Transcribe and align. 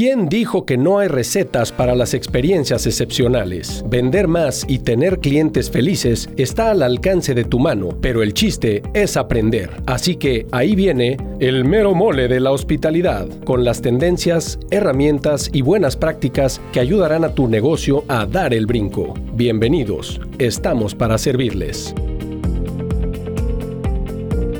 ¿Quién 0.00 0.30
dijo 0.30 0.64
que 0.64 0.78
no 0.78 0.98
hay 0.98 1.08
recetas 1.08 1.72
para 1.72 1.94
las 1.94 2.14
experiencias 2.14 2.86
excepcionales? 2.86 3.84
Vender 3.86 4.28
más 4.28 4.64
y 4.66 4.78
tener 4.78 5.20
clientes 5.20 5.70
felices 5.70 6.30
está 6.38 6.70
al 6.70 6.82
alcance 6.82 7.34
de 7.34 7.44
tu 7.44 7.58
mano, 7.58 7.90
pero 8.00 8.22
el 8.22 8.32
chiste 8.32 8.82
es 8.94 9.18
aprender. 9.18 9.82
Así 9.84 10.16
que 10.16 10.46
ahí 10.52 10.74
viene 10.74 11.18
el 11.38 11.66
mero 11.66 11.94
mole 11.94 12.28
de 12.28 12.40
la 12.40 12.50
hospitalidad, 12.50 13.28
con 13.44 13.62
las 13.62 13.82
tendencias, 13.82 14.58
herramientas 14.70 15.50
y 15.52 15.60
buenas 15.60 15.96
prácticas 15.96 16.62
que 16.72 16.80
ayudarán 16.80 17.22
a 17.26 17.34
tu 17.34 17.46
negocio 17.46 18.04
a 18.08 18.24
dar 18.24 18.54
el 18.54 18.64
brinco. 18.64 19.12
Bienvenidos, 19.34 20.18
estamos 20.38 20.94
para 20.94 21.18
servirles. 21.18 21.94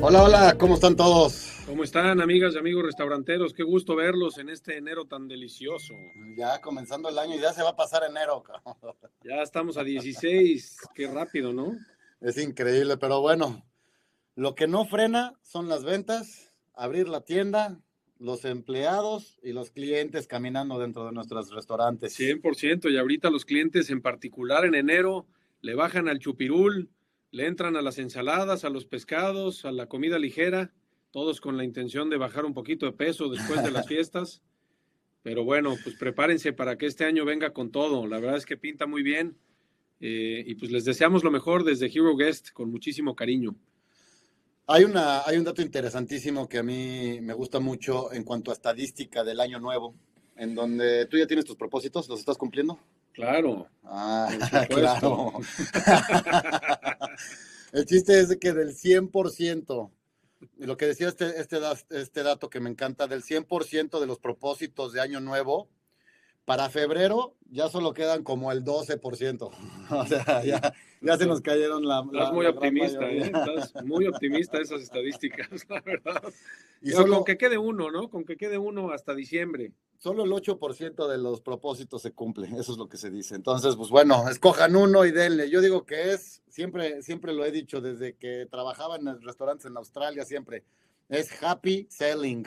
Hola, 0.02 0.22
hola, 0.22 0.54
¿cómo 0.58 0.74
están 0.74 0.96
todos? 0.96 1.49
¿Cómo 1.80 1.86
están, 1.86 2.20
amigas 2.20 2.54
y 2.54 2.58
amigos 2.58 2.84
restauranteros? 2.84 3.54
Qué 3.54 3.62
gusto 3.62 3.96
verlos 3.96 4.36
en 4.36 4.50
este 4.50 4.76
enero 4.76 5.06
tan 5.06 5.26
delicioso. 5.28 5.94
Ya 6.36 6.60
comenzando 6.60 7.08
el 7.08 7.18
año 7.18 7.36
y 7.36 7.40
ya 7.40 7.54
se 7.54 7.62
va 7.62 7.70
a 7.70 7.76
pasar 7.76 8.02
enero. 8.04 8.44
Ya 9.24 9.36
estamos 9.36 9.78
a 9.78 9.82
16, 9.82 10.76
qué 10.94 11.06
rápido, 11.06 11.54
¿no? 11.54 11.78
Es 12.20 12.36
increíble, 12.36 12.98
pero 12.98 13.22
bueno, 13.22 13.64
lo 14.34 14.54
que 14.54 14.66
no 14.66 14.84
frena 14.84 15.40
son 15.42 15.70
las 15.70 15.82
ventas, 15.82 16.52
abrir 16.74 17.08
la 17.08 17.22
tienda, 17.22 17.80
los 18.18 18.44
empleados 18.44 19.38
y 19.42 19.54
los 19.54 19.70
clientes 19.70 20.26
caminando 20.26 20.78
dentro 20.78 21.06
de 21.06 21.12
nuestros 21.12 21.50
restaurantes. 21.50 22.14
100%, 22.14 22.92
y 22.92 22.98
ahorita 22.98 23.30
los 23.30 23.46
clientes 23.46 23.88
en 23.88 24.02
particular 24.02 24.66
en 24.66 24.74
enero 24.74 25.26
le 25.62 25.74
bajan 25.74 26.08
al 26.08 26.18
chupirul, 26.18 26.90
le 27.30 27.46
entran 27.46 27.74
a 27.74 27.80
las 27.80 27.96
ensaladas, 27.96 28.66
a 28.66 28.68
los 28.68 28.84
pescados, 28.84 29.64
a 29.64 29.72
la 29.72 29.86
comida 29.86 30.18
ligera 30.18 30.74
todos 31.10 31.40
con 31.40 31.56
la 31.56 31.64
intención 31.64 32.10
de 32.10 32.16
bajar 32.16 32.44
un 32.44 32.54
poquito 32.54 32.86
de 32.86 32.92
peso 32.92 33.28
después 33.28 33.62
de 33.62 33.70
las 33.70 33.86
fiestas. 33.88 34.42
Pero 35.22 35.44
bueno, 35.44 35.76
pues 35.82 35.96
prepárense 35.96 36.52
para 36.52 36.78
que 36.78 36.86
este 36.86 37.04
año 37.04 37.24
venga 37.24 37.52
con 37.52 37.70
todo. 37.70 38.06
La 38.06 38.20
verdad 38.20 38.38
es 38.38 38.46
que 38.46 38.56
pinta 38.56 38.86
muy 38.86 39.02
bien. 39.02 39.36
Eh, 40.00 40.44
y 40.46 40.54
pues 40.54 40.70
les 40.70 40.84
deseamos 40.84 41.24
lo 41.24 41.30
mejor 41.30 41.62
desde 41.62 41.86
Hero 41.86 42.16
Guest 42.16 42.52
con 42.52 42.70
muchísimo 42.70 43.14
cariño. 43.14 43.54
Hay, 44.66 44.84
una, 44.84 45.22
hay 45.26 45.36
un 45.36 45.44
dato 45.44 45.62
interesantísimo 45.62 46.48
que 46.48 46.58
a 46.58 46.62
mí 46.62 47.20
me 47.20 47.34
gusta 47.34 47.60
mucho 47.60 48.12
en 48.12 48.24
cuanto 48.24 48.50
a 48.50 48.54
estadística 48.54 49.24
del 49.24 49.40
año 49.40 49.58
nuevo, 49.58 49.94
en 50.36 50.54
donde 50.54 51.06
tú 51.06 51.18
ya 51.18 51.26
tienes 51.26 51.44
tus 51.44 51.56
propósitos, 51.56 52.08
¿los 52.08 52.20
estás 52.20 52.38
cumpliendo? 52.38 52.78
Claro. 53.12 53.66
Ah, 53.84 54.30
claro. 54.70 55.32
El 57.72 57.84
chiste 57.84 58.20
es 58.20 58.36
que 58.36 58.52
del 58.52 58.70
100% 58.70 59.90
lo 60.56 60.76
que 60.76 60.86
decía 60.86 61.08
este, 61.08 61.40
este, 61.40 61.58
este 61.90 62.22
dato 62.22 62.50
que 62.50 62.60
me 62.60 62.70
encanta, 62.70 63.06
del 63.06 63.22
100% 63.22 64.00
de 64.00 64.06
los 64.06 64.18
propósitos 64.18 64.92
de 64.92 65.00
Año 65.00 65.20
Nuevo, 65.20 65.68
para 66.44 66.70
febrero 66.70 67.36
ya 67.50 67.68
solo 67.68 67.92
quedan 67.92 68.22
como 68.22 68.52
el 68.52 68.64
12%. 68.64 69.50
O 69.90 70.06
sea, 70.06 70.44
ya, 70.44 70.72
ya 71.00 71.16
se 71.16 71.26
nos 71.26 71.40
cayeron 71.40 71.86
la. 71.86 72.04
Estás 72.12 72.32
muy 72.32 72.46
optimista, 72.46 73.10
¿eh? 73.10 73.18
Estás 73.18 73.74
muy 73.84 74.06
optimista 74.06 74.58
esas 74.58 74.82
estadísticas, 74.82 75.48
la 75.68 75.80
verdad. 75.80 76.22
Y 76.82 76.90
solo, 76.90 77.16
con 77.16 77.24
que 77.24 77.38
quede 77.38 77.58
uno, 77.58 77.90
¿no? 77.90 78.10
Con 78.10 78.24
que 78.24 78.36
quede 78.36 78.58
uno 78.58 78.90
hasta 78.90 79.14
diciembre. 79.14 79.72
Solo 79.98 80.24
el 80.24 80.30
8% 80.30 81.08
de 81.08 81.18
los 81.18 81.42
propósitos 81.42 82.00
se 82.00 82.12
cumple, 82.12 82.48
eso 82.58 82.72
es 82.72 82.78
lo 82.78 82.88
que 82.88 82.96
se 82.96 83.10
dice. 83.10 83.34
Entonces, 83.34 83.76
pues 83.76 83.90
bueno, 83.90 84.28
escojan 84.30 84.74
uno 84.74 85.04
y 85.04 85.10
denle. 85.10 85.50
Yo 85.50 85.60
digo 85.60 85.84
que 85.84 86.12
es, 86.12 86.42
siempre, 86.48 87.02
siempre 87.02 87.34
lo 87.34 87.44
he 87.44 87.52
dicho 87.52 87.82
desde 87.82 88.16
que 88.16 88.46
trabajaba 88.50 88.96
en 88.96 89.20
restaurantes 89.20 89.66
en 89.66 89.76
Australia, 89.76 90.24
siempre, 90.24 90.64
es 91.08 91.30
happy 91.42 91.86
selling. 91.90 92.46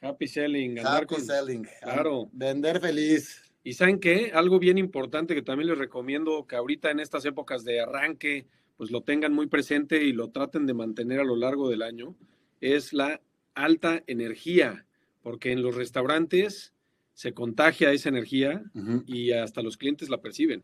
Happy 0.00 0.26
selling. 0.26 0.78
Happy 0.78 1.16
selling. 1.16 1.68
Claro. 1.82 2.28
Vender 2.32 2.80
feliz. 2.80 3.47
Y 3.64 3.74
saben 3.74 3.98
qué, 3.98 4.32
algo 4.34 4.58
bien 4.58 4.78
importante 4.78 5.34
que 5.34 5.42
también 5.42 5.68
les 5.68 5.78
recomiendo 5.78 6.46
que 6.46 6.56
ahorita 6.56 6.90
en 6.90 7.00
estas 7.00 7.24
épocas 7.24 7.64
de 7.64 7.80
arranque, 7.80 8.46
pues 8.76 8.90
lo 8.90 9.02
tengan 9.02 9.32
muy 9.32 9.48
presente 9.48 10.04
y 10.04 10.12
lo 10.12 10.30
traten 10.30 10.66
de 10.66 10.74
mantener 10.74 11.20
a 11.20 11.24
lo 11.24 11.36
largo 11.36 11.68
del 11.68 11.82
año, 11.82 12.14
es 12.60 12.92
la 12.92 13.20
alta 13.54 14.02
energía, 14.06 14.86
porque 15.22 15.52
en 15.52 15.62
los 15.62 15.74
restaurantes 15.74 16.72
se 17.12 17.34
contagia 17.34 17.92
esa 17.92 18.08
energía 18.08 18.62
y 19.06 19.32
hasta 19.32 19.62
los 19.62 19.76
clientes 19.76 20.08
la 20.08 20.20
perciben. 20.20 20.62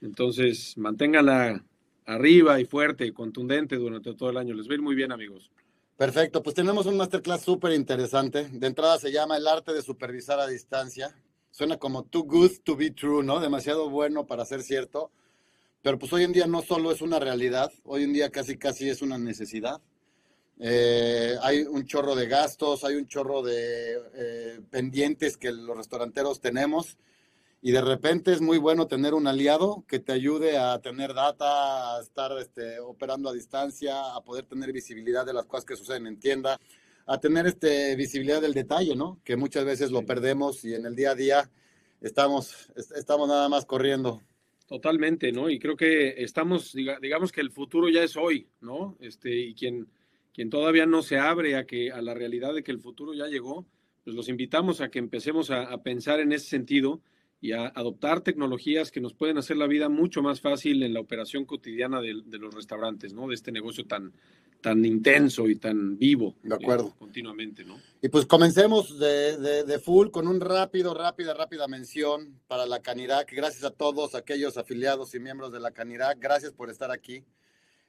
Entonces, 0.00 0.76
manténganla 0.78 1.62
arriba 2.06 2.58
y 2.58 2.64
fuerte 2.64 3.06
y 3.06 3.12
contundente 3.12 3.76
durante 3.76 4.14
todo 4.14 4.30
el 4.30 4.38
año. 4.38 4.54
Les 4.54 4.66
va 4.66 4.72
a 4.72 4.74
ir 4.76 4.82
muy 4.82 4.94
bien, 4.94 5.12
amigos. 5.12 5.50
Perfecto, 5.96 6.42
pues 6.42 6.54
tenemos 6.54 6.86
un 6.86 6.96
masterclass 6.96 7.42
súper 7.42 7.72
interesante. 7.72 8.48
De 8.48 8.66
entrada 8.66 8.98
se 8.98 9.12
llama 9.12 9.36
El 9.36 9.46
arte 9.46 9.74
de 9.74 9.82
supervisar 9.82 10.40
a 10.40 10.46
distancia. 10.46 11.14
Suena 11.50 11.78
como 11.78 12.04
too 12.04 12.24
good 12.24 12.52
to 12.64 12.76
be 12.76 12.90
true, 12.90 13.24
¿no? 13.24 13.40
Demasiado 13.40 13.90
bueno 13.90 14.26
para 14.26 14.44
ser 14.44 14.62
cierto. 14.62 15.10
Pero 15.82 15.98
pues 15.98 16.12
hoy 16.12 16.24
en 16.24 16.32
día 16.32 16.46
no 16.46 16.62
solo 16.62 16.92
es 16.92 17.00
una 17.00 17.18
realidad, 17.18 17.72
hoy 17.84 18.04
en 18.04 18.12
día 18.12 18.30
casi 18.30 18.58
casi 18.58 18.88
es 18.88 19.00
una 19.02 19.18
necesidad. 19.18 19.80
Eh, 20.58 21.36
hay 21.42 21.62
un 21.62 21.86
chorro 21.86 22.14
de 22.14 22.26
gastos, 22.26 22.84
hay 22.84 22.96
un 22.96 23.06
chorro 23.06 23.42
de 23.42 23.98
eh, 24.14 24.60
pendientes 24.70 25.38
que 25.38 25.50
los 25.52 25.74
restauranteros 25.76 26.40
tenemos 26.40 26.98
y 27.62 27.72
de 27.72 27.80
repente 27.82 28.32
es 28.32 28.40
muy 28.40 28.58
bueno 28.58 28.86
tener 28.86 29.12
un 29.14 29.26
aliado 29.26 29.84
que 29.86 29.98
te 29.98 30.12
ayude 30.12 30.58
a 30.58 30.78
tener 30.80 31.12
data, 31.12 31.96
a 31.96 32.00
estar 32.00 32.32
este, 32.38 32.78
operando 32.80 33.28
a 33.28 33.34
distancia, 33.34 34.14
a 34.14 34.22
poder 34.22 34.44
tener 34.44 34.72
visibilidad 34.72 35.26
de 35.26 35.34
las 35.34 35.46
cosas 35.46 35.66
que 35.66 35.76
suceden 35.76 36.06
en 36.06 36.18
tienda, 36.18 36.58
a 37.10 37.20
tener 37.20 37.46
este, 37.46 37.96
visibilidad 37.96 38.40
del 38.40 38.54
detalle, 38.54 38.94
¿no? 38.94 39.20
Que 39.24 39.36
muchas 39.36 39.64
veces 39.64 39.90
lo 39.90 40.06
perdemos 40.06 40.64
y 40.64 40.74
en 40.74 40.86
el 40.86 40.94
día 40.94 41.10
a 41.12 41.14
día 41.14 41.50
estamos, 42.00 42.70
estamos 42.96 43.28
nada 43.28 43.48
más 43.48 43.64
corriendo. 43.64 44.22
Totalmente, 44.66 45.32
¿no? 45.32 45.50
Y 45.50 45.58
creo 45.58 45.76
que 45.76 46.22
estamos, 46.22 46.72
digamos 46.74 47.32
que 47.32 47.40
el 47.40 47.50
futuro 47.50 47.88
ya 47.88 48.04
es 48.04 48.16
hoy, 48.16 48.48
¿no? 48.60 48.96
Este, 49.00 49.34
y 49.34 49.54
quien 49.54 49.88
quien 50.32 50.50
todavía 50.50 50.86
no 50.86 51.02
se 51.02 51.18
abre 51.18 51.56
a, 51.56 51.66
que, 51.66 51.90
a 51.92 52.00
la 52.00 52.14
realidad 52.14 52.54
de 52.54 52.62
que 52.62 52.72
el 52.72 52.80
futuro 52.80 53.14
ya 53.14 53.26
llegó, 53.26 53.66
pues 54.04 54.16
los 54.16 54.28
invitamos 54.28 54.80
a 54.80 54.90
que 54.90 54.98
empecemos 54.98 55.50
a, 55.50 55.82
pensar 55.82 56.20
en 56.20 56.32
ese 56.32 56.46
sentido 56.46 57.02
y 57.40 57.52
a 57.52 57.68
adoptar 57.68 58.20
tecnologías 58.20 58.90
que 58.90 59.00
nos 59.00 59.14
pueden 59.14 59.38
hacer 59.38 59.56
la 59.56 59.66
vida 59.66 59.88
mucho 59.88 60.22
más 60.22 60.40
fácil 60.40 60.82
en 60.82 60.92
la 60.92 61.00
operación 61.00 61.46
cotidiana 61.46 62.00
de, 62.00 62.12
los 62.38 62.54
restaurantes, 62.54 63.14
¿no? 63.14 63.28
De 63.28 63.34
este 63.34 63.50
negocio 63.50 63.86
tan, 63.86 64.12
tan 64.60 64.84
intenso 64.84 65.48
y 65.48 65.56
tan 65.56 65.96
vivo. 65.96 66.34
De 66.42 66.54
acuerdo. 66.54 66.88
Eh, 66.88 66.98
continuamente, 66.98 67.64
¿no? 67.64 67.78
Y 68.02 68.08
pues 68.10 68.26
comencemos 68.26 68.98
de, 68.98 69.64
de, 69.64 69.78
full 69.78 70.10
con 70.10 70.28
un 70.28 70.40
rápido, 70.40 70.92
rápida, 70.92 71.32
rápida 71.32 71.66
mención 71.66 72.38
para 72.46 72.66
la 72.66 72.80
Canirac. 72.80 73.32
Gracias 73.32 73.64
a 73.64 73.70
todos 73.70 74.14
aquellos 74.14 74.58
afiliados 74.58 75.14
y 75.14 75.20
miembros 75.20 75.50
de 75.50 75.60
la 75.60 75.70
Canirac. 75.70 76.18
Gracias 76.20 76.52
por 76.52 76.68
estar 76.68 76.90
aquí. 76.90 77.24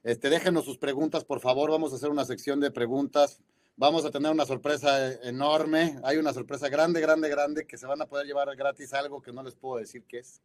Este, 0.03 0.29
déjenos 0.29 0.63
sus 0.63 0.77
preguntas, 0.77 1.25
por 1.25 1.41
favor. 1.41 1.69
Vamos 1.69 1.91
a 1.91 1.97
hacer 1.97 2.09
una 2.09 2.23
sección 2.23 2.61
de 2.61 2.71
preguntas. 2.71 3.41
Vamos 3.75 4.05
a 4.05 4.11
tener 4.11 4.31
una 4.31 4.45
sorpresa 4.45 5.13
enorme. 5.23 5.99
Hay 6.03 6.17
una 6.17 6.33
sorpresa 6.33 6.69
grande, 6.69 7.01
grande, 7.01 7.29
grande 7.29 7.65
que 7.65 7.77
se 7.77 7.87
van 7.87 8.01
a 8.01 8.05
poder 8.05 8.27
llevar 8.27 8.55
gratis 8.55 8.93
algo 8.93 9.21
que 9.21 9.31
no 9.31 9.43
les 9.43 9.55
puedo 9.55 9.77
decir 9.77 10.03
qué 10.07 10.19
es. 10.19 10.41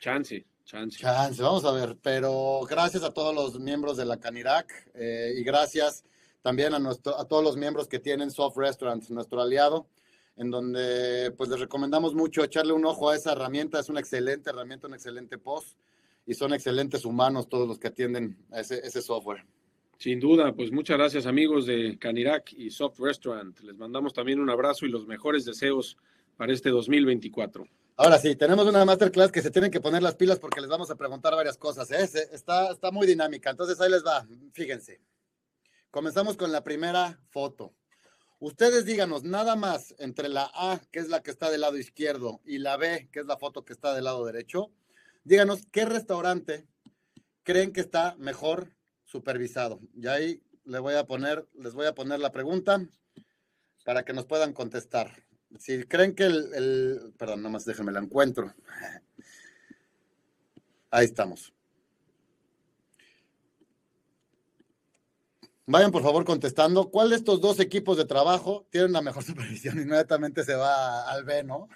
Chance, 0.00 0.46
chance. 0.64 0.98
Chance, 0.98 1.42
vamos 1.42 1.64
a 1.64 1.72
ver. 1.72 1.96
Pero 2.02 2.62
gracias 2.68 3.02
a 3.02 3.12
todos 3.12 3.34
los 3.34 3.60
miembros 3.60 3.96
de 3.96 4.06
la 4.06 4.18
Canirac 4.18 4.90
eh, 4.94 5.34
y 5.36 5.44
gracias 5.44 6.04
también 6.42 6.74
a, 6.74 6.78
nuestro, 6.78 7.18
a 7.18 7.26
todos 7.26 7.44
los 7.44 7.56
miembros 7.56 7.86
que 7.86 7.98
tienen 7.98 8.30
Soft 8.30 8.56
Restaurants, 8.56 9.10
nuestro 9.10 9.42
aliado, 9.42 9.86
en 10.36 10.50
donde 10.50 11.32
pues 11.36 11.50
les 11.50 11.60
recomendamos 11.60 12.14
mucho 12.14 12.42
echarle 12.42 12.72
un 12.72 12.86
ojo 12.86 13.10
a 13.10 13.16
esa 13.16 13.32
herramienta. 13.32 13.78
Es 13.78 13.88
una 13.88 14.00
excelente 14.00 14.50
herramienta, 14.50 14.86
un 14.86 14.94
excelente 14.94 15.36
post 15.38 15.76
y 16.26 16.34
son 16.34 16.54
excelentes 16.54 17.04
humanos 17.04 17.48
todos 17.48 17.66
los 17.66 17.78
que 17.78 17.88
atienden 17.88 18.38
a 18.50 18.60
ese, 18.60 19.02
software. 19.02 19.44
Sin 20.00 20.18
duda, 20.18 20.52
pues 20.54 20.72
muchas 20.72 20.96
gracias 20.96 21.26
amigos 21.26 21.66
de 21.66 21.98
Canirac 21.98 22.54
y 22.54 22.70
Soft 22.70 22.98
Restaurant. 22.98 23.60
Les 23.60 23.76
mandamos 23.76 24.14
también 24.14 24.40
un 24.40 24.48
abrazo 24.48 24.86
y 24.86 24.88
los 24.88 25.06
mejores 25.06 25.44
deseos 25.44 25.98
para 26.36 26.52
este 26.52 26.70
2024. 26.70 27.68
Ahora 27.96 28.18
sí, 28.18 28.34
tenemos 28.34 28.66
una 28.66 28.82
masterclass 28.86 29.30
que 29.30 29.42
se 29.42 29.50
tienen 29.50 29.70
que 29.70 29.80
poner 29.80 30.02
las 30.02 30.16
pilas 30.16 30.38
porque 30.38 30.62
les 30.62 30.70
vamos 30.70 30.90
a 30.90 30.96
preguntar 30.96 31.34
varias 31.34 31.58
cosas. 31.58 31.90
¿eh? 31.90 32.08
Está, 32.32 32.72
está 32.72 32.90
muy 32.90 33.06
dinámica, 33.06 33.50
entonces 33.50 33.78
ahí 33.78 33.90
les 33.90 34.02
va. 34.02 34.26
Fíjense. 34.54 35.02
Comenzamos 35.90 36.38
con 36.38 36.50
la 36.50 36.64
primera 36.64 37.20
foto. 37.28 37.74
Ustedes 38.38 38.86
díganos 38.86 39.22
nada 39.22 39.54
más 39.54 39.94
entre 39.98 40.30
la 40.30 40.50
A, 40.54 40.80
que 40.90 41.00
es 41.00 41.10
la 41.10 41.22
que 41.22 41.30
está 41.30 41.50
del 41.50 41.60
lado 41.60 41.76
izquierdo, 41.76 42.40
y 42.46 42.56
la 42.56 42.78
B, 42.78 43.10
que 43.12 43.20
es 43.20 43.26
la 43.26 43.36
foto 43.36 43.66
que 43.66 43.74
está 43.74 43.94
del 43.94 44.04
lado 44.04 44.24
derecho 44.24 44.70
díganos 45.24 45.66
qué 45.70 45.84
restaurante 45.84 46.66
creen 47.42 47.72
que 47.72 47.80
está 47.80 48.16
mejor 48.18 48.72
supervisado. 49.10 49.80
Y 49.96 50.06
ahí 50.06 50.42
les 50.64 50.80
voy 50.80 50.94
a 50.94 51.04
poner, 51.04 51.46
les 51.54 51.74
voy 51.74 51.86
a 51.86 51.94
poner 51.94 52.20
la 52.20 52.32
pregunta 52.32 52.86
para 53.84 54.04
que 54.04 54.12
nos 54.12 54.24
puedan 54.24 54.52
contestar. 54.52 55.24
Si 55.58 55.84
creen 55.84 56.14
que 56.14 56.24
el, 56.24 56.54
el 56.54 57.12
perdón, 57.18 57.42
nomás 57.42 57.64
déjenme 57.64 57.92
la 57.92 58.00
encuentro. 58.00 58.54
Ahí 60.90 61.06
estamos. 61.06 61.52
Vayan 65.66 65.92
por 65.92 66.02
favor 66.02 66.24
contestando. 66.24 66.90
¿Cuál 66.90 67.10
de 67.10 67.16
estos 67.16 67.40
dos 67.40 67.60
equipos 67.60 67.96
de 67.96 68.04
trabajo 68.04 68.66
tiene 68.70 68.88
una 68.88 69.02
mejor 69.02 69.22
supervisión? 69.24 69.80
Inmediatamente 69.80 70.44
se 70.44 70.54
va 70.54 71.08
al 71.08 71.24
B, 71.24 71.44
¿no? 71.44 71.68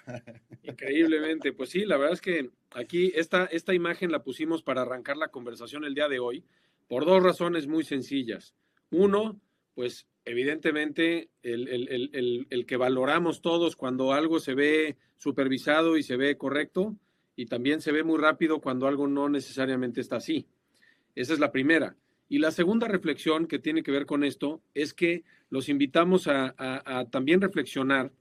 Increíblemente. 0.63 1.53
Pues 1.53 1.69
sí, 1.69 1.85
la 1.85 1.95
verdad 1.97 2.13
es 2.13 2.21
que 2.21 2.51
aquí 2.71 3.11
esta, 3.15 3.45
esta 3.45 3.73
imagen 3.73 4.11
la 4.11 4.23
pusimos 4.23 4.63
para 4.63 4.81
arrancar 4.81 5.15
la 5.15 5.29
conversación 5.29 5.85
el 5.85 5.95
día 5.95 6.09
de 6.09 6.19
hoy 6.19 6.45
por 6.87 7.05
dos 7.05 7.21
razones 7.21 7.67
muy 7.67 7.83
sencillas. 7.83 8.55
Uno, 8.91 9.39
pues 9.73 10.07
evidentemente 10.25 11.29
el, 11.43 12.65
que 12.67 12.77
valoramos 12.77 13.41
todos 13.41 13.75
cuando 13.75 14.13
algo 14.13 14.39
se 14.39 14.55
ve 14.55 14.97
supervisado 15.17 15.97
y 15.97 16.03
se 16.03 16.17
ve 16.17 16.37
correcto 16.37 16.95
y 17.35 17.45
también 17.45 17.81
se 17.81 17.91
ve 17.91 18.03
muy 18.03 18.19
rápido 18.19 18.59
cuando 18.59 18.87
algo 18.87 19.07
no 19.07 19.29
necesariamente 19.29 20.01
está 20.01 20.17
así. 20.17 20.47
Esa 21.15 21.33
es 21.33 21.39
la 21.39 21.51
primera. 21.51 21.95
Y 22.27 22.39
la 22.39 22.51
segunda 22.51 22.87
reflexión 22.87 23.45
que 23.47 23.59
tiene 23.59 23.83
que 23.83 23.91
ver 23.91 24.05
con 24.05 24.23
esto 24.23 24.61
es 24.73 24.93
que 24.93 25.23
los 25.49 25.69
invitamos 25.69 26.27
a, 26.27 27.05
también 27.11 27.41
reflexionar 27.41 28.11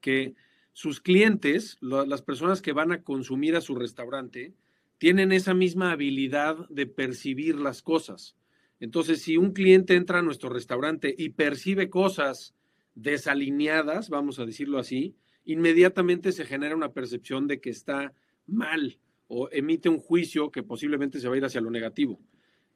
que 0.00 0.34
sus 0.72 1.00
clientes, 1.00 1.78
las 1.80 2.22
personas 2.22 2.62
que 2.62 2.72
van 2.72 2.90
a 2.92 3.02
consumir 3.02 3.54
a 3.54 3.60
su 3.60 3.76
restaurante, 3.76 4.54
tienen 5.02 5.32
esa 5.32 5.52
misma 5.52 5.90
habilidad 5.90 6.68
de 6.68 6.86
percibir 6.86 7.56
las 7.56 7.82
cosas. 7.82 8.36
Entonces, 8.78 9.20
si 9.20 9.36
un 9.36 9.52
cliente 9.52 9.96
entra 9.96 10.20
a 10.20 10.22
nuestro 10.22 10.48
restaurante 10.48 11.12
y 11.18 11.30
percibe 11.30 11.90
cosas 11.90 12.54
desalineadas, 12.94 14.10
vamos 14.10 14.38
a 14.38 14.46
decirlo 14.46 14.78
así, 14.78 15.16
inmediatamente 15.44 16.30
se 16.30 16.44
genera 16.44 16.76
una 16.76 16.92
percepción 16.92 17.48
de 17.48 17.60
que 17.60 17.70
está 17.70 18.12
mal 18.46 19.00
o 19.26 19.48
emite 19.50 19.88
un 19.88 19.98
juicio 19.98 20.52
que 20.52 20.62
posiblemente 20.62 21.18
se 21.18 21.26
va 21.26 21.34
a 21.34 21.38
ir 21.38 21.44
hacia 21.44 21.60
lo 21.60 21.72
negativo. 21.72 22.20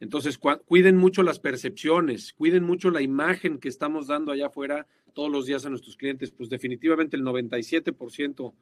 Entonces, 0.01 0.37
cuiden 0.37 0.97
mucho 0.97 1.23
las 1.23 1.39
percepciones, 1.39 2.33
cuiden 2.33 2.65
mucho 2.65 2.91
la 2.91 3.03
imagen 3.03 3.61
que 3.61 3.69
estamos 3.69 4.09
dando 4.09 4.33
allá 4.33 4.49
afuera 4.49 4.89
todos 5.15 5.31
los 5.31 5.47
días 5.47 5.65
a 5.65 5.71
nuestros 5.71 5.97
clientes. 5.97 6.33
Pues 6.33 6.49
definitivamente 6.51 7.17
el 7.17 7.23
97% 7.23 8.53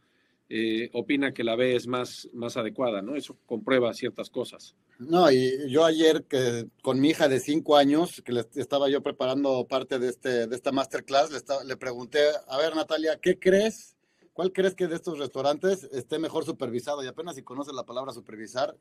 eh, 0.56 0.88
opina 0.92 1.34
que 1.34 1.42
la 1.42 1.56
B 1.56 1.74
es 1.74 1.88
más, 1.88 2.28
más 2.32 2.56
adecuada, 2.56 3.02
¿no? 3.02 3.16
Eso 3.16 3.36
comprueba 3.44 3.92
ciertas 3.92 4.30
cosas. 4.30 4.76
No, 5.00 5.28
y 5.28 5.68
yo 5.68 5.84
ayer 5.84 6.26
que 6.28 6.68
con 6.80 7.00
mi 7.00 7.08
hija 7.08 7.26
de 7.26 7.40
cinco 7.40 7.76
años, 7.76 8.22
que 8.24 8.30
le 8.30 8.46
estaba 8.54 8.88
yo 8.88 9.02
preparando 9.02 9.66
parte 9.66 9.98
de, 9.98 10.10
este, 10.10 10.46
de 10.46 10.54
esta 10.54 10.70
masterclass, 10.70 11.32
le, 11.32 11.40
le 11.66 11.76
pregunté, 11.76 12.20
a 12.46 12.56
ver 12.58 12.76
Natalia, 12.76 13.18
¿qué 13.20 13.36
crees? 13.36 13.96
¿Cuál 14.32 14.52
crees 14.52 14.76
que 14.76 14.86
de 14.86 14.94
estos 14.94 15.18
restaurantes 15.18 15.88
esté 15.92 16.20
mejor 16.20 16.44
supervisado? 16.44 17.02
Y 17.02 17.08
apenas 17.08 17.34
si 17.34 17.42
conoce 17.42 17.72
la 17.72 17.84
palabra 17.84 18.12
supervisar, 18.12 18.76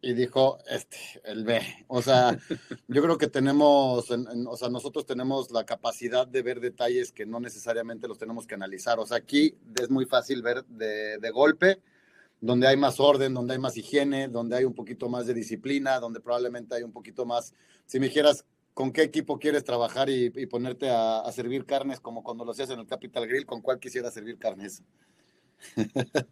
y 0.00 0.14
dijo, 0.14 0.58
este, 0.68 0.96
el 1.24 1.44
B. 1.44 1.60
O 1.88 2.02
sea, 2.02 2.38
yo 2.88 3.02
creo 3.02 3.18
que 3.18 3.26
tenemos, 3.26 4.10
o 4.10 4.56
sea, 4.56 4.68
nosotros 4.68 5.06
tenemos 5.06 5.50
la 5.50 5.64
capacidad 5.64 6.26
de 6.26 6.42
ver 6.42 6.60
detalles 6.60 7.12
que 7.12 7.26
no 7.26 7.40
necesariamente 7.40 8.08
los 8.08 8.18
tenemos 8.18 8.46
que 8.46 8.54
analizar. 8.54 8.98
O 8.98 9.06
sea, 9.06 9.18
aquí 9.18 9.56
es 9.80 9.90
muy 9.90 10.06
fácil 10.06 10.42
ver 10.42 10.64
de, 10.66 11.18
de 11.18 11.30
golpe, 11.30 11.80
donde 12.40 12.68
hay 12.68 12.76
más 12.76 13.00
orden, 13.00 13.34
donde 13.34 13.54
hay 13.54 13.58
más 13.58 13.76
higiene, 13.76 14.28
donde 14.28 14.56
hay 14.56 14.64
un 14.64 14.74
poquito 14.74 15.08
más 15.08 15.26
de 15.26 15.34
disciplina, 15.34 15.98
donde 15.98 16.20
probablemente 16.20 16.76
hay 16.76 16.84
un 16.84 16.92
poquito 16.92 17.26
más, 17.26 17.52
si 17.86 17.98
me 17.98 18.06
dijeras, 18.06 18.44
¿con 18.74 18.92
qué 18.92 19.02
equipo 19.02 19.40
quieres 19.40 19.64
trabajar 19.64 20.08
y, 20.08 20.30
ponerte 20.46 20.90
a, 20.90 21.18
a, 21.18 21.32
servir 21.32 21.66
carnes 21.66 21.98
como 21.98 22.22
cuando 22.22 22.44
lo 22.44 22.52
hacías 22.52 22.70
en 22.70 22.78
el 22.78 22.86
Capital 22.86 23.26
Grill? 23.26 23.44
¿Con 23.44 23.60
cuál 23.60 23.80
quisiera 23.80 24.12
servir 24.12 24.38
carnes? 24.38 24.84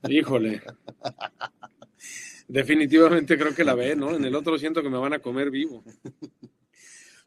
Híjole. 0.08 0.62
Definitivamente 2.48 3.36
creo 3.36 3.54
que 3.54 3.64
la 3.64 3.74
ve, 3.74 3.96
¿no? 3.96 4.14
En 4.14 4.24
el 4.24 4.34
otro 4.34 4.58
siento 4.58 4.82
que 4.82 4.90
me 4.90 4.98
van 4.98 5.12
a 5.12 5.18
comer 5.18 5.50
vivo. 5.50 5.82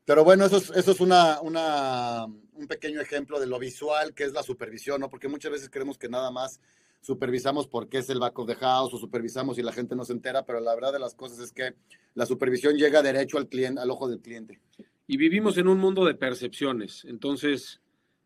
Pero 0.06 0.24
bueno, 0.24 0.46
eso 0.46 0.58
es, 0.58 0.72
eso 0.72 0.92
es 0.92 1.00
una, 1.02 1.40
una, 1.42 2.26
un 2.26 2.68
pequeño 2.68 3.00
ejemplo 3.00 3.40
de 3.40 3.46
lo 3.46 3.60
visual 3.60 4.14
que 4.14 4.24
es 4.24 4.34
la 4.34 4.42
supervisión, 4.42 5.02
¿no? 5.02 5.10
Porque 5.10 5.28
muchas 5.28 5.52
veces 5.52 5.70
creemos 5.70 5.98
que 5.98 6.10
nada 6.10 6.32
más 6.32 6.60
supervisamos 7.02 7.68
porque 7.68 8.00
es 8.00 8.10
el 8.10 8.20
back 8.20 8.38
of 8.40 8.48
the 8.48 8.56
house 8.56 8.94
o 8.94 8.98
supervisamos 8.98 9.58
y 9.58 9.62
la 9.62 9.72
gente 9.72 9.96
no 9.96 10.06
se 10.06 10.14
entera, 10.14 10.46
pero 10.46 10.60
la 10.60 10.74
verdad 10.76 10.94
de 10.94 11.00
las 11.00 11.16
cosas 11.16 11.40
es 11.40 11.52
que 11.52 11.76
la 12.14 12.26
supervisión 12.26 12.76
llega 12.76 13.02
derecho 13.02 13.38
al 13.38 13.48
cliente, 13.48 13.82
al 13.82 13.92
ojo 13.92 14.10
del 14.10 14.20
cliente. 14.20 14.60
Y 15.08 15.18
vivimos 15.18 15.58
en 15.58 15.68
un 15.68 15.80
mundo 15.80 16.06
de 16.06 16.16
percepciones, 16.16 17.06
entonces, 17.06 17.82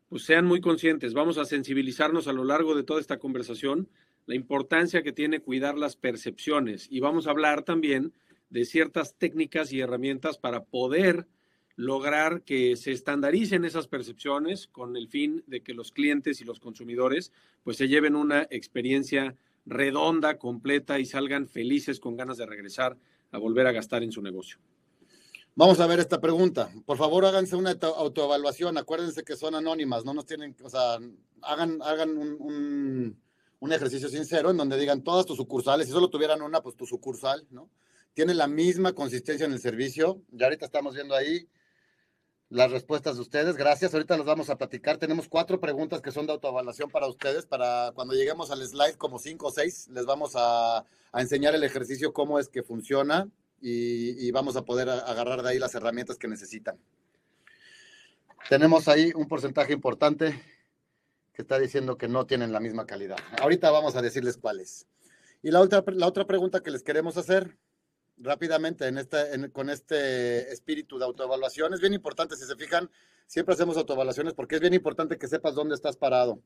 pues 0.09 0.23
sean 0.23 0.45
muy 0.45 0.59
conscientes, 0.59 1.13
vamos 1.13 1.37
a 1.37 1.45
sensibilizarnos 1.45 2.27
a 2.27 2.33
lo 2.33 2.43
largo 2.43 2.75
de 2.75 2.83
toda 2.83 2.99
esta 2.99 3.19
conversación 3.19 3.89
la 4.25 4.35
importancia 4.35 5.03
que 5.03 5.11
tiene 5.11 5.41
cuidar 5.41 5.77
las 5.77 5.95
percepciones 5.95 6.87
y 6.89 6.99
vamos 6.99 7.27
a 7.27 7.31
hablar 7.31 7.63
también 7.63 8.13
de 8.49 8.65
ciertas 8.65 9.15
técnicas 9.15 9.73
y 9.73 9.81
herramientas 9.81 10.37
para 10.37 10.63
poder 10.63 11.27
lograr 11.75 12.43
que 12.43 12.75
se 12.75 12.91
estandaricen 12.91 13.65
esas 13.65 13.87
percepciones 13.87 14.67
con 14.67 14.95
el 14.95 15.07
fin 15.07 15.43
de 15.47 15.61
que 15.61 15.73
los 15.73 15.91
clientes 15.91 16.39
y 16.39 16.45
los 16.45 16.59
consumidores 16.59 17.31
pues 17.63 17.77
se 17.77 17.87
lleven 17.87 18.15
una 18.15 18.47
experiencia 18.51 19.35
redonda, 19.65 20.37
completa 20.37 20.99
y 20.99 21.05
salgan 21.05 21.47
felices 21.47 21.99
con 21.99 22.15
ganas 22.15 22.37
de 22.37 22.45
regresar 22.45 22.97
a 23.31 23.37
volver 23.39 23.65
a 23.65 23.71
gastar 23.71 24.03
en 24.03 24.11
su 24.11 24.21
negocio. 24.21 24.57
Vamos 25.55 25.79
a 25.79 25.87
ver 25.87 25.99
esta 25.99 26.19
pregunta. 26.19 26.69
Por 26.85 26.97
favor, 26.97 27.25
háganse 27.25 27.55
una 27.55 27.71
autoevaluación. 27.71 28.77
Acuérdense 28.77 29.23
que 29.23 29.35
son 29.35 29.53
anónimas, 29.53 30.03
no 30.03 30.13
nos 30.13 30.25
tienen, 30.25 30.55
o 30.63 30.69
sea, 30.69 30.97
hagan, 31.41 31.79
hagan 31.81 32.17
un 32.17 32.37
un 32.39 33.23
ejercicio 33.71 34.09
sincero 34.09 34.51
en 34.51 34.57
donde 34.57 34.77
digan 34.77 35.03
todas 35.03 35.25
tus 35.25 35.37
sucursales, 35.37 35.87
si 35.87 35.93
solo 35.93 36.09
tuvieran 36.09 36.41
una, 36.41 36.61
pues 36.61 36.75
tu 36.75 36.85
sucursal, 36.85 37.47
¿no? 37.51 37.69
Tiene 38.13 38.33
la 38.33 38.47
misma 38.47 38.93
consistencia 38.93 39.45
en 39.45 39.53
el 39.53 39.59
servicio. 39.59 40.21
Ya 40.31 40.47
ahorita 40.47 40.65
estamos 40.65 40.93
viendo 40.93 41.15
ahí 41.15 41.47
las 42.49 42.69
respuestas 42.71 43.15
de 43.15 43.21
ustedes. 43.21 43.55
Gracias. 43.55 43.93
Ahorita 43.93 44.17
los 44.17 44.25
vamos 44.25 44.51
a 44.51 44.57
platicar. 44.57 44.97
Tenemos 44.97 45.27
cuatro 45.27 45.59
preguntas 45.59 46.01
que 46.01 46.11
son 46.11 46.27
de 46.27 46.33
autoevaluación 46.33 46.91
para 46.91 47.07
ustedes. 47.07 47.47
Para 47.47 47.91
cuando 47.95 48.13
lleguemos 48.13 48.51
al 48.51 48.61
slide, 48.67 48.97
como 48.97 49.17
cinco 49.17 49.47
o 49.47 49.51
seis, 49.51 49.87
les 49.91 50.05
vamos 50.05 50.33
a, 50.35 50.85
enseñar 51.15 51.55
el 51.55 51.63
ejercicio, 51.63 52.13
cómo 52.13 52.39
es 52.39 52.49
que 52.49 52.63
funciona 52.63 53.29
y 53.61 54.29
vamos 54.31 54.57
a 54.57 54.65
poder 54.65 54.89
agarrar 54.89 55.41
de 55.41 55.49
ahí 55.49 55.59
las 55.59 55.73
herramientas 55.73 56.17
que 56.17 56.27
necesitan. 56.27 56.77
Tenemos 58.49 58.89
ahí 58.89 59.11
un 59.15 59.27
porcentaje 59.27 59.71
importante 59.71 60.39
que 61.33 61.41
está 61.41 61.59
diciendo 61.59 61.97
que 61.97 62.07
no 62.07 62.25
tienen 62.25 62.51
la 62.51 62.59
misma 62.59 62.85
calidad. 62.85 63.17
Ahorita 63.41 63.71
vamos 63.71 63.95
a 63.95 64.01
decirles 64.01 64.37
cuáles. 64.37 64.87
Y 65.41 65.51
la 65.51 65.59
otra, 65.59 65.83
la 65.87 66.07
otra 66.07 66.25
pregunta 66.25 66.61
que 66.61 66.71
les 66.71 66.83
queremos 66.83 67.17
hacer 67.17 67.57
rápidamente 68.17 68.87
en 68.87 69.49
con 69.49 69.69
este 69.69 70.51
espíritu 70.53 70.99
de 70.99 71.05
autoevaluación 71.05 71.73
es 71.73 71.81
bien 71.81 71.93
importante, 71.93 72.35
si 72.35 72.45
se 72.45 72.55
fijan, 72.55 72.89
siempre 73.25 73.53
hacemos 73.53 73.75
autoevaluaciones 73.77 74.33
porque 74.33 74.55
es 74.55 74.61
bien 74.61 74.73
importante 74.73 75.17
que 75.17 75.27
sepas 75.27 75.55
dónde 75.55 75.75
estás 75.75 75.97
parado. 75.97 76.39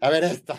A 0.00 0.10
ver, 0.10 0.24
esta. 0.24 0.58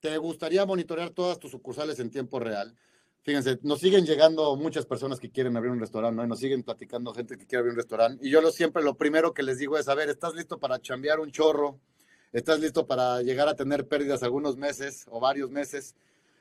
¿Te 0.00 0.16
gustaría 0.18 0.66
monitorear 0.66 1.10
todas 1.10 1.38
tus 1.38 1.50
sucursales 1.50 1.98
en 2.00 2.10
tiempo 2.10 2.40
real? 2.40 2.76
Fíjense, 3.24 3.60
nos 3.62 3.78
siguen 3.78 4.04
llegando 4.04 4.56
muchas 4.56 4.84
personas 4.84 5.20
que 5.20 5.30
quieren 5.30 5.56
abrir 5.56 5.70
un 5.70 5.78
restaurante, 5.78 6.16
¿no? 6.16 6.24
Y 6.24 6.28
nos 6.28 6.40
siguen 6.40 6.64
platicando 6.64 7.14
gente 7.14 7.38
que 7.38 7.46
quiere 7.46 7.60
abrir 7.60 7.72
un 7.72 7.76
restaurante. 7.76 8.26
Y 8.26 8.30
yo 8.30 8.40
lo, 8.40 8.50
siempre 8.50 8.82
lo 8.82 8.94
primero 8.94 9.32
que 9.32 9.44
les 9.44 9.58
digo 9.58 9.78
es, 9.78 9.88
a 9.88 9.94
ver, 9.94 10.08
¿estás 10.08 10.34
listo 10.34 10.58
para 10.58 10.80
chambear 10.80 11.20
un 11.20 11.30
chorro? 11.30 11.78
¿Estás 12.32 12.58
listo 12.58 12.84
para 12.86 13.22
llegar 13.22 13.46
a 13.48 13.54
tener 13.54 13.86
pérdidas 13.86 14.24
algunos 14.24 14.56
meses 14.56 15.04
o 15.08 15.20
varios 15.20 15.50
meses? 15.50 15.94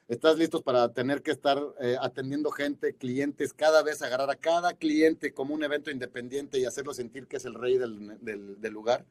¿Estás 0.07 0.37
listo 0.37 0.61
para 0.61 0.91
tener 0.91 1.21
que 1.21 1.31
estar 1.31 1.61
eh, 1.79 1.97
atendiendo 2.01 2.49
gente, 2.49 2.95
clientes, 2.95 3.53
cada 3.53 3.83
vez 3.83 4.01
agarrar 4.01 4.31
a 4.31 4.35
cada 4.35 4.73
cliente 4.73 5.33
como 5.33 5.53
un 5.53 5.63
evento 5.63 5.91
independiente 5.91 6.57
y 6.57 6.65
hacerlo 6.65 6.93
sentir 6.95 7.27
que 7.27 7.37
es 7.37 7.45
el 7.45 7.53
rey 7.53 7.77
del, 7.77 8.73
lugar? 8.73 9.05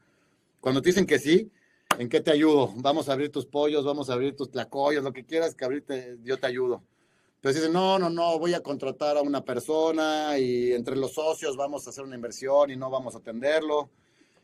Cuando 0.61 0.83
te 0.83 0.89
dicen 0.89 1.07
que 1.07 1.21
sí, 1.21 1.51
¿en 1.99 2.09
qué 2.09 2.21
te 2.21 2.33
ayudo? 2.33 2.73
Vamos 2.77 3.09
a 3.09 3.13
abrir 3.13 3.31
tus 3.31 3.47
pollos, 3.47 3.85
vamos 3.85 4.11
a 4.11 4.15
abrir 4.15 4.35
tus 4.35 4.51
tlacoyos, 4.51 5.05
lo 5.05 5.13
que 5.13 5.25
quieras 5.25 5.55
que 5.55 5.65
abrirte, 5.65 6.19
yo 6.25 6.37
te 6.37 6.49
ayudo. 6.49 6.83
Entonces 7.41 7.63
dicen, 7.63 7.73
no, 7.73 7.99
no, 7.99 8.11
no, 8.11 8.39
voy 8.39 8.53
a 8.53 8.61
contratar 8.61 9.17
a 9.17 9.23
una 9.23 9.43
persona 9.43 10.39
y 10.39 10.73
entre 10.73 10.95
los 10.95 11.15
socios 11.15 11.57
vamos 11.57 11.87
a 11.87 11.91
hacer 11.91 12.05
una 12.05 12.15
inversión 12.15 12.71
y 12.71 12.77
no 12.77 12.91
vamos 12.91 13.15
a 13.15 13.19
atenderlo 13.19 13.89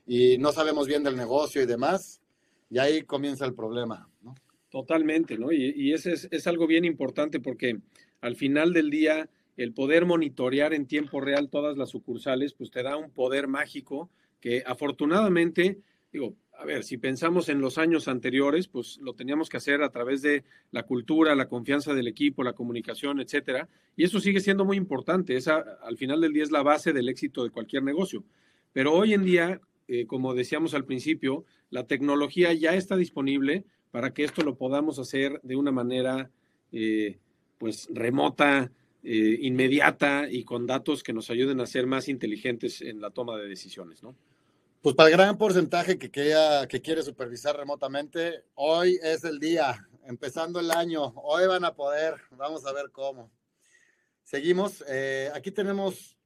y 0.06 0.38
no 0.38 0.50
sabemos 0.50 0.86
bien 0.86 1.02
del 1.02 1.14
negocio 1.14 1.60
y 1.60 1.66
demás. 1.66 2.22
Y 2.70 2.78
ahí 2.78 3.02
comienza 3.02 3.44
el 3.44 3.52
problema, 3.52 4.08
¿no? 4.22 4.34
Totalmente, 4.70 5.36
¿no? 5.36 5.52
Y, 5.52 5.74
y 5.76 5.92
ese 5.92 6.14
es, 6.14 6.26
es, 6.30 6.46
algo 6.46 6.66
bien 6.66 6.86
importante 6.86 7.38
porque 7.38 7.80
al 8.22 8.34
final 8.34 8.72
del 8.72 8.88
día 8.88 9.28
el 9.58 9.74
poder 9.74 10.06
monitorear 10.06 10.72
en 10.72 10.86
tiempo 10.86 11.20
real 11.20 11.50
todas 11.50 11.76
las 11.76 11.90
sucursales, 11.90 12.54
pues 12.54 12.70
te 12.70 12.82
da 12.82 12.96
un 12.96 13.10
poder 13.10 13.46
mágico 13.46 14.08
que 14.40 14.62
afortunadamente, 14.64 15.82
digo, 16.10 16.34
a 16.58 16.64
ver, 16.64 16.84
si 16.84 16.96
pensamos 16.96 17.48
en 17.48 17.60
los 17.60 17.76
años 17.76 18.08
anteriores, 18.08 18.66
pues 18.66 18.98
lo 18.98 19.14
teníamos 19.14 19.48
que 19.48 19.58
hacer 19.58 19.82
a 19.82 19.90
través 19.90 20.22
de 20.22 20.44
la 20.70 20.84
cultura, 20.84 21.34
la 21.34 21.48
confianza 21.48 21.92
del 21.92 22.08
equipo, 22.08 22.42
la 22.42 22.54
comunicación, 22.54 23.20
etcétera. 23.20 23.68
Y 23.94 24.04
eso 24.04 24.20
sigue 24.20 24.40
siendo 24.40 24.64
muy 24.64 24.76
importante. 24.76 25.36
Esa, 25.36 25.58
al 25.82 25.96
final 25.98 26.20
del 26.20 26.32
día, 26.32 26.42
es 26.42 26.50
la 26.50 26.62
base 26.62 26.92
del 26.92 27.08
éxito 27.08 27.44
de 27.44 27.50
cualquier 27.50 27.82
negocio. 27.82 28.24
Pero 28.72 28.94
hoy 28.94 29.12
en 29.12 29.24
día, 29.24 29.60
eh, 29.86 30.06
como 30.06 30.34
decíamos 30.34 30.74
al 30.74 30.84
principio, 30.84 31.44
la 31.70 31.86
tecnología 31.86 32.52
ya 32.54 32.74
está 32.74 32.96
disponible 32.96 33.64
para 33.90 34.14
que 34.14 34.24
esto 34.24 34.42
lo 34.42 34.56
podamos 34.56 34.98
hacer 34.98 35.40
de 35.42 35.56
una 35.56 35.72
manera, 35.72 36.30
eh, 36.72 37.18
pues, 37.58 37.88
remota, 37.92 38.70
eh, 39.02 39.38
inmediata 39.42 40.28
y 40.30 40.42
con 40.42 40.66
datos 40.66 41.02
que 41.02 41.12
nos 41.12 41.30
ayuden 41.30 41.60
a 41.60 41.66
ser 41.66 41.86
más 41.86 42.08
inteligentes 42.08 42.80
en 42.80 43.00
la 43.00 43.10
toma 43.10 43.36
de 43.36 43.46
decisiones, 43.46 44.02
¿no? 44.02 44.16
Pues 44.82 44.94
para 44.94 45.08
el 45.08 45.16
gran 45.16 45.36
porcentaje 45.36 45.98
que, 45.98 46.10
que 46.10 46.80
quiere 46.80 47.02
supervisar 47.02 47.56
remotamente, 47.56 48.44
hoy 48.54 48.98
es 49.02 49.24
el 49.24 49.40
día, 49.40 49.88
empezando 50.06 50.60
el 50.60 50.70
año, 50.70 51.12
hoy 51.16 51.46
van 51.46 51.64
a 51.64 51.74
poder, 51.74 52.14
vamos 52.32 52.64
a 52.66 52.72
ver 52.72 52.90
cómo. 52.92 53.30
Seguimos, 54.22 54.84
eh, 54.88 55.30
aquí 55.34 55.50
tenemos 55.50 56.16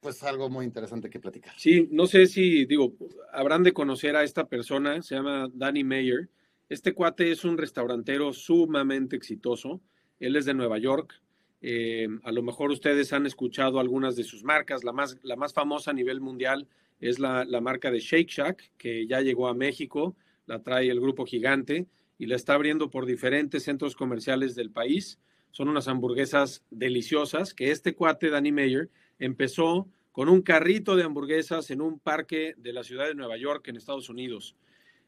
pues 0.00 0.22
algo 0.24 0.50
muy 0.50 0.64
interesante 0.64 1.08
que 1.08 1.20
platicar. 1.20 1.54
Sí, 1.58 1.88
no 1.90 2.06
sé 2.06 2.26
si, 2.26 2.66
digo, 2.66 2.92
habrán 3.32 3.62
de 3.62 3.72
conocer 3.72 4.16
a 4.16 4.24
esta 4.24 4.48
persona, 4.48 5.00
se 5.00 5.14
llama 5.14 5.48
Danny 5.54 5.84
Mayer. 5.84 6.28
Este 6.68 6.92
cuate 6.92 7.30
es 7.30 7.44
un 7.44 7.56
restaurantero 7.56 8.32
sumamente 8.32 9.16
exitoso, 9.16 9.80
él 10.18 10.36
es 10.36 10.44
de 10.44 10.54
Nueva 10.54 10.78
York. 10.78 11.20
Eh, 11.60 12.08
a 12.24 12.32
lo 12.32 12.42
mejor 12.42 12.72
ustedes 12.72 13.12
han 13.12 13.26
escuchado 13.26 13.78
algunas 13.78 14.16
de 14.16 14.24
sus 14.24 14.42
marcas, 14.42 14.82
la 14.82 14.92
más, 14.92 15.16
la 15.22 15.36
más 15.36 15.54
famosa 15.54 15.92
a 15.92 15.94
nivel 15.94 16.20
mundial 16.20 16.66
es 17.02 17.18
la, 17.18 17.44
marca 17.60 17.90
de 17.90 17.98
Shake 17.98 18.30
Shack, 18.30 18.72
que 18.78 19.06
ya 19.08 19.20
llegó 19.20 19.48
a 19.48 19.54
México, 19.54 20.16
la 20.46 20.62
trae 20.62 20.88
el 20.88 21.00
grupo 21.00 21.26
gigante 21.26 21.88
y 22.16 22.26
la 22.26 22.36
está 22.36 22.54
abriendo 22.54 22.90
por 22.90 23.06
diferentes 23.06 23.64
centros 23.64 23.96
comerciales 23.96 24.54
del 24.54 24.70
país. 24.70 25.18
Son 25.50 25.68
unas 25.68 25.88
hamburguesas 25.88 26.62
deliciosas 26.70 27.54
que 27.54 27.72
este 27.72 27.96
cuate, 27.96 28.30
Danny 28.30 28.52
Mayer, 28.52 28.88
empezó 29.18 29.88
con 30.12 30.28
un 30.28 30.42
carrito 30.42 30.94
de 30.94 31.02
hamburguesas 31.02 31.72
en 31.72 31.80
un 31.80 31.98
parque 31.98 32.54
de 32.56 32.72
la 32.72 32.84
ciudad 32.84 33.08
de 33.08 33.16
Nueva 33.16 33.36
York, 33.36 33.66
en 33.66 33.76
Estados 33.76 34.08
Unidos. 34.08 34.54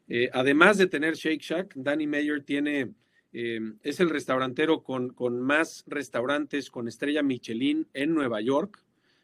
Eh, 0.09 0.29
además 0.33 0.77
de 0.77 0.87
tener 0.87 1.15
Shake 1.15 1.41
Shack, 1.41 1.75
Danny 1.75 2.07
Mayer 2.07 2.43
tiene, 2.43 2.91
eh, 3.31 3.61
es 3.83 4.01
el 4.01 4.09
restaurantero 4.09 4.83
con, 4.83 5.13
con 5.13 5.39
más 5.39 5.85
restaurantes 5.87 6.69
con 6.69 6.89
estrella 6.89 7.23
Michelin 7.23 7.87
en 7.93 8.13
Nueva 8.13 8.41
York. 8.41 8.83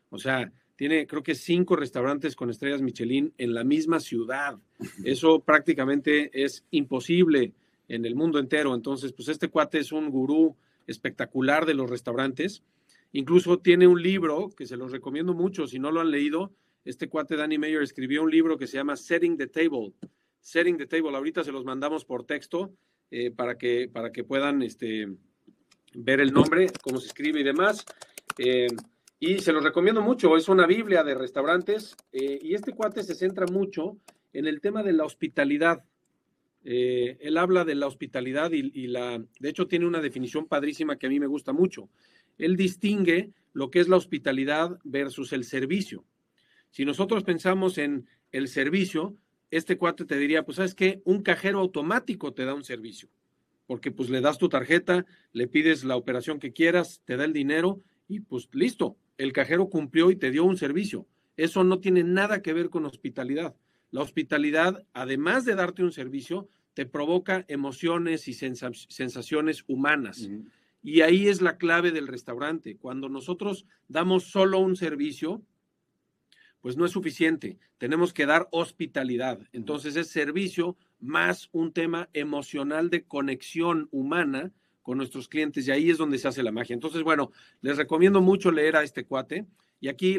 O 0.09 0.17
sea, 0.17 0.51
tiene 0.81 1.05
creo 1.05 1.21
que 1.21 1.35
cinco 1.35 1.75
restaurantes 1.75 2.35
con 2.35 2.49
estrellas 2.49 2.81
Michelin 2.81 3.31
en 3.37 3.53
la 3.53 3.63
misma 3.63 3.99
ciudad. 3.99 4.57
Eso 5.03 5.39
prácticamente 5.39 6.31
es 6.33 6.65
imposible 6.71 7.53
en 7.87 8.03
el 8.03 8.15
mundo 8.15 8.39
entero. 8.39 8.73
Entonces, 8.73 9.13
pues 9.13 9.27
este 9.27 9.49
cuate 9.49 9.77
es 9.77 9.91
un 9.91 10.09
gurú 10.09 10.55
espectacular 10.87 11.67
de 11.67 11.75
los 11.75 11.87
restaurantes. 11.87 12.63
Incluso 13.11 13.59
tiene 13.59 13.85
un 13.85 14.01
libro 14.01 14.49
que 14.57 14.65
se 14.65 14.75
los 14.75 14.91
recomiendo 14.91 15.35
mucho, 15.35 15.67
si 15.67 15.77
no 15.77 15.91
lo 15.91 16.01
han 16.01 16.09
leído, 16.09 16.51
este 16.83 17.07
cuate 17.07 17.35
Danny 17.35 17.59
Mayer 17.59 17.83
escribió 17.83 18.23
un 18.23 18.31
libro 18.31 18.57
que 18.57 18.65
se 18.65 18.77
llama 18.77 18.95
Setting 18.95 19.37
the 19.37 19.45
Table. 19.45 19.93
Setting 20.39 20.79
the 20.79 20.87
Table, 20.87 21.15
ahorita 21.15 21.43
se 21.43 21.51
los 21.51 21.63
mandamos 21.63 22.05
por 22.05 22.23
texto 22.23 22.73
eh, 23.11 23.29
para, 23.29 23.55
que, 23.55 23.87
para 23.87 24.11
que 24.11 24.23
puedan 24.23 24.63
este, 24.63 25.07
ver 25.93 26.21
el 26.21 26.33
nombre, 26.33 26.71
cómo 26.81 26.99
se 26.99 27.05
escribe 27.05 27.41
y 27.41 27.43
demás. 27.43 27.85
Eh, 28.39 28.65
y 29.23 29.37
se 29.37 29.53
los 29.53 29.63
recomiendo 29.63 30.01
mucho, 30.01 30.35
es 30.35 30.49
una 30.49 30.65
Biblia 30.65 31.03
de 31.03 31.13
restaurantes 31.13 31.95
eh, 32.11 32.39
y 32.41 32.55
este 32.55 32.73
cuate 32.73 33.03
se 33.03 33.13
centra 33.13 33.45
mucho 33.45 33.99
en 34.33 34.47
el 34.47 34.59
tema 34.61 34.81
de 34.81 34.93
la 34.93 35.05
hospitalidad. 35.05 35.83
Eh, 36.63 37.19
él 37.21 37.37
habla 37.37 37.63
de 37.63 37.75
la 37.75 37.85
hospitalidad 37.85 38.51
y, 38.51 38.71
y, 38.73 38.87
la, 38.87 39.23
de 39.39 39.49
hecho 39.49 39.67
tiene 39.67 39.85
una 39.85 40.01
definición 40.01 40.47
padrísima 40.47 40.97
que 40.97 41.05
a 41.05 41.09
mí 41.09 41.19
me 41.19 41.27
gusta 41.27 41.53
mucho. 41.53 41.87
Él 42.39 42.57
distingue 42.57 43.29
lo 43.53 43.69
que 43.69 43.79
es 43.79 43.87
la 43.87 43.97
hospitalidad 43.97 44.79
versus 44.83 45.33
el 45.33 45.43
servicio. 45.43 46.03
Si 46.71 46.83
nosotros 46.83 47.23
pensamos 47.23 47.77
en 47.77 48.07
el 48.31 48.47
servicio, 48.47 49.15
este 49.51 49.77
cuate 49.77 50.05
te 50.05 50.17
diría, 50.17 50.45
pues 50.45 50.55
sabes 50.55 50.73
que 50.73 50.99
un 51.05 51.21
cajero 51.21 51.59
automático 51.59 52.33
te 52.33 52.43
da 52.43 52.55
un 52.55 52.63
servicio, 52.63 53.07
porque 53.67 53.91
pues 53.91 54.09
le 54.09 54.19
das 54.19 54.39
tu 54.39 54.49
tarjeta, 54.49 55.05
le 55.31 55.47
pides 55.47 55.83
la 55.83 55.95
operación 55.95 56.39
que 56.39 56.53
quieras, 56.53 57.03
te 57.05 57.17
da 57.17 57.25
el 57.25 57.33
dinero 57.33 57.83
y 58.07 58.21
pues 58.21 58.49
listo, 58.53 58.97
el 59.17 59.33
cajero 59.33 59.69
cumplió 59.69 60.11
y 60.11 60.15
te 60.15 60.31
dio 60.31 60.43
un 60.43 60.57
servicio. 60.57 61.07
Eso 61.37 61.63
no 61.63 61.79
tiene 61.79 62.03
nada 62.03 62.41
que 62.41 62.53
ver 62.53 62.69
con 62.69 62.85
hospitalidad. 62.85 63.55
La 63.91 64.01
hospitalidad, 64.01 64.85
además 64.93 65.45
de 65.45 65.55
darte 65.55 65.83
un 65.83 65.91
servicio, 65.91 66.49
te 66.73 66.85
provoca 66.85 67.45
emociones 67.47 68.27
y 68.27 68.33
sensaciones 68.33 69.63
humanas. 69.67 70.29
Y 70.81 71.01
ahí 71.01 71.27
es 71.27 71.41
la 71.41 71.57
clave 71.57 71.91
del 71.91 72.07
restaurante. 72.07 72.77
Cuando 72.77 73.09
nosotros 73.09 73.65
damos 73.87 74.23
solo 74.23 74.59
un 74.59 74.75
servicio, 74.75 75.43
pues 76.61 76.77
no 76.77 76.85
es 76.85 76.91
suficiente. 76.91 77.57
Tenemos 77.77 78.13
que 78.13 78.25
dar 78.25 78.47
hospitalidad. 78.51 79.39
Entonces 79.51 79.95
es 79.95 80.07
servicio 80.07 80.77
más 80.99 81.49
un 81.51 81.73
tema 81.73 82.09
emocional 82.13 82.89
de 82.89 83.03
conexión 83.03 83.89
humana 83.91 84.53
con 84.81 84.97
nuestros 84.97 85.27
clientes 85.27 85.67
y 85.67 85.71
ahí 85.71 85.89
es 85.89 85.97
donde 85.97 86.17
se 86.17 86.27
hace 86.27 86.43
la 86.43 86.51
magia. 86.51 86.73
Entonces, 86.73 87.03
bueno, 87.03 87.31
les 87.61 87.77
recomiendo 87.77 88.21
mucho 88.21 88.51
leer 88.51 88.75
a 88.75 88.83
este 88.83 89.05
cuate. 89.05 89.45
Y 89.79 89.87
aquí 89.87 90.17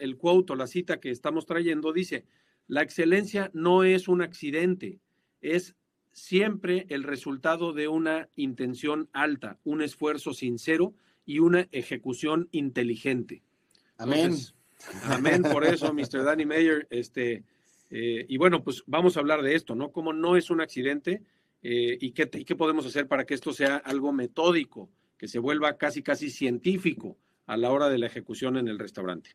el 0.00 0.16
quote 0.18 0.52
o 0.52 0.56
la 0.56 0.66
cita 0.66 1.00
que 1.00 1.10
estamos 1.10 1.46
trayendo 1.46 1.92
dice, 1.92 2.24
la 2.66 2.82
excelencia 2.82 3.50
no 3.54 3.82
es 3.82 4.08
un 4.08 4.22
accidente, 4.22 5.00
es 5.40 5.74
siempre 6.12 6.86
el 6.88 7.02
resultado 7.02 7.72
de 7.72 7.88
una 7.88 8.28
intención 8.36 9.08
alta, 9.12 9.58
un 9.64 9.82
esfuerzo 9.82 10.34
sincero 10.34 10.94
y 11.24 11.38
una 11.38 11.68
ejecución 11.72 12.48
inteligente. 12.52 13.42
Amén. 13.96 14.34
amén 15.04 15.42
por 15.42 15.64
eso, 15.64 15.92
Mr. 15.94 16.24
Danny 16.24 16.46
Mayer. 16.46 16.86
Este, 16.90 17.44
eh, 17.90 18.26
y 18.28 18.36
bueno, 18.36 18.62
pues 18.62 18.82
vamos 18.86 19.16
a 19.16 19.20
hablar 19.20 19.42
de 19.42 19.54
esto, 19.54 19.74
¿no? 19.74 19.92
Como 19.92 20.12
no 20.12 20.36
es 20.36 20.50
un 20.50 20.60
accidente, 20.60 21.22
eh, 21.62 21.98
y, 22.00 22.12
qué, 22.12 22.28
qué 22.28 22.56
podemos 22.56 22.86
hacer 22.86 23.06
para 23.06 23.24
que 23.24 23.34
esto 23.34 23.52
sea 23.52 23.76
algo 23.76 24.12
metódico, 24.12 24.88
que 25.18 25.28
se 25.28 25.38
vuelva 25.38 25.76
casi, 25.76 26.02
casi 26.02 26.30
científico 26.30 27.16
a 27.46 27.56
la 27.56 27.70
hora 27.70 27.88
de 27.88 27.98
la 27.98 28.06
ejecución 28.06 28.56
en 28.56 28.68
el 28.68 28.78
restaurante. 28.78 29.30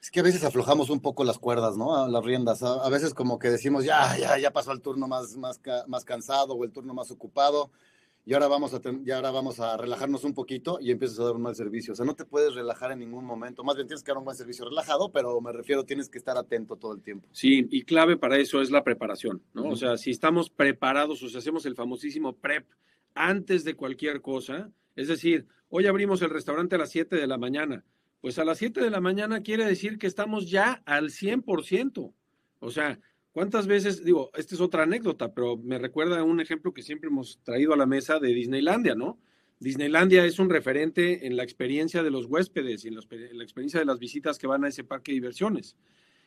Es 0.00 0.10
que 0.10 0.20
a 0.20 0.22
veces 0.22 0.44
aflojamos 0.44 0.90
un 0.90 1.00
poco 1.00 1.24
las 1.24 1.38
cuerdas, 1.38 1.76
¿no? 1.76 2.06
Las 2.06 2.24
riendas. 2.24 2.62
A, 2.62 2.88
veces 2.90 3.14
como 3.14 3.38
que 3.38 3.50
decimos, 3.50 3.84
ya, 3.84 4.16
ya, 4.18 4.38
ya 4.38 4.52
pasó 4.52 4.72
el 4.72 4.80
turno 4.80 5.08
más, 5.08 5.36
más, 5.36 5.60
más 5.88 6.04
cansado 6.04 6.54
o 6.54 6.64
el 6.64 6.70
turno 6.70 6.94
más 6.94 7.10
ocupado 7.10 7.70
y 8.28 8.34
ahora 8.34 8.48
vamos 8.48 8.74
a, 8.74 8.80
y 9.04 9.10
ahora 9.12 9.30
vamos 9.30 9.60
a 9.60 9.76
relajarnos 9.76 10.24
un 10.24 10.34
poquito 10.34 10.78
y 10.80 10.90
empiezas 10.90 11.20
a 11.20 11.24
dar 11.26 11.36
un 11.36 11.42
mal 11.42 11.54
servicio. 11.54 11.92
O 11.92 11.96
sea, 11.96 12.04
no 12.04 12.16
te 12.16 12.24
puedes 12.24 12.56
relajar 12.56 12.90
en 12.90 12.98
ningún 12.98 13.24
momento. 13.24 13.62
Más 13.62 13.76
bien 13.76 13.86
tienes 13.86 14.02
que 14.02 14.10
dar 14.10 14.18
un 14.18 14.24
buen 14.24 14.36
servicio 14.36 14.64
relajado, 14.68 15.12
pero 15.12 15.40
me 15.40 15.52
refiero, 15.52 15.84
tienes 15.84 16.08
que 16.08 16.18
estar 16.18 16.36
atento 16.36 16.74
todo 16.74 16.92
el 16.92 17.02
tiempo. 17.02 17.28
Sí, 17.30 17.68
y 17.70 17.84
clave 17.84 18.16
para 18.16 18.36
eso 18.36 18.60
es 18.60 18.72
la 18.72 18.82
preparación, 18.82 19.40
¿no? 19.54 19.68
O 19.68 19.76
sea, 19.76 19.96
si 19.96 20.10
estamos 20.10 20.50
preparados 20.50 21.22
o 21.22 21.28
si 21.28 21.38
hacemos 21.38 21.66
el 21.66 21.76
famosísimo 21.76 22.32
prep 22.34 22.66
antes 23.14 23.62
de 23.62 23.76
cualquier 23.76 24.20
cosa, 24.20 24.72
es 24.96 25.06
decir, 25.06 25.46
hoy 25.68 25.86
abrimos 25.86 26.20
el 26.20 26.30
restaurante 26.30 26.74
a 26.74 26.78
las 26.78 26.90
7 26.90 27.14
de 27.14 27.28
la 27.28 27.38
mañana. 27.38 27.84
Pues 28.20 28.40
a 28.40 28.44
las 28.44 28.58
7 28.58 28.80
de 28.80 28.90
la 28.90 29.00
mañana 29.00 29.40
quiere 29.44 29.64
decir 29.64 29.98
que 29.98 30.08
estamos 30.08 30.50
ya 30.50 30.82
al 30.84 31.10
100%. 31.10 32.12
O 32.58 32.70
sea, 32.72 32.98
¿Cuántas 33.36 33.66
veces, 33.66 34.02
digo, 34.02 34.30
esta 34.34 34.54
es 34.54 34.62
otra 34.62 34.84
anécdota, 34.84 35.34
pero 35.34 35.58
me 35.58 35.78
recuerda 35.78 36.24
un 36.24 36.40
ejemplo 36.40 36.72
que 36.72 36.80
siempre 36.80 37.10
hemos 37.10 37.38
traído 37.44 37.74
a 37.74 37.76
la 37.76 37.84
mesa 37.84 38.18
de 38.18 38.32
Disneylandia, 38.32 38.94
¿no? 38.94 39.18
Disneylandia 39.60 40.24
es 40.24 40.38
un 40.38 40.48
referente 40.48 41.26
en 41.26 41.36
la 41.36 41.42
experiencia 41.42 42.02
de 42.02 42.10
los 42.10 42.24
huéspedes 42.24 42.86
y 42.86 42.88
en 42.88 42.94
la, 42.94 43.02
experiencia 43.42 43.78
de 43.78 43.84
las 43.84 43.98
visitas 43.98 44.38
que 44.38 44.46
van 44.46 44.64
a 44.64 44.68
ese 44.68 44.84
parque 44.84 45.12
de 45.12 45.16
diversiones. 45.16 45.76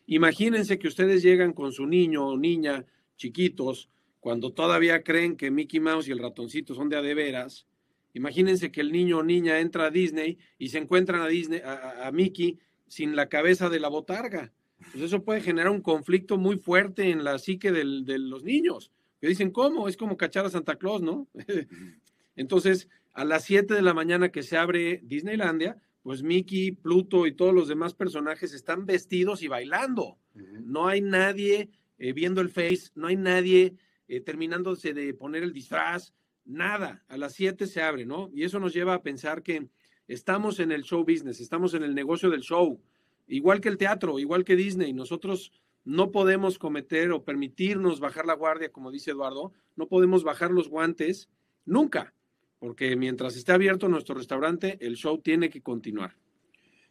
Imagínense 0.06 0.78
que 0.78 0.88
ustedes 0.88 1.24
llegan 1.24 1.54
con 1.54 1.72
su 1.72 1.88
niño 1.88 2.28
o 2.28 2.38
niña 2.38 2.86
chiquitos, 3.18 3.90
cuando 4.20 4.54
todavía 4.54 5.02
creen 5.02 5.36
que 5.36 5.50
Mickey 5.50 5.80
Mouse 5.80 6.10
y 6.10 6.12
el 6.12 6.20
ratoncito 6.20 6.76
son 6.76 6.90
de 6.90 6.98
a 6.98 7.02
de 7.02 7.16
veras. 7.16 7.66
Imagínense 8.14 8.72
que 8.72 8.82
el 8.82 8.92
niño 8.92 9.18
o 9.18 9.24
niña 9.24 9.60
entra 9.62 9.88
a 9.88 9.90
Disney 9.90 10.38
y 10.60 10.70
se 10.70 10.78
encuentran 10.78 11.22
a, 11.22 11.28
Disney, 11.28 11.62
a 11.66 12.12
Mickey 12.14 12.60
sin 12.88 13.16
la 13.16 13.30
cabeza 13.30 13.68
de 13.68 13.80
la 13.80 13.88
botarga 13.88 14.54
pues 14.92 15.04
eso 15.04 15.24
puede 15.24 15.42
generar 15.42 15.72
un 15.72 15.82
conflicto 15.82 16.38
muy 16.38 16.58
fuerte 16.58 17.10
en 17.10 17.24
la 17.24 17.38
psique 17.40 17.72
de 17.72 17.84
los 17.84 18.44
niños. 18.44 18.92
Que 19.20 19.28
dicen, 19.28 19.52
¿cómo? 19.52 19.88
Es 19.88 19.98
como 19.98 20.18
cachar 20.18 20.46
a 20.46 20.50
Santa 20.50 20.78
Claus, 20.78 21.02
¿no? 21.02 21.28
Entonces, 22.36 22.88
a 23.14 23.26
las 23.26 23.44
7 23.44 23.74
de 23.74 23.82
la 23.82 23.94
mañana 23.94 24.30
que 24.30 24.44
se 24.44 24.56
abre 24.56 25.02
Disneylandia, 25.04 25.82
pues 26.04 26.24
Mickey, 26.24 26.72
Pluto 26.72 27.28
y 27.28 27.34
todos 27.34 27.54
los 27.54 27.68
demás 27.68 27.94
personajes 27.94 28.54
están 28.54 28.86
vestidos 28.86 29.44
y 29.44 29.48
bailando. 29.48 30.18
No 30.34 30.88
hay 30.88 31.02
nadie 31.02 31.70
eh, 31.98 32.14
viendo 32.14 32.40
el 32.40 32.50
face, 32.50 32.92
no 32.96 33.08
hay 33.08 33.18
nadie 33.18 33.76
eh, 34.08 34.22
terminándose 34.22 34.94
de 34.94 35.14
poner 35.14 35.44
el 35.44 35.52
disfraz, 35.52 36.14
nada. 36.46 37.04
A 37.10 37.18
las 37.18 37.34
7 37.34 37.68
se 37.68 37.82
abre, 37.82 38.06
¿no? 38.06 38.30
Y 38.34 38.44
eso 38.44 38.60
nos 38.60 38.74
lleva 38.74 38.94
a 38.94 39.04
pensar 39.04 39.44
que 39.44 39.68
estamos 40.08 40.60
en 40.60 40.72
el 40.72 40.84
show 40.84 41.04
business, 41.04 41.42
estamos 41.42 41.74
en 41.74 41.84
el 41.84 41.94
negocio 41.94 42.30
del 42.30 42.42
show. 42.42 42.82
Igual 43.30 43.62
que 43.62 43.70
el 43.70 43.78
teatro, 43.78 44.20
igual 44.20 44.44
que 44.44 44.56
Disney, 44.56 44.92
nosotros 44.92 45.52
no 45.86 46.12
podemos 46.12 46.58
cometer 46.58 47.12
o 47.12 47.24
permitirnos 47.24 48.00
bajar 48.00 48.26
la 48.26 48.34
guardia, 48.34 48.72
como 48.72 48.92
dice 48.92 49.12
Eduardo, 49.12 49.54
no 49.76 49.88
podemos 49.88 50.24
bajar 50.24 50.52
los 50.52 50.68
guantes 50.68 51.30
nunca, 51.66 52.14
porque 52.60 52.96
mientras 52.96 53.36
esté 53.36 53.52
abierto 53.52 53.88
nuestro 53.88 54.16
restaurante, 54.16 54.78
el 54.82 54.96
show 54.96 55.20
tiene 55.20 55.50
que 55.50 55.62
continuar. 55.62 56.16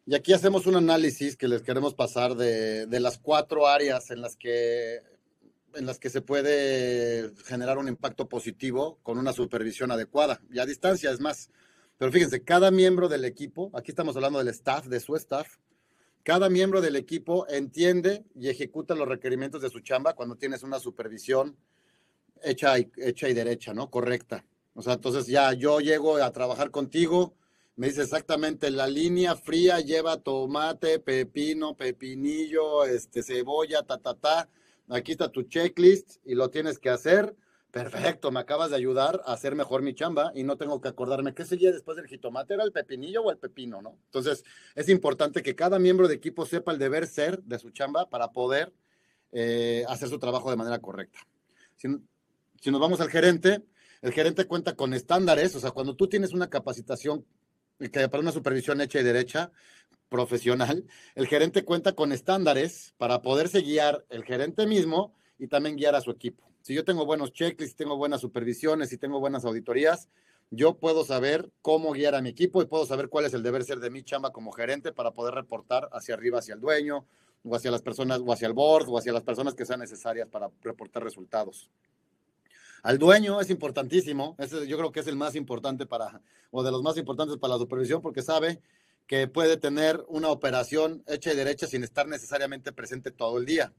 Y 0.07 0.15
aquí 0.15 0.33
hacemos 0.33 0.67
un 0.67 0.77
análisis 0.77 1.37
que 1.37 1.49
les 1.49 1.61
queremos 1.63 1.95
pasar 1.95 2.35
de, 2.35 2.87
las 2.99 3.19
cuatro 3.19 3.67
áreas 3.67 4.11
en 4.11 4.23
las 4.23 4.37
que 4.37 5.01
en 5.75 5.85
las 5.85 5.99
que 5.99 6.09
se 6.09 6.23
puede 6.23 7.31
generar 7.45 7.77
un 7.77 7.89
impacto 7.89 8.27
positivo 8.27 8.99
con 9.03 9.19
una 9.19 9.35
supervisión 9.35 9.91
adecuada 9.91 10.41
y 10.51 10.61
a 10.61 10.67
distancia, 10.67 11.11
es 11.11 11.21
más, 11.21 11.51
Pero 11.99 12.11
fíjense, 12.11 12.43
cada 12.43 12.71
miembro 12.71 13.09
del 13.09 13.27
equipo, 13.27 13.71
aquí 13.75 13.91
estamos 13.91 14.17
hablando 14.17 14.39
del 14.39 14.49
staff, 14.49 14.87
de 14.87 14.99
su 14.99 15.15
staff, 15.15 15.59
cada 16.29 16.51
miembro 16.51 16.83
del 16.83 16.97
equipo 16.97 17.47
entiende 17.49 18.23
y 18.35 18.51
ejecuta 18.51 18.95
los 18.95 19.09
requerimientos 19.09 19.63
de 19.63 19.71
su 19.71 19.81
chamba 19.81 20.13
cuando 20.13 20.37
tienes 20.37 20.63
una 20.63 20.79
supervisión 20.79 21.57
hecha 22.43 22.79
y, 22.79 22.93
hecha 22.99 23.31
y 23.31 23.33
derecha, 23.33 23.73
¿no? 23.73 23.89
Correcta. 23.89 24.45
O 24.75 24.83
sea, 24.83 24.93
entonces 24.93 25.27
ya 25.27 25.55
yo 25.55 25.81
llego 25.81 26.19
a 26.19 26.31
trabajar 26.31 26.71
contigo, 26.71 27.35
me 27.77 27.87
dice 27.87 28.03
exactamente 28.03 28.71
la 28.71 28.87
línea 28.87 29.37
fría 29.37 29.81
lleva 29.81 30.19
tomate, 30.19 30.99
pepino, 30.99 31.75
pepinillo, 31.75 32.85
este, 32.85 33.23
cebolla, 33.23 33.83
ta, 33.85 33.97
ta, 33.97 34.13
ta. 34.13 34.51
Aquí 34.91 35.13
está 35.13 35.33
tu 35.33 35.45
checklist 35.45 36.19
y 36.27 36.35
lo 36.35 36.51
tienes 36.51 36.79
que 36.79 36.91
hacer 36.91 37.35
Perfecto, 37.71 38.31
me 38.31 38.41
acabas 38.41 38.71
de 38.71 38.77
ayudar 38.77 39.21
a 39.27 39.35
hacer 39.35 39.55
mejor 39.55 39.83
mi 39.83 39.95
chamba 39.95 40.33
y 40.35 40.43
no 40.43 40.57
tengo 40.57 40.81
que 40.81 40.89
acordarme 40.89 41.35
qué 41.35 41.45
seguía 41.45 41.71
después 41.71 41.97
del 41.97 42.07
jitomate, 42.07 42.55
era 42.55 42.65
el 42.65 42.73
pepinillo 42.73 43.23
o 43.23 43.31
el 43.31 43.37
pepino, 43.37 43.83
¿no? 43.83 43.99
Entonces, 44.07 44.43
es 44.75 44.89
importante 44.89 45.43
que 45.43 45.55
cada 45.55 45.79
miembro 45.79 46.09
de 46.09 46.15
equipo 46.15 46.47
sepa 46.47 46.73
el 46.73 46.79
deber 46.79 47.07
ser 47.07 47.43
de 47.43 47.59
su 47.59 47.71
chamba 47.71 48.09
para 48.09 48.33
poder 48.33 48.73
eh, 49.33 49.85
hacer 49.89 50.09
su 50.09 50.19
trabajo 50.19 50.51
de 50.51 50.57
manera 50.57 50.79
correcta. 50.79 51.19
Si, 51.77 51.89
si 52.59 52.71
nos 52.71 52.81
vamos 52.81 53.03
al 53.03 53.11
gerente, 53.11 53.63
el 54.01 54.13
gerente 54.13 54.47
cuenta 54.47 54.75
con 54.75 54.95
estándares, 54.95 55.55
o 55.55 55.61
sea, 55.61 55.71
cuando 55.71 55.95
tú 55.95 56.09
tienes 56.09 56.33
una 56.33 56.49
capacitación 56.49 57.27
que 57.79 58.09
para 58.09 58.23
una 58.23 58.33
supervisión 58.33 58.81
hecha 58.81 58.99
y 58.99 59.05
derecha, 59.05 59.53
profesional, 60.09 60.85
el 61.15 61.27
gerente 61.27 61.65
cuenta 61.65 61.93
con 61.93 62.13
estándares 62.13 62.95
para 62.97 63.23
poderse 63.23 63.61
guiar 63.61 64.05
el 64.09 64.25
gerente 64.25 64.67
mismo 64.67 65.15
y 65.39 65.49
también 65.49 65.77
guiar 65.77 65.95
a 65.95 66.01
su 66.01 66.11
equipo. 66.11 66.49
Si 66.69 66.75
yo 66.75 66.85
tengo 66.85 67.07
buenos 67.07 67.33
checklists, 67.33 67.77
tengo 67.77 67.97
buenas 67.97 68.21
supervisiones 68.21 68.93
y 68.93 68.99
tengo 68.99 69.21
buenas 69.21 69.47
auditorías, 69.47 70.11
yo 70.51 70.75
puedo 70.75 71.03
saber 71.03 71.51
cómo 71.63 71.93
guiar 71.93 72.15
a 72.15 72.21
mi 72.21 72.29
equipo 72.29 72.61
y 72.61 72.67
puedo 72.67 72.85
saber 72.85 73.09
cuál 73.09 73.25
es 73.25 73.33
el 73.33 73.43
deber 73.43 73.65
ser 73.65 73.79
de 73.81 73.89
mi 73.89 74.03
chamba 74.03 74.33
como 74.33 74.53
gerente 74.53 74.93
para 74.93 75.13
poder 75.13 75.33
reportar 75.33 75.89
hacia 75.93 76.13
arriba, 76.13 76.41
hacia 76.41 76.53
el 76.53 76.61
dueño, 76.61 77.07
o 77.43 77.57
hacia 77.57 77.71
las 77.71 77.81
personas, 77.81 78.21
o 78.23 78.31
hacia 78.35 78.49
el 78.49 78.53
board, 78.53 78.87
o 78.91 78.99
hacia 78.99 79.15
las 79.15 79.23
personas 79.23 79.55
que 79.55 79.65
sean 79.65 79.81
necesarias 79.81 80.29
para 80.29 80.51
reportar 80.61 81.03
resultados. 81.03 81.71
Al 82.83 82.99
dueño 82.99 83.41
es 83.41 83.49
importantísimo, 83.49 84.37
ese 84.39 84.67
yo 84.67 84.77
creo 84.77 84.93
que 84.93 85.01
es 85.01 85.07
el 85.07 85.17
más 85.17 85.37
importante 85.37 85.87
para, 85.87 86.21
o 86.51 86.63
de 86.63 86.71
los 86.71 86.83
más 86.83 86.99
importantes 86.99 87.39
para 87.39 87.55
la 87.55 87.61
supervisión, 87.61 88.03
porque 88.03 88.21
sabe 88.21 88.61
que 89.07 89.27
puede 89.27 89.57
tener 89.57 90.05
una 90.07 90.29
operación 90.29 91.03
hecha 91.07 91.33
y 91.33 91.37
derecha 91.37 91.67
sin 91.67 91.83
estar 91.83 92.07
necesariamente 92.07 92.73
presente 92.73 93.11
todo 93.11 93.39
el 93.39 93.47
día. 93.47 93.73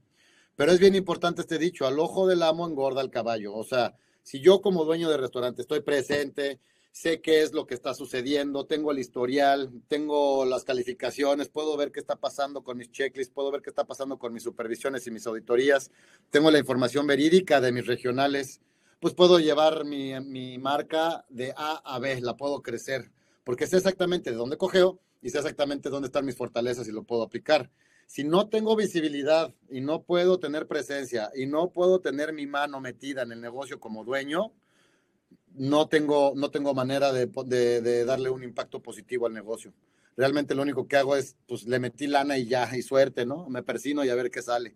Pero 0.56 0.72
es 0.72 0.78
bien 0.78 0.94
importante 0.94 1.40
este 1.42 1.58
dicho, 1.58 1.86
al 1.86 1.98
ojo 1.98 2.26
del 2.26 2.42
amo 2.42 2.66
engorda 2.66 3.00
el 3.00 3.10
caballo. 3.10 3.54
O 3.54 3.64
sea, 3.64 3.94
si 4.22 4.40
yo 4.40 4.60
como 4.60 4.84
dueño 4.84 5.08
de 5.08 5.16
restaurante 5.16 5.62
estoy 5.62 5.80
presente, 5.80 6.60
sé 6.92 7.20
qué 7.20 7.42
es 7.42 7.52
lo 7.52 7.66
que 7.66 7.74
está 7.74 7.94
sucediendo, 7.94 8.66
tengo 8.66 8.90
el 8.90 8.98
historial, 8.98 9.70
tengo 9.88 10.44
las 10.44 10.64
calificaciones, 10.64 11.48
puedo 11.48 11.76
ver 11.76 11.92
qué 11.92 12.00
está 12.00 12.16
pasando 12.16 12.62
con 12.62 12.76
mis 12.76 12.90
checklists, 12.90 13.32
puedo 13.32 13.50
ver 13.50 13.62
qué 13.62 13.70
está 13.70 13.84
pasando 13.84 14.18
con 14.18 14.32
mis 14.32 14.42
supervisiones 14.42 15.06
y 15.06 15.10
mis 15.10 15.26
auditorías, 15.26 15.90
tengo 16.30 16.50
la 16.50 16.58
información 16.58 17.06
verídica 17.06 17.60
de 17.60 17.72
mis 17.72 17.86
regionales, 17.86 18.60
pues 18.98 19.14
puedo 19.14 19.38
llevar 19.38 19.84
mi, 19.84 20.18
mi 20.20 20.58
marca 20.58 21.24
de 21.28 21.54
A 21.56 21.80
a 21.84 21.98
B, 22.00 22.20
la 22.20 22.36
puedo 22.36 22.60
crecer, 22.60 23.10
porque 23.44 23.66
sé 23.66 23.76
exactamente 23.76 24.30
de 24.30 24.36
dónde 24.36 24.56
cogeo 24.56 25.00
y 25.22 25.30
sé 25.30 25.38
exactamente 25.38 25.90
dónde 25.90 26.06
están 26.06 26.26
mis 26.26 26.36
fortalezas 26.36 26.88
y 26.88 26.92
lo 26.92 27.04
puedo 27.04 27.22
aplicar 27.22 27.70
si 28.10 28.24
no 28.24 28.48
tengo 28.48 28.74
visibilidad 28.74 29.54
y 29.68 29.80
no 29.80 30.02
puedo 30.02 30.40
tener 30.40 30.66
presencia 30.66 31.30
y 31.32 31.46
no 31.46 31.70
puedo 31.70 32.00
tener 32.00 32.32
mi 32.32 32.44
mano 32.44 32.80
metida 32.80 33.22
en 33.22 33.30
el 33.30 33.40
negocio 33.40 33.78
como 33.78 34.04
dueño, 34.04 34.52
no 35.54 35.86
tengo, 35.86 36.32
no 36.34 36.50
tengo 36.50 36.74
manera 36.74 37.12
de, 37.12 37.26
de, 37.26 38.04
darle 38.04 38.28
un 38.28 38.42
impacto 38.42 38.82
positivo 38.82 39.28
al 39.28 39.32
negocio. 39.32 39.72
Realmente 40.16 40.56
lo 40.56 40.62
único 40.62 40.88
que 40.88 40.96
hago 40.96 41.14
es, 41.14 41.36
pues 41.46 41.68
le 41.68 41.78
metí 41.78 42.08
lana 42.08 42.36
y 42.36 42.46
ya, 42.46 42.68
y 42.76 42.82
suerte, 42.82 43.24
¿no? 43.24 43.48
Me 43.48 43.62
persino 43.62 44.04
y 44.04 44.08
a 44.08 44.16
ver 44.16 44.32
qué 44.32 44.42
sale. 44.42 44.74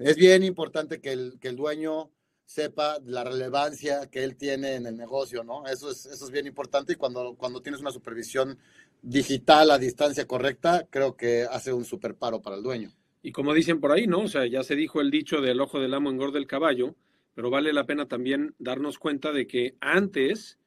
Es 0.00 0.16
bien 0.16 0.42
importante 0.42 1.00
que 1.00 1.12
el, 1.12 1.38
que 1.38 1.46
el 1.46 1.54
dueño 1.54 2.10
sepa 2.46 2.98
la 3.04 3.22
relevancia 3.22 4.10
que 4.10 4.24
él 4.24 4.36
tiene 4.36 4.74
en 4.74 4.86
el 4.86 4.96
negocio, 4.96 5.44
¿no? 5.44 5.68
Eso 5.68 5.88
es, 5.88 6.04
eso 6.06 6.24
es 6.24 6.30
bien 6.32 6.48
importante 6.48 6.94
y 6.94 6.96
cuando, 6.96 7.36
cuando 7.36 7.62
tienes 7.62 7.80
una 7.80 7.92
supervisión 7.92 8.58
digital 9.06 9.70
a 9.70 9.78
distancia 9.78 10.26
correcta, 10.26 10.88
creo 10.90 11.16
que 11.16 11.44
hace 11.48 11.72
un 11.72 11.84
super 11.84 12.16
paro 12.16 12.42
para 12.42 12.56
el 12.56 12.62
dueño. 12.64 12.90
Y 13.22 13.30
como 13.30 13.54
dicen 13.54 13.80
por 13.80 13.92
ahí, 13.92 14.08
¿no? 14.08 14.22
O 14.22 14.28
sea, 14.28 14.46
ya 14.46 14.64
se 14.64 14.74
dijo 14.74 15.00
el 15.00 15.12
dicho 15.12 15.40
del 15.40 15.60
ojo 15.60 15.78
del 15.78 15.94
amo 15.94 16.10
engorda 16.10 16.38
el 16.38 16.48
caballo, 16.48 16.96
pero 17.34 17.48
vale 17.48 17.72
la 17.72 17.86
pena 17.86 18.08
también 18.08 18.54
darnos 18.58 18.98
cuenta 18.98 19.32
de 19.32 19.46
que 19.46 19.76
antes 19.80 20.58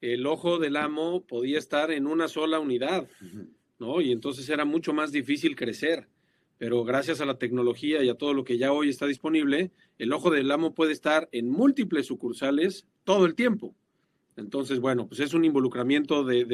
el 0.00 0.26
ojo 0.26 0.58
del 0.58 0.76
amo 0.76 1.26
podía 1.26 1.58
estar 1.58 1.90
en 1.90 2.06
una 2.06 2.28
sola 2.28 2.60
unidad, 2.60 3.08
¿no? 3.78 4.00
Y 4.00 4.10
entonces 4.10 4.48
era 4.48 4.64
mucho 4.64 4.94
más 4.94 5.12
difícil 5.12 5.54
crecer. 5.54 6.08
Pero 6.56 6.84
gracias 6.84 7.20
a 7.20 7.26
la 7.26 7.38
tecnología 7.38 8.02
y 8.02 8.08
a 8.08 8.14
todo 8.14 8.32
lo 8.32 8.44
que 8.44 8.56
ya 8.56 8.72
hoy 8.72 8.88
está 8.88 9.06
disponible, 9.06 9.70
el 9.98 10.12
ojo 10.12 10.30
del 10.30 10.50
amo 10.50 10.74
puede 10.74 10.92
estar 10.92 11.28
en 11.30 11.50
múltiples 11.50 12.06
sucursales 12.06 12.86
todo 13.04 13.26
el 13.26 13.34
tiempo. 13.34 13.74
Entonces, 14.36 14.80
bueno, 14.80 15.06
pues 15.06 15.20
es 15.20 15.34
un 15.34 15.44
involucramiento 15.44 16.24
de, 16.24 16.44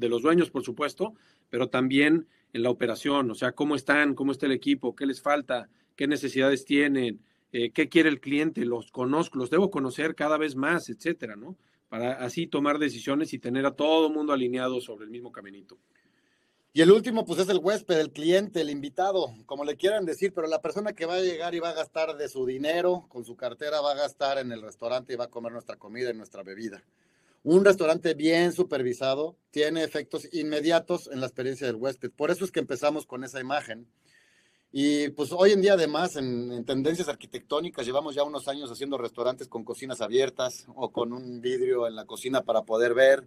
los 0.00 0.22
dueños, 0.22 0.50
por 0.50 0.64
supuesto, 0.64 1.14
pero 1.50 1.68
también 1.68 2.26
en 2.52 2.62
la 2.62 2.70
operación, 2.70 3.30
o 3.30 3.34
sea, 3.34 3.52
cómo 3.52 3.76
están, 3.76 4.14
cómo 4.14 4.32
está 4.32 4.46
el 4.46 4.52
equipo, 4.52 4.94
qué 4.94 5.06
les 5.06 5.22
falta, 5.22 5.68
qué 5.96 6.06
necesidades 6.06 6.64
tienen, 6.64 7.20
eh, 7.52 7.70
qué 7.70 7.88
quiere 7.88 8.08
el 8.08 8.20
cliente, 8.20 8.64
los 8.64 8.90
conozco, 8.90 9.38
los 9.38 9.50
debo 9.50 9.70
conocer 9.70 10.14
cada 10.14 10.36
vez 10.36 10.56
más, 10.56 10.88
etcétera, 10.88 11.36
¿no? 11.36 11.56
Para 11.88 12.14
así 12.24 12.46
tomar 12.46 12.78
decisiones 12.78 13.32
y 13.32 13.38
tener 13.38 13.66
a 13.66 13.72
todo 13.76 14.08
el 14.08 14.14
mundo 14.14 14.32
alineado 14.32 14.80
sobre 14.80 15.04
el 15.04 15.10
mismo 15.10 15.30
caminito. 15.30 15.78
Y 16.74 16.80
el 16.80 16.90
último, 16.90 17.26
pues 17.26 17.38
es 17.38 17.50
el 17.50 17.58
huésped, 17.58 17.98
el 17.98 18.12
cliente, 18.12 18.62
el 18.62 18.70
invitado, 18.70 19.34
como 19.44 19.62
le 19.62 19.76
quieran 19.76 20.06
decir, 20.06 20.32
pero 20.32 20.46
la 20.46 20.62
persona 20.62 20.94
que 20.94 21.04
va 21.04 21.16
a 21.16 21.20
llegar 21.20 21.54
y 21.54 21.60
va 21.60 21.68
a 21.68 21.74
gastar 21.74 22.16
de 22.16 22.30
su 22.30 22.46
dinero, 22.46 23.04
con 23.10 23.26
su 23.26 23.36
cartera, 23.36 23.82
va 23.82 23.92
a 23.92 23.96
gastar 23.96 24.38
en 24.38 24.50
el 24.52 24.62
restaurante 24.62 25.12
y 25.12 25.16
va 25.16 25.24
a 25.24 25.30
comer 25.30 25.52
nuestra 25.52 25.76
comida 25.76 26.10
y 26.10 26.14
nuestra 26.14 26.42
bebida. 26.42 26.82
Un 27.44 27.64
restaurante 27.64 28.14
bien 28.14 28.52
supervisado 28.52 29.36
tiene 29.50 29.82
efectos 29.82 30.28
inmediatos 30.32 31.08
en 31.12 31.20
la 31.20 31.26
experiencia 31.26 31.66
del 31.66 31.76
huésped. 31.76 32.12
Por 32.12 32.30
eso 32.30 32.44
es 32.44 32.52
que 32.52 32.60
empezamos 32.60 33.04
con 33.04 33.24
esa 33.24 33.40
imagen. 33.40 33.88
Y 34.70 35.08
pues 35.10 35.32
hoy 35.32 35.50
en 35.50 35.60
día 35.60 35.74
además 35.74 36.16
en, 36.16 36.64
tendencias 36.64 37.08
arquitectónicas 37.08 37.84
llevamos 37.84 38.14
ya 38.14 38.22
unos 38.22 38.46
años 38.46 38.70
haciendo 38.70 38.96
restaurantes 38.96 39.48
con 39.48 39.64
cocinas 39.64 40.00
abiertas 40.00 40.66
o 40.74 40.92
con 40.92 41.12
un 41.12 41.40
vidrio 41.40 41.88
en 41.88 41.96
la 41.96 42.06
cocina 42.06 42.42
para 42.42 42.62
poder 42.62 42.94
ver. 42.94 43.26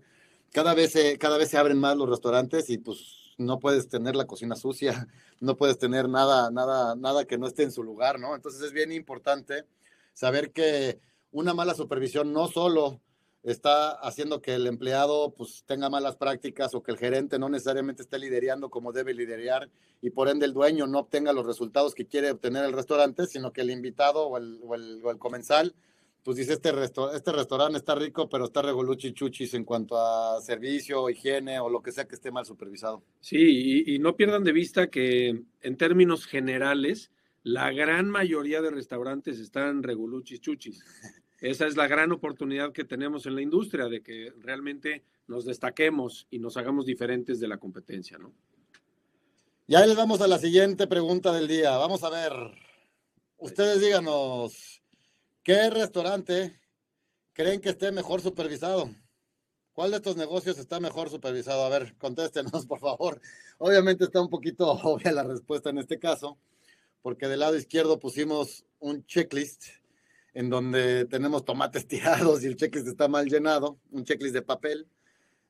Cada 0.52 0.74
vez, 0.74 0.94
se, 0.94 1.18
cada 1.18 1.38
vez 1.38 1.50
se 1.50 1.58
abren 1.58 1.78
más 1.78 1.98
los 1.98 2.10
restaurantes 2.10 2.70
y 2.70 2.78
pues 2.78 3.36
no 3.38 3.60
puedes 3.60 3.90
tener 3.90 4.16
la 4.16 4.26
cocina 4.26 4.56
sucia, 4.56 5.08
no 5.42 5.58
puedes 5.58 5.78
tener 5.78 6.08
nada, 6.08 6.50
nada, 6.52 6.96
nada 6.96 7.26
que 7.26 7.38
no 7.38 7.48
esté 7.48 7.64
en 7.64 7.72
su 7.74 7.84
lugar, 7.84 8.18
¿no? 8.18 8.34
Entonces 8.34 8.62
es 8.62 8.72
bien 8.72 8.94
importante 8.94 9.66
saber 10.14 10.52
que 10.52 11.00
una 11.32 11.54
mala 11.54 11.76
supervisión 11.76 12.32
no 12.32 12.48
solo 12.48 13.02
está 13.46 13.92
haciendo 13.92 14.42
que 14.42 14.56
el 14.56 14.66
empleado 14.66 15.34
pues 15.38 15.64
tenga 15.68 15.90
malas 15.90 16.16
prácticas 16.16 16.74
o 16.74 16.82
que 16.82 16.92
el 16.92 16.98
gerente 16.98 17.38
no 17.38 17.48
necesariamente 17.48 18.02
esté 18.02 18.18
liderando 18.18 18.70
como 18.70 18.92
debe 18.92 19.14
liderar 19.14 19.70
y 20.02 20.10
por 20.10 20.30
ende 20.30 20.48
el 20.48 20.54
dueño 20.54 20.88
no 20.88 21.00
obtenga 21.00 21.32
los 21.32 21.46
resultados 21.46 21.94
que 21.94 22.08
quiere 22.08 22.32
obtener 22.32 22.66
el 22.66 22.74
restaurante, 22.74 23.28
sino 23.28 23.54
que 23.54 23.62
el 23.62 23.70
invitado 23.70 24.28
o 24.28 24.38
el, 24.38 24.60
o 24.64 24.76
el, 24.76 25.20
comensal 25.20 25.76
pues 26.24 26.38
dice, 26.38 26.54
este, 26.54 26.72
este 27.14 27.32
restaurante 27.32 27.78
está 27.78 27.94
rico, 27.94 28.28
pero 28.28 28.46
está 28.46 28.64
regoluchi 28.64 29.14
chuchis 29.14 29.54
en 29.54 29.64
cuanto 29.64 29.96
a 29.96 30.42
servicio, 30.42 31.08
higiene 31.08 31.60
o 31.60 31.70
lo 31.70 31.84
que 31.84 31.92
sea 31.92 32.08
que 32.08 32.16
esté 32.16 32.32
mal 32.32 32.48
supervisado. 32.48 33.04
Sí, 33.20 33.38
y, 33.38 33.94
y 33.94 34.00
no 34.00 34.16
pierdan 34.16 34.44
de 34.44 34.52
vista 34.52 34.90
que 34.90 35.44
en 35.62 35.78
términos 35.78 36.26
generales, 36.26 37.12
la 37.44 37.72
gran 37.72 38.10
mayoría 38.10 38.64
de 38.64 38.72
restaurantes 38.72 39.38
están 39.38 39.84
regoluchis 39.84 40.42
chuchis. 40.42 40.84
Esa 41.52 41.68
es 41.68 41.78
la 41.78 41.88
gran 41.88 42.12
oportunidad 42.12 42.72
que 42.72 42.84
tenemos 42.84 43.28
en 43.28 43.36
la 43.36 43.42
industria 43.42 43.86
de 43.88 44.02
que 44.02 44.34
realmente 44.40 45.04
nos 45.28 45.46
destaquemos 45.46 46.26
y 46.32 46.40
nos 46.40 46.58
hagamos 46.58 46.88
diferentes 46.88 47.40
de 47.40 47.48
la 47.48 47.58
competencia, 47.58 48.18
¿no? 48.18 48.34
Y 49.68 49.76
les 49.76 49.96
vamos 49.96 50.22
a 50.22 50.28
la 50.28 50.40
siguiente 50.40 50.88
pregunta 50.88 51.32
del 51.32 51.48
día. 51.48 51.78
Vamos 51.78 52.04
a 52.04 52.10
ver. 52.10 52.34
Ustedes 53.38 53.80
díganos, 53.80 54.82
¿qué 55.44 55.70
restaurante 55.70 56.60
creen 57.34 57.62
que 57.62 57.70
esté 57.70 57.92
mejor 57.92 58.22
supervisado? 58.22 58.90
¿Cuál 59.74 59.92
de 59.92 59.98
estos 59.98 60.18
negocios 60.18 60.58
está 60.58 60.80
mejor 60.80 61.12
supervisado? 61.12 61.64
A 61.64 61.70
ver, 61.70 61.96
contéstenos, 61.98 62.66
por 62.68 62.80
favor. 62.80 63.22
Obviamente 63.60 64.06
está 64.06 64.20
un 64.20 64.30
poquito 64.30 64.72
obvia 64.84 65.12
la 65.12 65.24
respuesta 65.24 65.70
en 65.70 65.78
este 65.78 66.00
caso, 66.00 66.40
porque 67.04 67.28
del 67.28 67.42
lado 67.42 67.56
izquierdo 67.56 68.00
pusimos 68.00 68.66
un 68.80 69.06
checklist 69.06 69.66
en 70.36 70.52
donde 70.52 71.06
tenemos 71.06 71.44
tomates 71.44 71.88
tirados 71.88 72.44
y 72.44 72.46
el 72.46 72.56
checklist 72.56 72.88
está 72.88 73.08
mal 73.08 73.28
llenado, 73.28 73.80
un 73.90 74.06
checklist 74.06 74.36
de 74.36 74.44
papel, 74.44 74.88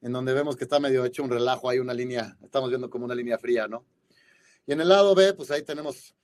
en 0.01 0.13
donde 0.13 0.33
vemos 0.33 0.55
que 0.55 0.63
está 0.63 0.79
medio 0.79 1.03
hecho 1.03 1.23
un 1.23 1.29
relajo, 1.29 1.69
hay 1.69 1.79
una 1.79 1.93
línea, 1.93 2.37
estamos 2.41 2.69
viendo 2.69 2.89
como 2.89 3.03
una 3.03 3.15
línea 3.15 3.37
fría, 3.37 3.67
¿no? 3.67 3.83
Y 4.65 4.71
en 4.71 4.79
el 4.79 4.87
lado 4.87 5.13
B, 5.13 5.33
pues 5.33 5.51
ahí 5.51 5.63
tenemos 5.63 6.15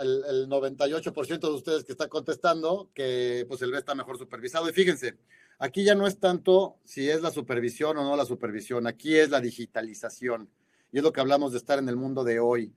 el, 0.00 0.24
el, 0.28 0.48
98% 0.48 1.40
de 1.40 1.50
ustedes 1.50 1.84
que 1.84 1.92
está 1.92 2.08
contestando 2.08 2.90
que 2.94 3.44
pues 3.48 3.60
el 3.62 3.72
B 3.72 3.78
está 3.78 3.94
mejor 3.94 4.16
supervisado. 4.16 4.70
Y 4.70 4.72
fíjense, 4.72 5.18
Aquí 5.62 5.84
ya 5.84 5.94
no 5.94 6.08
es 6.08 6.18
tanto 6.18 6.80
si 6.84 7.08
es 7.08 7.22
la 7.22 7.30
supervisión 7.30 7.96
o 7.96 8.02
no 8.02 8.16
la 8.16 8.24
supervisión, 8.24 8.88
aquí 8.88 9.14
es 9.16 9.30
la 9.30 9.40
digitalización. 9.40 10.50
Y 10.90 10.98
es 10.98 11.04
lo 11.04 11.12
que 11.12 11.20
hablamos 11.20 11.52
de 11.52 11.58
estar 11.58 11.78
en 11.78 11.88
el 11.88 11.94
mundo 11.94 12.24
de 12.24 12.40
hoy. 12.40 12.74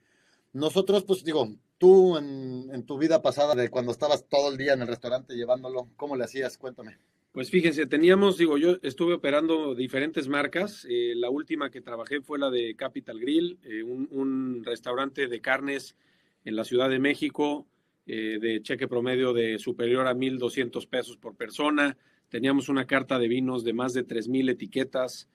Nosotros, 0.53 1.03
pues 1.03 1.23
digo, 1.23 1.49
tú 1.77 2.17
en, 2.17 2.85
tu 2.85 2.97
vida 2.97 3.21
pasada, 3.21 3.55
de 3.55 3.69
cuando 3.69 3.91
estabas 3.91 4.27
todo 4.27 4.51
el 4.51 4.57
día 4.57 4.73
en 4.73 4.81
el 4.81 4.87
restaurante 4.87 5.35
llevándolo, 5.35 5.89
¿cómo 5.95 6.15
le 6.15 6.23
hacías? 6.23 6.57
Cuéntame. 6.57 6.97
Pues 7.31 7.49
fíjense, 7.49 7.85
teníamos, 7.85 8.37
digo, 8.37 8.57
yo 8.57 8.77
estuve 8.81 9.15
operando 9.15 9.75
diferentes 9.75 10.29
marcas. 10.29 10.87
Eh, 10.89 11.13
la 11.15 11.29
última 11.29 11.69
que 11.69 11.81
trabajé 11.81 12.21
fue 12.21 12.39
la 12.39 12.49
de 12.49 12.75
Capital 12.77 13.19
Grill, 13.19 13.59
eh, 13.63 13.83
un, 13.83 14.63
restaurante 14.63 15.27
de 15.27 15.41
carnes 15.41 15.97
en 16.45 16.55
la 16.55 16.63
Ciudad 16.63 16.89
de 16.89 16.99
México, 16.99 17.67
eh, 18.07 18.37
de 18.39 18.61
cheque 18.61 18.87
promedio 18.87 19.33
de 19.33 19.59
superior 19.59 20.07
a 20.07 20.13
1.200 20.13 20.87
pesos 20.87 21.17
por 21.17 21.35
persona. 21.35 21.97
Teníamos 22.29 22.69
una 22.69 22.87
carta 22.87 23.19
de 23.19 23.27
vinos 23.27 23.65
de 23.65 23.73
más 23.73 23.93
de 23.93 24.07
3.000 24.07 24.51
etiquetas, 24.51 25.27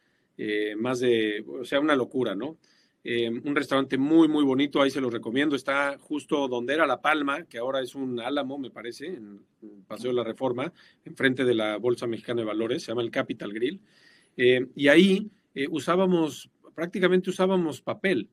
más 0.79 1.01
de, 1.01 1.45
o 1.47 1.67
sea, 1.67 1.81
una 1.81 1.95
locura, 1.95 2.35
¿no? 2.35 2.57
Eh, 3.03 3.31
un 3.31 3.57
restaurante 3.57 3.97
muy, 3.97 4.29
muy 4.29 4.45
bonito, 4.45 4.83
ahí 4.83 4.91
se 4.91 5.01
los 5.01 5.13
recomiendo. 5.13 5.57
Está 5.57 5.99
justo 5.99 6.49
donde 6.49 6.75
era 6.75 6.87
La 6.87 7.01
Palma, 7.01 7.45
que 7.45 7.59
ahora 7.59 7.81
es 7.81 7.95
un 7.95 8.21
álamo, 8.21 8.59
me 8.59 8.71
parece, 8.71 9.07
en 9.07 9.41
Paseo 9.87 10.11
de 10.11 10.17
la 10.17 10.25
Reforma, 10.25 10.73
enfrente 11.05 11.45
de 11.45 11.55
la 11.55 11.79
Bolsa 11.79 12.07
Mexicana 12.07 12.41
de 12.41 12.47
Valores, 12.47 12.83
se 12.83 12.89
llama 12.89 13.03
el 13.03 13.11
Capital 13.11 13.53
Grill. 13.53 13.81
Eh, 14.37 14.67
y 14.75 14.89
ahí 14.89 15.31
usábamos, 15.71 16.51
prácticamente 16.75 17.31
usábamos 17.31 17.81
papel 17.81 18.29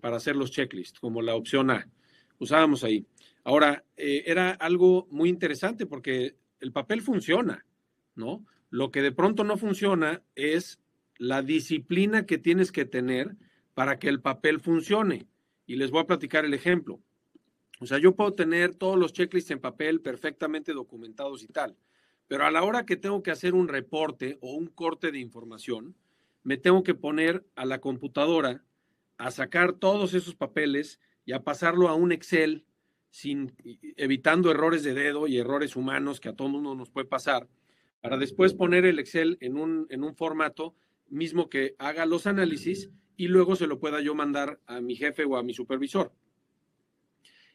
para 0.00 0.16
hacer 0.16 0.34
los 0.34 0.50
checklists, 0.50 0.98
como 0.98 1.22
la 1.22 1.36
opción 1.36 1.70
A. 1.70 1.88
Usábamos 2.38 2.82
ahí. 2.82 3.06
Ahora, 3.44 3.84
era 3.96 4.50
algo 4.50 5.06
muy 5.10 5.28
interesante 5.28 5.86
porque 5.86 6.34
el 6.60 6.72
papel 6.72 7.02
funciona, 7.02 7.64
¿no? 8.16 8.44
Lo 8.70 8.90
que 8.90 9.00
de 9.00 9.12
pronto 9.12 9.44
no 9.44 9.56
funciona 9.56 10.22
es 10.34 10.80
la 11.18 11.42
disciplina 11.42 12.26
que 12.26 12.38
tienes 12.38 12.72
que 12.72 12.84
tener 12.84 13.36
para 13.78 14.00
que 14.00 14.08
el 14.08 14.20
papel 14.20 14.58
funcione. 14.58 15.28
Y 15.64 15.76
les 15.76 15.92
voy 15.92 16.00
a 16.00 16.06
platicar 16.08 16.44
el 16.44 16.52
ejemplo. 16.52 17.00
O 17.78 17.86
sea, 17.86 17.98
yo 17.98 18.16
puedo 18.16 18.34
tener 18.34 18.74
todos 18.74 18.98
los 18.98 19.12
checklists 19.12 19.52
en 19.52 19.60
papel 19.60 20.00
perfectamente 20.00 20.72
documentados 20.72 21.44
y 21.44 21.46
tal, 21.46 21.76
pero 22.26 22.44
a 22.44 22.50
la 22.50 22.64
hora 22.64 22.84
que 22.84 22.96
tengo 22.96 23.22
que 23.22 23.30
hacer 23.30 23.54
un 23.54 23.68
reporte 23.68 24.36
o 24.40 24.56
un 24.56 24.66
corte 24.66 25.12
de 25.12 25.20
información, 25.20 25.94
me 26.42 26.56
tengo 26.56 26.82
que 26.82 26.96
poner 26.96 27.46
a 27.54 27.66
la 27.66 27.80
computadora 27.80 28.64
a 29.16 29.30
sacar 29.30 29.74
todos 29.74 30.12
esos 30.12 30.34
papeles 30.34 30.98
y 31.24 31.30
a 31.30 31.44
pasarlo 31.44 31.86
a 31.86 31.94
un 31.94 32.10
Excel 32.10 32.64
sin 33.10 33.54
evitando 33.96 34.50
errores 34.50 34.82
de 34.82 34.92
dedo 34.92 35.28
y 35.28 35.38
errores 35.38 35.76
humanos 35.76 36.18
que 36.18 36.30
a 36.30 36.34
todo 36.34 36.48
mundo 36.48 36.74
nos 36.74 36.90
puede 36.90 37.06
pasar, 37.06 37.46
para 38.00 38.16
después 38.16 38.54
poner 38.54 38.84
el 38.86 38.98
Excel 38.98 39.38
en 39.40 39.56
un, 39.56 39.86
en 39.88 40.02
un 40.02 40.16
formato 40.16 40.74
mismo 41.08 41.48
que 41.48 41.76
haga 41.78 42.06
los 42.06 42.26
análisis 42.26 42.90
y 43.18 43.26
luego 43.26 43.56
se 43.56 43.66
lo 43.66 43.80
pueda 43.80 44.00
yo 44.00 44.14
mandar 44.14 44.60
a 44.66 44.80
mi 44.80 44.94
jefe 44.94 45.24
o 45.24 45.36
a 45.36 45.42
mi 45.42 45.52
supervisor. 45.52 46.12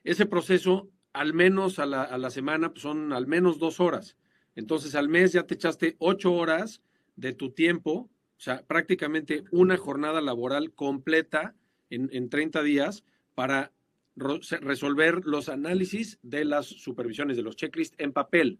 Ese 0.03 0.25
proceso, 0.25 0.89
al 1.13 1.33
menos 1.33 1.79
a 1.79 1.85
la, 1.85 2.03
a 2.03 2.17
la 2.17 2.29
semana, 2.29 2.73
pues, 2.73 2.83
son 2.83 3.13
al 3.13 3.27
menos 3.27 3.59
dos 3.59 3.79
horas. 3.79 4.17
Entonces, 4.55 4.93
al 4.93 5.07
mes 5.07 5.31
ya 5.31 5.47
te 5.47 5.55
echaste 5.55 5.95
ocho 5.99 6.33
horas 6.33 6.81
de 7.15 7.31
tu 7.31 7.51
tiempo, 7.51 7.91
o 7.91 8.39
sea, 8.39 8.61
prácticamente 8.67 9.45
una 9.51 9.77
jornada 9.77 10.19
laboral 10.19 10.73
completa 10.73 11.55
en, 11.89 12.09
en 12.11 12.29
30 12.29 12.61
días 12.61 13.05
para 13.33 13.71
resolver 14.15 15.25
los 15.25 15.47
análisis 15.47 16.19
de 16.23 16.43
las 16.43 16.65
supervisiones, 16.65 17.37
de 17.37 17.43
los 17.43 17.55
checklists 17.55 17.95
en 17.99 18.11
papel. 18.11 18.59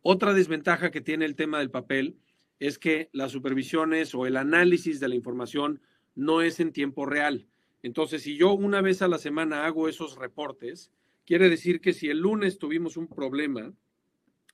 Otra 0.00 0.32
desventaja 0.32 0.92
que 0.92 1.00
tiene 1.00 1.24
el 1.24 1.34
tema 1.34 1.58
del 1.58 1.72
papel 1.72 2.18
es 2.60 2.78
que 2.78 3.10
las 3.12 3.32
supervisiones 3.32 4.14
o 4.14 4.26
el 4.26 4.36
análisis 4.36 5.00
de 5.00 5.08
la 5.08 5.16
información 5.16 5.80
no 6.16 6.42
es 6.42 6.58
en 6.58 6.72
tiempo 6.72 7.06
real. 7.06 7.46
Entonces, 7.82 8.22
si 8.22 8.36
yo 8.36 8.52
una 8.52 8.80
vez 8.80 9.00
a 9.02 9.08
la 9.08 9.18
semana 9.18 9.66
hago 9.66 9.88
esos 9.88 10.16
reportes, 10.16 10.90
quiere 11.24 11.48
decir 11.48 11.80
que 11.80 11.92
si 11.92 12.08
el 12.08 12.18
lunes 12.18 12.58
tuvimos 12.58 12.96
un 12.96 13.06
problema, 13.06 13.72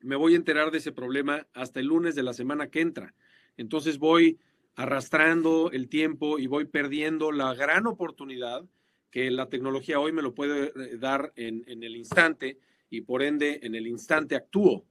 me 0.01 0.16
voy 0.16 0.35
a 0.35 0.37
enterar 0.37 0.70
de 0.70 0.79
ese 0.79 0.92
problema 0.92 1.46
hasta 1.55 1.81
el 1.81 1.87
lunes 1.87 2.14
de 2.14 2.25
la 2.25 2.35
semana 2.35 2.68
que 2.68 2.81
entra. 2.81 3.14
Entonces 3.57 3.98
voy 3.98 4.38
arrastrando 4.75 5.70
el 5.72 5.88
tiempo 5.88 6.38
y 6.38 6.46
voy 6.46 6.66
perdiendo 6.66 7.33
la 7.33 7.55
gran 7.55 7.87
oportunidad 7.87 8.64
que 9.11 9.31
la 9.31 9.48
tecnología 9.48 10.01
hoy 10.01 10.12
me 10.12 10.22
lo 10.22 10.35
puede 10.35 10.72
eh, 10.75 10.96
dar 10.98 11.33
en, 11.37 11.64
en 11.66 11.83
el 11.83 11.96
instante 11.96 12.59
y 12.90 13.03
por 13.03 13.22
ende 13.22 13.61
en 13.62 13.75
el 13.75 13.87
instante 13.87 14.35
actúo. 14.35 14.85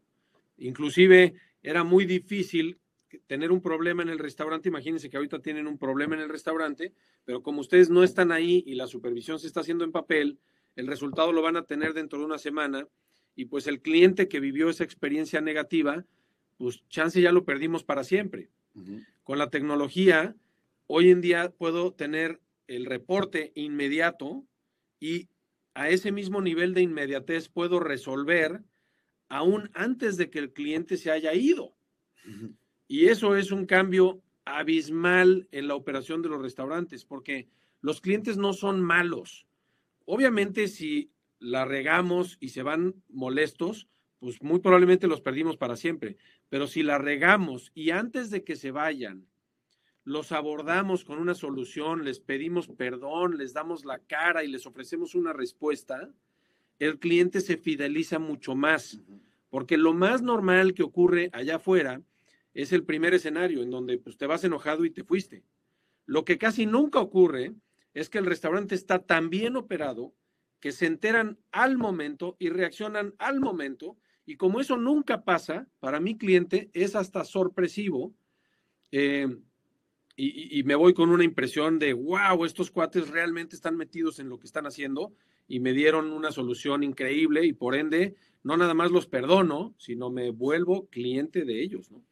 Inclusive 0.57 1.33
era 1.63 1.83
muy 1.83 2.05
difícil 2.05 2.79
tener 3.27 3.51
un 3.51 3.61
problema 3.61 4.03
en 4.03 4.09
el 4.09 4.19
restaurante. 4.19 4.69
Imagínense 4.69 5.09
que 5.09 5.17
ahorita 5.17 5.41
tienen 5.41 5.67
un 5.67 5.77
problema 5.77 6.15
en 6.15 6.21
el 6.21 6.29
restaurante, 6.29 6.93
pero 7.25 7.41
como 7.43 7.61
ustedes 7.61 7.89
no 7.89 8.03
están 8.03 8.31
ahí 8.31 8.63
y 8.65 8.75
la 8.75 8.87
supervisión 8.87 9.39
se 9.39 9.47
está 9.47 9.61
haciendo 9.61 9.83
en 9.83 9.91
papel, 9.91 10.39
el 10.75 10.87
resultado 10.87 11.31
lo 11.31 11.41
van 11.41 11.57
a 11.57 11.65
tener 11.65 11.93
dentro 11.93 12.19
de 12.19 12.25
una 12.25 12.37
semana 12.37 12.87
y 13.35 13.45
pues 13.45 13.67
el 13.67 13.81
cliente 13.81 14.27
que 14.27 14.39
vivió 14.39 14.69
esa 14.69 14.83
experiencia 14.83 15.41
negativa, 15.41 16.05
pues 16.57 16.83
chance 16.89 17.21
ya 17.21 17.31
lo 17.31 17.45
perdimos 17.45 17.83
para 17.83 18.03
siempre. 18.03 18.49
Con 19.23 19.37
la 19.37 19.49
tecnología, 19.49 20.35
hoy 20.87 21.09
en 21.09 21.21
día 21.21 21.51
puedo 21.57 21.93
tener 21.93 22.39
el 22.67 22.85
reporte 22.85 23.51
inmediato 23.55 24.45
y 24.99 25.27
a 25.73 25.89
ese 25.89 26.11
mismo 26.11 26.41
nivel 26.41 26.73
de 26.73 26.81
inmediatez 26.81 27.49
puedo 27.49 27.79
resolver 27.79 28.61
aún 29.27 29.69
antes 29.73 30.17
de 30.17 30.29
que 30.29 30.39
el 30.39 30.51
cliente 30.51 30.97
se 30.97 31.11
haya 31.11 31.33
ido. 31.33 31.73
Y 32.91 33.07
eso 33.07 33.37
es 33.37 33.53
un 33.53 33.67
cambio 33.67 34.21
abismal 34.43 35.47
en 35.53 35.69
la 35.69 35.75
operación 35.75 36.21
de 36.21 36.27
los 36.27 36.41
restaurantes, 36.41 37.05
porque 37.05 37.47
los 37.79 38.01
clientes 38.01 38.35
no 38.35 38.51
son 38.51 38.81
malos. 38.81 39.47
Obviamente, 40.03 40.67
si 40.67 41.09
la 41.39 41.63
regamos 41.63 42.35
y 42.41 42.49
se 42.49 42.63
van 42.63 43.01
molestos, 43.07 43.87
pues 44.19 44.43
muy 44.43 44.59
probablemente 44.59 45.07
los 45.07 45.21
perdimos 45.21 45.55
para 45.55 45.77
siempre. 45.77 46.17
Pero 46.49 46.67
si 46.67 46.83
la 46.83 46.97
regamos 46.97 47.71
y 47.73 47.91
antes 47.91 48.29
de 48.29 48.43
que 48.43 48.57
se 48.57 48.71
vayan, 48.71 49.25
los 50.03 50.33
abordamos 50.33 51.05
con 51.05 51.17
una 51.17 51.33
solución, 51.33 52.03
les 52.03 52.19
pedimos 52.19 52.67
perdón, 52.67 53.37
les 53.37 53.53
damos 53.53 53.85
la 53.85 53.99
cara 53.99 54.43
y 54.43 54.49
les 54.49 54.65
ofrecemos 54.65 55.15
una 55.15 55.31
respuesta, 55.31 56.09
el 56.77 56.99
cliente 56.99 57.39
se 57.39 57.55
fideliza 57.55 58.19
mucho 58.19 58.53
más. 58.53 58.99
Porque 59.49 59.77
lo 59.77 59.93
más 59.93 60.21
normal 60.21 60.73
que 60.73 60.83
ocurre 60.83 61.29
allá 61.31 61.55
afuera 61.55 62.01
es 62.53 62.71
el 62.71 62.83
primer 62.83 63.13
escenario 63.13 63.63
en 63.63 63.71
donde 63.71 63.97
pues, 63.97 64.17
te 64.17 64.27
vas 64.27 64.43
enojado 64.43 64.85
y 64.85 64.91
te 64.91 65.03
fuiste. 65.03 65.43
Lo 66.05 66.25
que 66.25 66.37
casi 66.37 66.65
nunca 66.65 66.99
ocurre 66.99 67.53
es 67.93 68.09
que 68.09 68.17
el 68.17 68.25
restaurante 68.25 68.75
está 68.75 68.99
tan 68.99 69.29
bien 69.29 69.55
operado 69.55 70.13
que 70.59 70.71
se 70.71 70.85
enteran 70.85 71.39
al 71.51 71.77
momento 71.77 72.35
y 72.39 72.49
reaccionan 72.49 73.15
al 73.17 73.39
momento. 73.39 73.97
Y 74.25 74.35
como 74.35 74.61
eso 74.61 74.77
nunca 74.77 75.23
pasa, 75.23 75.67
para 75.79 75.99
mi 75.99 76.17
cliente 76.17 76.69
es 76.73 76.95
hasta 76.95 77.23
sorpresivo. 77.23 78.13
Eh, 78.91 79.27
y, 80.15 80.61
me 80.63 80.75
voy 80.75 80.93
con 80.93 81.09
una 81.09 81.23
impresión 81.23 81.79
de, 81.79 81.93
wow, 81.93 82.45
estos 82.45 82.69
cuates 82.69 83.09
realmente 83.09 83.55
están 83.55 83.75
metidos 83.75 84.19
en 84.19 84.29
lo 84.29 84.37
que 84.37 84.45
están 84.45 84.67
haciendo 84.67 85.13
y 85.47 85.59
me 85.59 85.73
dieron 85.73 86.11
una 86.11 86.31
solución 86.31 86.83
increíble 86.83 87.43
y 87.45 87.53
por 87.53 87.75
ende 87.75 88.15
no 88.43 88.55
nada 88.55 88.75
más 88.75 88.91
los 88.91 89.07
perdono, 89.07 89.73
sino 89.79 90.11
me 90.11 90.29
vuelvo 90.29 90.87
cliente 90.89 91.43
de 91.43 91.63
ellos, 91.63 91.89
¿no? 91.89 92.03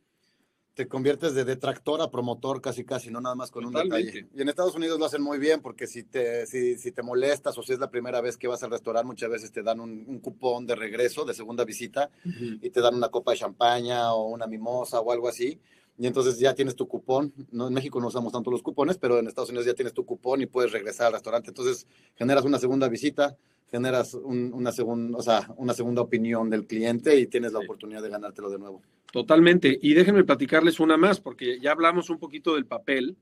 Te 0.80 0.88
conviertes 0.88 1.34
de 1.34 1.44
detractor 1.44 2.02
a 2.02 2.10
promotor 2.10 2.62
casi 2.62 2.86
casi, 2.86 3.12
no 3.12 3.20
nada 3.20 3.36
más 3.36 3.52
con 3.52 3.66
un 3.66 3.74
detalle. 3.74 4.30
Y 4.34 4.42
en 4.42 4.48
Estados 4.48 4.76
Unidos 4.76 4.98
lo 4.98 5.04
hacen 5.04 5.22
muy 5.22 5.38
bien 5.38 5.62
porque 5.62 5.88
si 5.88 6.04
te, 6.04 6.46
si, 6.46 6.78
si 6.78 6.94
te 6.94 7.04
molestas 7.04 7.58
o 7.58 7.64
si 7.64 7.74
es 7.74 7.80
la 7.80 7.92
primera 7.92 8.22
vez 8.22 8.38
que 8.38 8.48
vas 8.48 8.64
al 8.64 8.72
restaurante, 8.72 9.06
muchas 9.06 9.30
veces 9.30 9.52
te 9.52 9.62
dan 9.62 9.82
un, 9.82 10.20
cupón 10.20 10.66
de 10.66 10.76
regreso, 10.76 11.26
de 11.26 11.34
segunda 11.34 11.66
visita, 11.66 12.10
y 12.24 12.70
te 12.70 12.80
dan 12.80 12.96
una 12.96 13.10
copa 13.10 13.32
de 13.32 13.40
champaña 13.40 14.14
o 14.14 14.30
una 14.30 14.48
mimosa 14.48 15.02
o 15.02 15.12
algo 15.12 15.28
así 15.28 15.60
y 16.00 16.08
entonces 16.08 16.40
ya 16.40 16.56
tienes 16.56 16.78
tu 16.78 16.88
cupón. 16.88 17.34
No, 17.52 17.68
en 17.68 17.74
México 17.74 18.00
no 18.00 18.08
usamos 18.08 18.32
tanto 18.32 18.50
los 18.50 18.64
cupones, 18.64 18.98
pero 18.98 19.20
en 19.20 19.28
Estados 19.28 19.50
Unidos 19.50 19.66
ya 19.66 19.74
tienes 19.74 19.94
tu 19.94 20.06
cupón 20.06 20.42
y 20.42 20.46
puedes 20.46 20.72
regresar 20.72 21.08
al 21.08 21.14
restaurante. 21.14 21.50
Entonces 21.50 21.86
generas 22.16 22.46
una 22.46 22.58
segunda 22.58 22.88
visita, 22.88 23.36
generas 23.70 24.14
una, 24.14 24.72
segunda, 24.72 25.18
o 25.18 25.22
sea, 25.22 25.54
una 25.58 25.74
segunda 25.74 26.02
opinión 26.02 26.50
del 26.50 26.66
cliente 26.66 27.20
y 27.20 27.28
tienes 27.28 27.52
la 27.52 27.60
oportunidad 27.60 28.02
de 28.02 28.08
ganártelo 28.08 28.50
de 28.50 28.58
nuevo. 28.58 28.82
Totalmente. 29.12 29.78
Y 29.82 29.94
déjenme 29.94 30.24
platicarles 30.24 30.80
una 30.80 30.96
más, 30.96 31.20
porque 31.20 31.60
ya 31.60 31.74
hablamos 31.74 32.10
un 32.10 32.18
poquito 32.18 32.56
del 32.56 32.66
papel, 32.66 33.18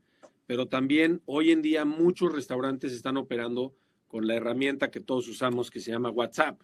pero 0.46 0.68
también 0.68 1.24
hoy 1.26 1.50
en 1.50 1.63
día 1.63 1.84
muchos 1.84 2.32
restaurantes 2.32 2.94
están 2.94 3.18
operando 3.18 3.74
con 4.08 4.28
la 4.28 4.36
herramienta 4.36 4.92
que 4.92 5.00
todos 5.00 5.28
usamos 5.28 5.72
que 5.72 5.80
se 5.80 5.90
llama 5.90 6.12
WhatsApp. 6.12 6.62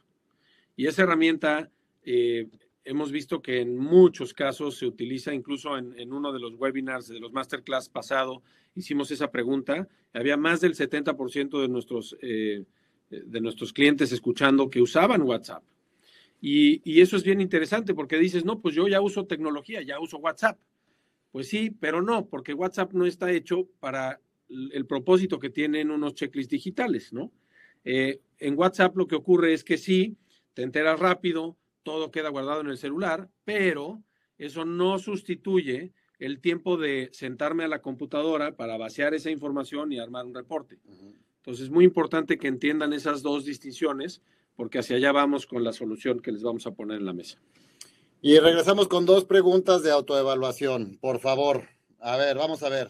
Y 0.76 0.86
esa 0.86 1.02
herramienta 1.02 1.72
eh, 2.04 2.50
hemos 2.86 3.12
visto 3.12 3.42
que 3.42 3.62
en 3.62 3.78
muchos 3.78 4.34
casos 4.34 4.78
se 4.78 4.86
utiliza, 4.86 5.34
incluso 5.34 5.78
en, 5.78 6.12
uno 6.12 6.32
de 6.32 6.40
los 6.40 6.56
webinars 6.56 7.08
de 7.08 7.20
los 7.20 7.32
masterclass 7.32 7.90
pasado, 7.90 8.44
hicimos 8.76 9.12
esa 9.12 9.32
pregunta. 9.32 9.88
Había 10.14 10.38
más 10.38 10.62
del 10.62 10.76
70% 10.76 11.62
de 11.62 11.68
nuestros, 11.68 12.18
eh, 12.22 12.64
de 13.10 13.42
nuestros 13.42 13.74
clientes 13.74 14.12
escuchando 14.12 14.70
que 14.70 14.82
usaban 14.82 15.22
WhatsApp. 15.22 15.64
Y, 16.46 17.00
eso 17.00 17.16
es 17.16 17.24
bien 17.24 17.40
interesante 17.40 17.94
porque 17.94 18.18
dices, 18.18 18.44
no, 18.44 18.60
pues 18.60 18.76
yo 18.76 18.88
ya 18.90 19.00
uso 19.00 19.26
tecnología, 19.26 19.82
ya 19.82 20.00
uso 20.02 20.18
WhatsApp. 20.18 20.60
Pues 21.32 21.48
sí, 21.48 21.72
pero 21.72 22.02
no, 22.02 22.26
porque 22.26 22.54
WhatsApp 22.54 22.92
no 22.92 23.06
está 23.06 23.32
hecho 23.32 23.70
para 23.80 24.20
el 24.50 24.86
propósito 24.86 25.40
que 25.40 25.50
tienen 25.50 25.90
unos 25.90 26.16
checklists 26.16 26.52
digitales, 26.52 27.14
¿no? 27.14 27.32
Eh, 27.86 28.20
en 28.40 28.58
WhatsApp 28.58 28.96
lo 28.98 29.08
que 29.08 29.16
ocurre 29.16 29.54
es 29.54 29.64
que 29.64 29.78
sí, 29.78 30.18
te 30.54 30.64
enteras 30.64 31.00
rápido, 31.00 31.58
todo 31.84 32.12
queda 32.12 32.30
guardado 32.30 32.62
en 32.62 32.68
el 32.68 32.78
celular, 32.78 33.30
pero 33.44 34.04
eso 34.38 34.66
no 34.66 35.00
sustituye 35.00 35.94
el 36.20 36.40
tiempo 36.40 36.78
de 36.78 37.10
sentarme 37.12 37.64
a 37.64 37.68
la 37.68 37.82
computadora 37.82 38.56
para 38.56 38.78
vaciar 38.78 39.14
esa 39.14 39.30
información 39.30 39.92
y 39.92 40.00
armar 40.00 40.26
un 40.26 40.34
reporte. 40.34 40.80
Entonces 41.38 41.66
es 41.66 41.70
muy 41.70 41.86
importante 41.86 42.38
que 42.38 42.48
entiendan 42.48 42.94
esas 42.94 43.22
dos 43.22 43.46
distinciones 43.46 44.22
porque 44.56 44.80
hacia 44.80 44.96
allá 44.96 45.12
vamos 45.12 45.46
con 45.46 45.64
la 45.64 45.74
solución 45.74 46.22
que 46.22 46.32
les 46.32 46.44
vamos 46.44 46.66
a 46.66 46.72
poner 46.72 47.00
en 47.00 47.06
la 47.06 47.14
mesa. 47.14 47.40
Y 48.22 48.40
regresamos 48.40 48.88
con 48.88 49.06
dos 49.06 49.26
preguntas 49.26 49.84
de 49.84 49.92
autoevaluación, 49.92 50.98
por 51.02 51.20
favor. 51.20 51.68
A 52.00 52.16
ver, 52.16 52.38
vamos 52.38 52.64
a 52.64 52.70
ver. 52.70 52.90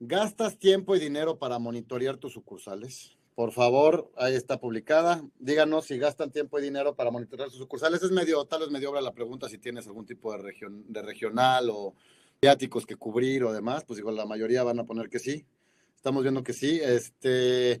¿Gastas 0.00 0.58
tiempo 0.58 0.96
y 0.96 1.00
dinero 1.00 1.38
para 1.38 1.58
monitorear 1.58 2.16
tus 2.16 2.32
sucursales? 2.32 3.17
Por 3.38 3.52
favor, 3.52 4.10
ahí 4.16 4.34
está 4.34 4.58
publicada. 4.58 5.22
Díganos 5.38 5.84
si 5.84 5.96
gastan 5.96 6.32
tiempo 6.32 6.58
y 6.58 6.62
dinero 6.62 6.96
para 6.96 7.12
monitorear 7.12 7.48
sus 7.50 7.60
sucursales. 7.60 8.02
Es 8.02 8.10
medio, 8.10 8.44
tal 8.46 8.62
vez 8.62 8.70
medio 8.70 8.90
obra 8.90 9.00
la 9.00 9.14
pregunta 9.14 9.48
si 9.48 9.58
tienes 9.58 9.86
algún 9.86 10.04
tipo 10.04 10.36
de, 10.36 10.52
de 10.68 11.02
regional 11.02 11.70
o 11.70 11.94
viáticos 12.42 12.84
que 12.84 12.96
cubrir 12.96 13.44
o 13.44 13.52
demás. 13.52 13.84
Pues 13.84 14.00
igual 14.00 14.16
la 14.16 14.26
mayoría 14.26 14.64
van 14.64 14.80
a 14.80 14.84
poner 14.84 15.08
que 15.08 15.20
sí. 15.20 15.46
Estamos 15.94 16.24
viendo 16.24 16.42
que 16.42 16.52
sí. 16.52 16.80
Este, 16.82 17.80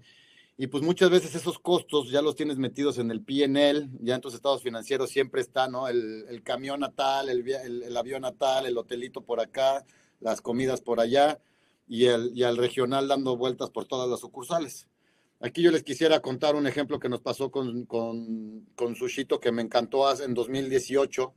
y 0.56 0.68
pues 0.68 0.84
muchas 0.84 1.10
veces 1.10 1.34
esos 1.34 1.58
costos 1.58 2.08
ya 2.08 2.22
los 2.22 2.36
tienes 2.36 2.56
metidos 2.56 2.98
en 2.98 3.10
el 3.10 3.20
PNL, 3.20 3.90
ya 4.00 4.14
en 4.14 4.20
tus 4.20 4.34
estados 4.34 4.62
financieros 4.62 5.10
siempre 5.10 5.40
está, 5.40 5.66
¿no? 5.66 5.88
El, 5.88 6.40
camión 6.44 6.78
natal, 6.78 7.30
el, 7.30 7.44
el, 7.50 7.96
avión 7.96 8.22
natal, 8.22 8.66
el 8.66 8.78
hotelito 8.78 9.22
por 9.22 9.40
acá, 9.40 9.84
las 10.20 10.40
comidas 10.40 10.82
por 10.82 11.00
allá 11.00 11.40
y 11.88 12.04
el, 12.04 12.30
y 12.32 12.44
al 12.44 12.56
regional 12.56 13.08
dando 13.08 13.36
vueltas 13.36 13.70
por 13.70 13.86
todas 13.86 14.08
las 14.08 14.20
sucursales. 14.20 14.86
Aquí 15.40 15.62
yo 15.62 15.70
les 15.70 15.84
quisiera 15.84 16.20
contar 16.20 16.56
un 16.56 16.66
ejemplo 16.66 16.98
que 16.98 17.08
nos 17.08 17.20
pasó 17.20 17.50
con, 17.50 17.86
con, 17.86 18.66
con 18.74 18.96
Sushito 18.96 19.38
que 19.38 19.52
me 19.52 19.62
encantó 19.62 20.10
en 20.20 20.34
2018. 20.34 21.34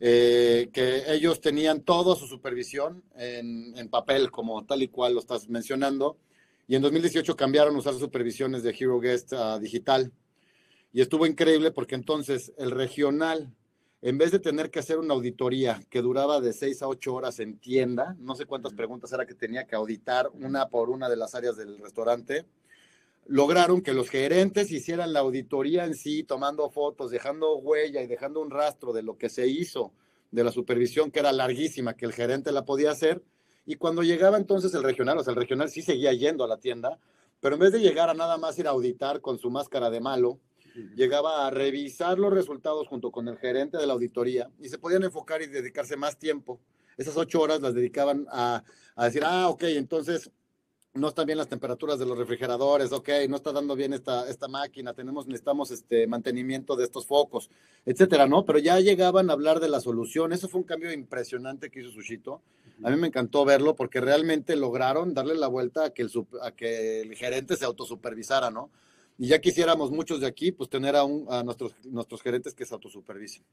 Eh, 0.00 0.68
que 0.72 1.04
ellos 1.12 1.40
tenían 1.40 1.80
toda 1.80 2.16
su 2.16 2.26
supervisión 2.26 3.02
en, 3.14 3.76
en 3.78 3.88
papel, 3.88 4.30
como 4.30 4.64
tal 4.66 4.82
y 4.82 4.88
cual 4.88 5.14
lo 5.14 5.20
estás 5.20 5.48
mencionando, 5.48 6.18
y 6.66 6.74
en 6.74 6.82
2018 6.82 7.36
cambiaron 7.36 7.74
a 7.76 7.78
usar 7.78 7.94
supervisiones 7.94 8.62
de 8.62 8.76
Hero 8.78 8.98
Guest 9.00 9.32
a 9.32 9.58
digital. 9.58 10.12
Y 10.92 11.00
estuvo 11.00 11.26
increíble 11.26 11.70
porque 11.70 11.94
entonces 11.94 12.52
el 12.58 12.70
regional, 12.70 13.54
en 14.02 14.18
vez 14.18 14.30
de 14.32 14.40
tener 14.40 14.70
que 14.70 14.80
hacer 14.80 14.98
una 14.98 15.14
auditoría 15.14 15.80
que 15.90 16.02
duraba 16.02 16.40
de 16.40 16.52
6 16.52 16.82
a 16.82 16.88
8 16.88 17.14
horas 17.14 17.38
en 17.40 17.58
tienda, 17.58 18.16
no 18.18 18.34
sé 18.34 18.46
cuántas 18.46 18.74
preguntas 18.74 19.12
era 19.12 19.26
que 19.26 19.34
tenía 19.34 19.66
que 19.66 19.76
auditar 19.76 20.28
una 20.34 20.68
por 20.68 20.90
una 20.90 21.08
de 21.08 21.16
las 21.16 21.34
áreas 21.34 21.56
del 21.56 21.78
restaurante, 21.78 22.46
lograron 23.26 23.82
que 23.82 23.94
los 23.94 24.10
gerentes 24.10 24.70
hicieran 24.70 25.12
la 25.12 25.20
auditoría 25.20 25.84
en 25.84 25.94
sí, 25.94 26.24
tomando 26.24 26.70
fotos, 26.70 27.10
dejando 27.10 27.56
huella 27.56 28.02
y 28.02 28.06
dejando 28.06 28.40
un 28.40 28.50
rastro 28.50 28.92
de 28.92 29.02
lo 29.02 29.16
que 29.16 29.28
se 29.28 29.46
hizo 29.46 29.92
de 30.30 30.44
la 30.44 30.52
supervisión, 30.52 31.10
que 31.10 31.20
era 31.20 31.32
larguísima, 31.32 31.94
que 31.94 32.06
el 32.06 32.12
gerente 32.12 32.52
la 32.52 32.64
podía 32.64 32.90
hacer, 32.90 33.22
y 33.66 33.76
cuando 33.76 34.02
llegaba 34.02 34.36
entonces 34.36 34.74
el 34.74 34.82
regional, 34.82 35.18
o 35.18 35.24
sea, 35.24 35.32
el 35.32 35.40
regional 35.40 35.70
sí 35.70 35.80
seguía 35.80 36.12
yendo 36.12 36.44
a 36.44 36.48
la 36.48 36.58
tienda, 36.58 36.98
pero 37.40 37.54
en 37.54 37.60
vez 37.60 37.72
de 37.72 37.80
llegar 37.80 38.10
a 38.10 38.14
nada 38.14 38.36
más 38.36 38.58
ir 38.58 38.66
a 38.66 38.70
auditar 38.70 39.20
con 39.20 39.38
su 39.38 39.50
máscara 39.50 39.90
de 39.90 40.00
malo, 40.00 40.40
llegaba 40.96 41.46
a 41.46 41.50
revisar 41.50 42.18
los 42.18 42.32
resultados 42.32 42.88
junto 42.88 43.12
con 43.12 43.28
el 43.28 43.38
gerente 43.38 43.78
de 43.78 43.86
la 43.86 43.92
auditoría 43.92 44.50
y 44.60 44.68
se 44.68 44.78
podían 44.78 45.04
enfocar 45.04 45.40
y 45.40 45.46
dedicarse 45.46 45.96
más 45.96 46.18
tiempo. 46.18 46.60
Esas 46.96 47.16
ocho 47.16 47.40
horas 47.40 47.60
las 47.60 47.74
dedicaban 47.74 48.26
a, 48.30 48.64
a 48.96 49.04
decir, 49.04 49.22
ah, 49.24 49.48
ok, 49.48 49.62
entonces 49.64 50.30
no 50.94 51.08
están 51.08 51.26
bien 51.26 51.38
las 51.38 51.48
temperaturas 51.48 51.98
de 51.98 52.06
los 52.06 52.16
refrigeradores, 52.16 52.92
ok, 52.92 53.08
no 53.28 53.36
está 53.36 53.50
dando 53.50 53.74
bien 53.74 53.92
esta, 53.92 54.28
esta 54.30 54.46
máquina, 54.46 54.94
tenemos, 54.94 55.26
necesitamos 55.26 55.72
este 55.72 56.06
mantenimiento 56.06 56.76
de 56.76 56.84
estos 56.84 57.04
focos, 57.04 57.50
etcétera, 57.84 58.28
¿no? 58.28 58.44
Pero 58.44 58.60
ya 58.60 58.78
llegaban 58.78 59.28
a 59.28 59.32
hablar 59.32 59.58
de 59.58 59.68
la 59.68 59.80
solución. 59.80 60.32
Eso 60.32 60.48
fue 60.48 60.60
un 60.60 60.66
cambio 60.66 60.92
impresionante 60.92 61.68
que 61.68 61.80
hizo 61.80 61.90
Sushito. 61.90 62.42
A 62.84 62.90
mí 62.90 62.96
me 62.96 63.08
encantó 63.08 63.44
verlo 63.44 63.74
porque 63.74 64.00
realmente 64.00 64.54
lograron 64.54 65.14
darle 65.14 65.34
la 65.34 65.48
vuelta 65.48 65.86
a 65.86 65.90
que 65.90 66.02
el, 66.02 66.10
a 66.42 66.52
que 66.52 67.00
el 67.00 67.14
gerente 67.16 67.56
se 67.56 67.64
autosupervisara, 67.64 68.50
¿no? 68.50 68.70
Y 69.18 69.28
ya 69.28 69.40
quisiéramos 69.40 69.90
muchos 69.90 70.20
de 70.20 70.28
aquí, 70.28 70.52
pues 70.52 70.70
tener 70.70 70.94
a, 70.94 71.02
un, 71.02 71.26
a 71.28 71.42
nuestros, 71.42 71.74
nuestros 71.84 72.22
gerentes 72.22 72.54
que 72.54 72.66
se 72.66 72.74
autosupervisen. 72.74 73.44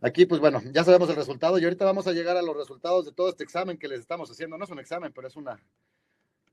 Aquí, 0.00 0.24
pues 0.24 0.40
bueno, 0.40 0.62
ya 0.72 0.82
sabemos 0.82 1.10
el 1.10 1.16
resultado 1.16 1.58
y 1.58 1.64
ahorita 1.64 1.84
vamos 1.84 2.06
a 2.06 2.12
llegar 2.12 2.36
a 2.38 2.42
los 2.42 2.56
resultados 2.56 3.04
de 3.04 3.12
todo 3.12 3.28
este 3.28 3.44
examen 3.44 3.76
que 3.76 3.88
les 3.88 4.00
estamos 4.00 4.30
haciendo. 4.30 4.56
No 4.56 4.64
es 4.64 4.70
un 4.70 4.78
examen, 4.78 5.12
pero 5.14 5.28
es 5.28 5.36
una, 5.36 5.58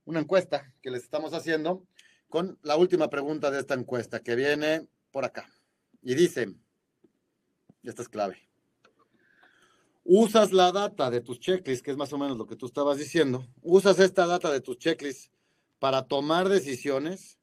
una 0.06 0.20
encuesta 0.20 0.74
que 0.82 0.92
les 0.92 1.04
estamos 1.04 1.34
haciendo 1.34 1.86
con 2.30 2.58
la 2.64 2.78
última 2.78 3.10
pregunta 3.10 3.52
de 3.52 3.60
esta 3.60 3.74
encuesta 3.74 4.22
que 4.22 4.36
viene 4.36 4.88
por 5.12 5.26
acá. 5.26 5.50
Y 6.02 6.16
dice, 6.16 6.56
y 7.84 7.90
esta 7.90 8.02
es 8.02 8.10
clave, 8.10 8.38
usas 10.04 10.52
la 10.52 10.72
data 10.72 11.10
de 11.12 11.22
tus 11.22 11.40
checklists, 11.40 11.84
que 11.84 11.92
es 11.92 11.98
más 11.98 12.12
o 12.14 12.18
menos 12.18 12.38
lo 12.38 12.48
que 12.48 12.56
tú 12.56 12.66
estabas 12.66 12.98
diciendo, 12.98 13.46
usas 13.62 14.00
esta 14.00 14.26
data 14.26 14.52
de 14.52 14.62
tus 14.62 14.78
checklists 14.78 15.30
para 15.80 16.04
tomar 16.04 16.50
decisiones. 16.50 17.38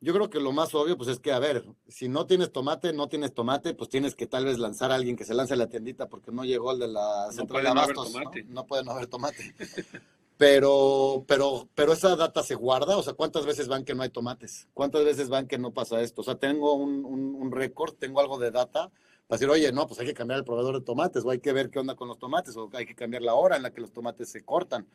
Yo 0.00 0.12
creo 0.12 0.28
que 0.28 0.38
lo 0.38 0.52
más 0.52 0.74
obvio, 0.74 0.98
pues 0.98 1.08
es 1.08 1.18
que, 1.18 1.32
a 1.32 1.38
ver, 1.38 1.64
si 1.88 2.08
no 2.08 2.26
tienes 2.26 2.52
tomate, 2.52 2.92
no 2.92 3.08
tienes 3.08 3.32
tomate, 3.32 3.72
pues 3.74 3.88
tienes 3.88 4.14
que 4.14 4.26
tal 4.26 4.44
vez 4.44 4.58
lanzar 4.58 4.92
a 4.92 4.96
alguien 4.96 5.16
que 5.16 5.24
se 5.24 5.32
lance 5.32 5.56
la 5.56 5.68
tiendita 5.68 6.08
porque 6.08 6.30
no 6.30 6.44
llegó 6.44 6.72
el 6.72 6.78
de 6.80 6.88
la 6.88 7.32
central 7.32 7.62
de 7.62 7.68
abastos. 7.70 8.12
No, 8.12 8.20
no 8.48 8.66
puede 8.66 8.84
no 8.84 8.90
haber 8.92 9.06
tomate. 9.06 9.54
pero, 10.36 11.24
pero, 11.28 11.68
pero 11.74 11.92
esa 11.92 12.16
data 12.16 12.42
se 12.42 12.54
guarda, 12.54 12.96
o 12.96 13.02
sea, 13.02 13.14
¿cuántas 13.14 13.46
veces 13.46 13.68
van 13.68 13.84
que 13.84 13.94
no 13.94 14.02
hay 14.02 14.10
tomates? 14.10 14.68
¿Cuántas 14.74 15.04
veces 15.04 15.28
van 15.28 15.46
que 15.46 15.58
no 15.58 15.72
pasa 15.72 16.00
esto? 16.00 16.22
O 16.22 16.24
sea, 16.24 16.34
tengo 16.36 16.74
un, 16.74 17.04
un, 17.04 17.52
récord, 17.52 17.94
tengo 17.94 18.20
algo 18.20 18.38
de 18.38 18.50
data 18.50 18.90
para 19.28 19.38
decir, 19.38 19.48
oye, 19.48 19.72
no, 19.72 19.86
pues 19.86 20.00
hay 20.00 20.06
que 20.06 20.14
cambiar 20.14 20.38
el 20.38 20.44
proveedor 20.44 20.78
de 20.78 20.84
tomates, 20.84 21.24
o 21.24 21.30
hay 21.30 21.38
que 21.38 21.52
ver 21.52 21.70
qué 21.70 21.78
onda 21.78 21.94
con 21.94 22.08
los 22.08 22.18
tomates, 22.18 22.56
o 22.56 22.68
hay 22.72 22.84
que 22.84 22.96
cambiar 22.96 23.22
la 23.22 23.34
hora 23.34 23.56
en 23.56 23.62
la 23.62 23.70
que 23.70 23.80
los 23.80 23.92
tomates 23.92 24.28
se 24.28 24.44
cortan. 24.44 24.86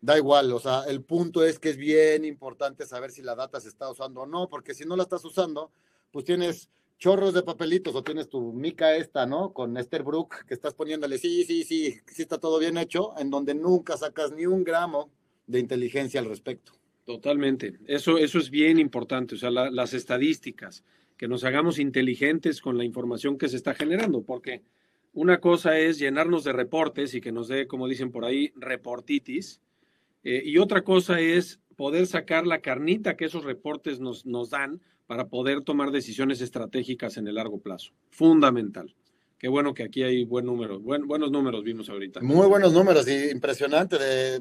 Da 0.00 0.16
igual, 0.16 0.52
o 0.52 0.60
sea, 0.60 0.84
el 0.84 1.02
punto 1.02 1.44
es 1.44 1.58
que 1.58 1.70
es 1.70 1.76
bien 1.76 2.24
importante 2.24 2.86
saber 2.86 3.10
si 3.10 3.22
la 3.22 3.34
data 3.34 3.60
se 3.60 3.68
está 3.68 3.90
usando 3.90 4.22
o 4.22 4.26
no, 4.26 4.48
porque 4.48 4.72
si 4.72 4.84
no 4.84 4.96
la 4.96 5.02
estás 5.02 5.24
usando, 5.24 5.72
pues 6.10 6.24
tienes 6.24 6.70
chorros 7.00 7.32
de 7.32 7.42
papelitos 7.42 7.94
o 7.94 8.04
tienes 8.04 8.28
tu 8.28 8.52
mica 8.52 8.94
esta, 8.94 9.24
¿no? 9.24 9.54
Con 9.54 9.76
Esther 9.78 10.02
Brook, 10.02 10.44
que 10.46 10.52
estás 10.52 10.74
poniéndole, 10.74 11.16
sí, 11.16 11.44
sí, 11.44 11.64
sí, 11.64 11.96
sí 12.06 12.22
está 12.22 12.38
todo 12.38 12.58
bien 12.58 12.76
hecho, 12.76 13.18
en 13.18 13.30
donde 13.30 13.54
nunca 13.54 13.96
sacas 13.96 14.32
ni 14.32 14.44
un 14.44 14.62
gramo 14.62 15.10
de 15.46 15.60
inteligencia 15.60 16.20
al 16.20 16.26
respecto. 16.26 16.72
Totalmente. 17.06 17.78
Eso, 17.86 18.18
eso 18.18 18.38
es 18.38 18.50
bien 18.50 18.78
importante, 18.78 19.34
o 19.34 19.38
sea, 19.38 19.50
las 19.50 19.94
estadísticas, 19.94 20.84
que 21.16 21.26
nos 21.26 21.42
hagamos 21.44 21.78
inteligentes 21.78 22.60
con 22.60 22.76
la 22.76 22.84
información 22.84 23.38
que 23.38 23.48
se 23.48 23.56
está 23.56 23.74
generando, 23.74 24.22
porque 24.22 24.62
una 25.14 25.40
cosa 25.40 25.78
es 25.78 25.98
llenarnos 25.98 26.44
de 26.44 26.52
reportes 26.52 27.14
y 27.14 27.22
que 27.22 27.32
nos 27.32 27.48
dé, 27.48 27.66
como 27.66 27.88
dicen 27.88 28.12
por 28.12 28.26
ahí, 28.26 28.52
reportitis, 28.56 29.62
eh, 30.22 30.42
y 30.44 30.58
otra 30.58 30.82
cosa 30.82 31.18
es 31.18 31.60
poder 31.76 32.06
sacar 32.06 32.46
la 32.46 32.60
carnita 32.60 33.16
que 33.16 33.24
esos 33.24 33.44
reportes 33.44 34.00
nos, 34.00 34.26
nos 34.26 34.50
dan 34.50 34.82
para 35.10 35.26
poder 35.26 35.62
tomar 35.62 35.90
decisiones 35.90 36.40
estratégicas 36.40 37.16
en 37.16 37.26
el 37.26 37.34
largo 37.34 37.58
plazo. 37.58 37.90
Fundamental. 38.10 38.94
Qué 39.40 39.48
bueno 39.48 39.74
que 39.74 39.82
aquí 39.82 40.04
hay 40.04 40.24
buen 40.24 40.46
número, 40.46 40.78
buen, 40.78 41.08
buenos 41.08 41.32
números 41.32 41.64
vimos 41.64 41.88
ahorita. 41.90 42.20
Muy 42.20 42.46
buenos 42.46 42.72
números 42.72 43.08
y 43.08 43.28
impresionante. 43.28 43.98
De 43.98 44.40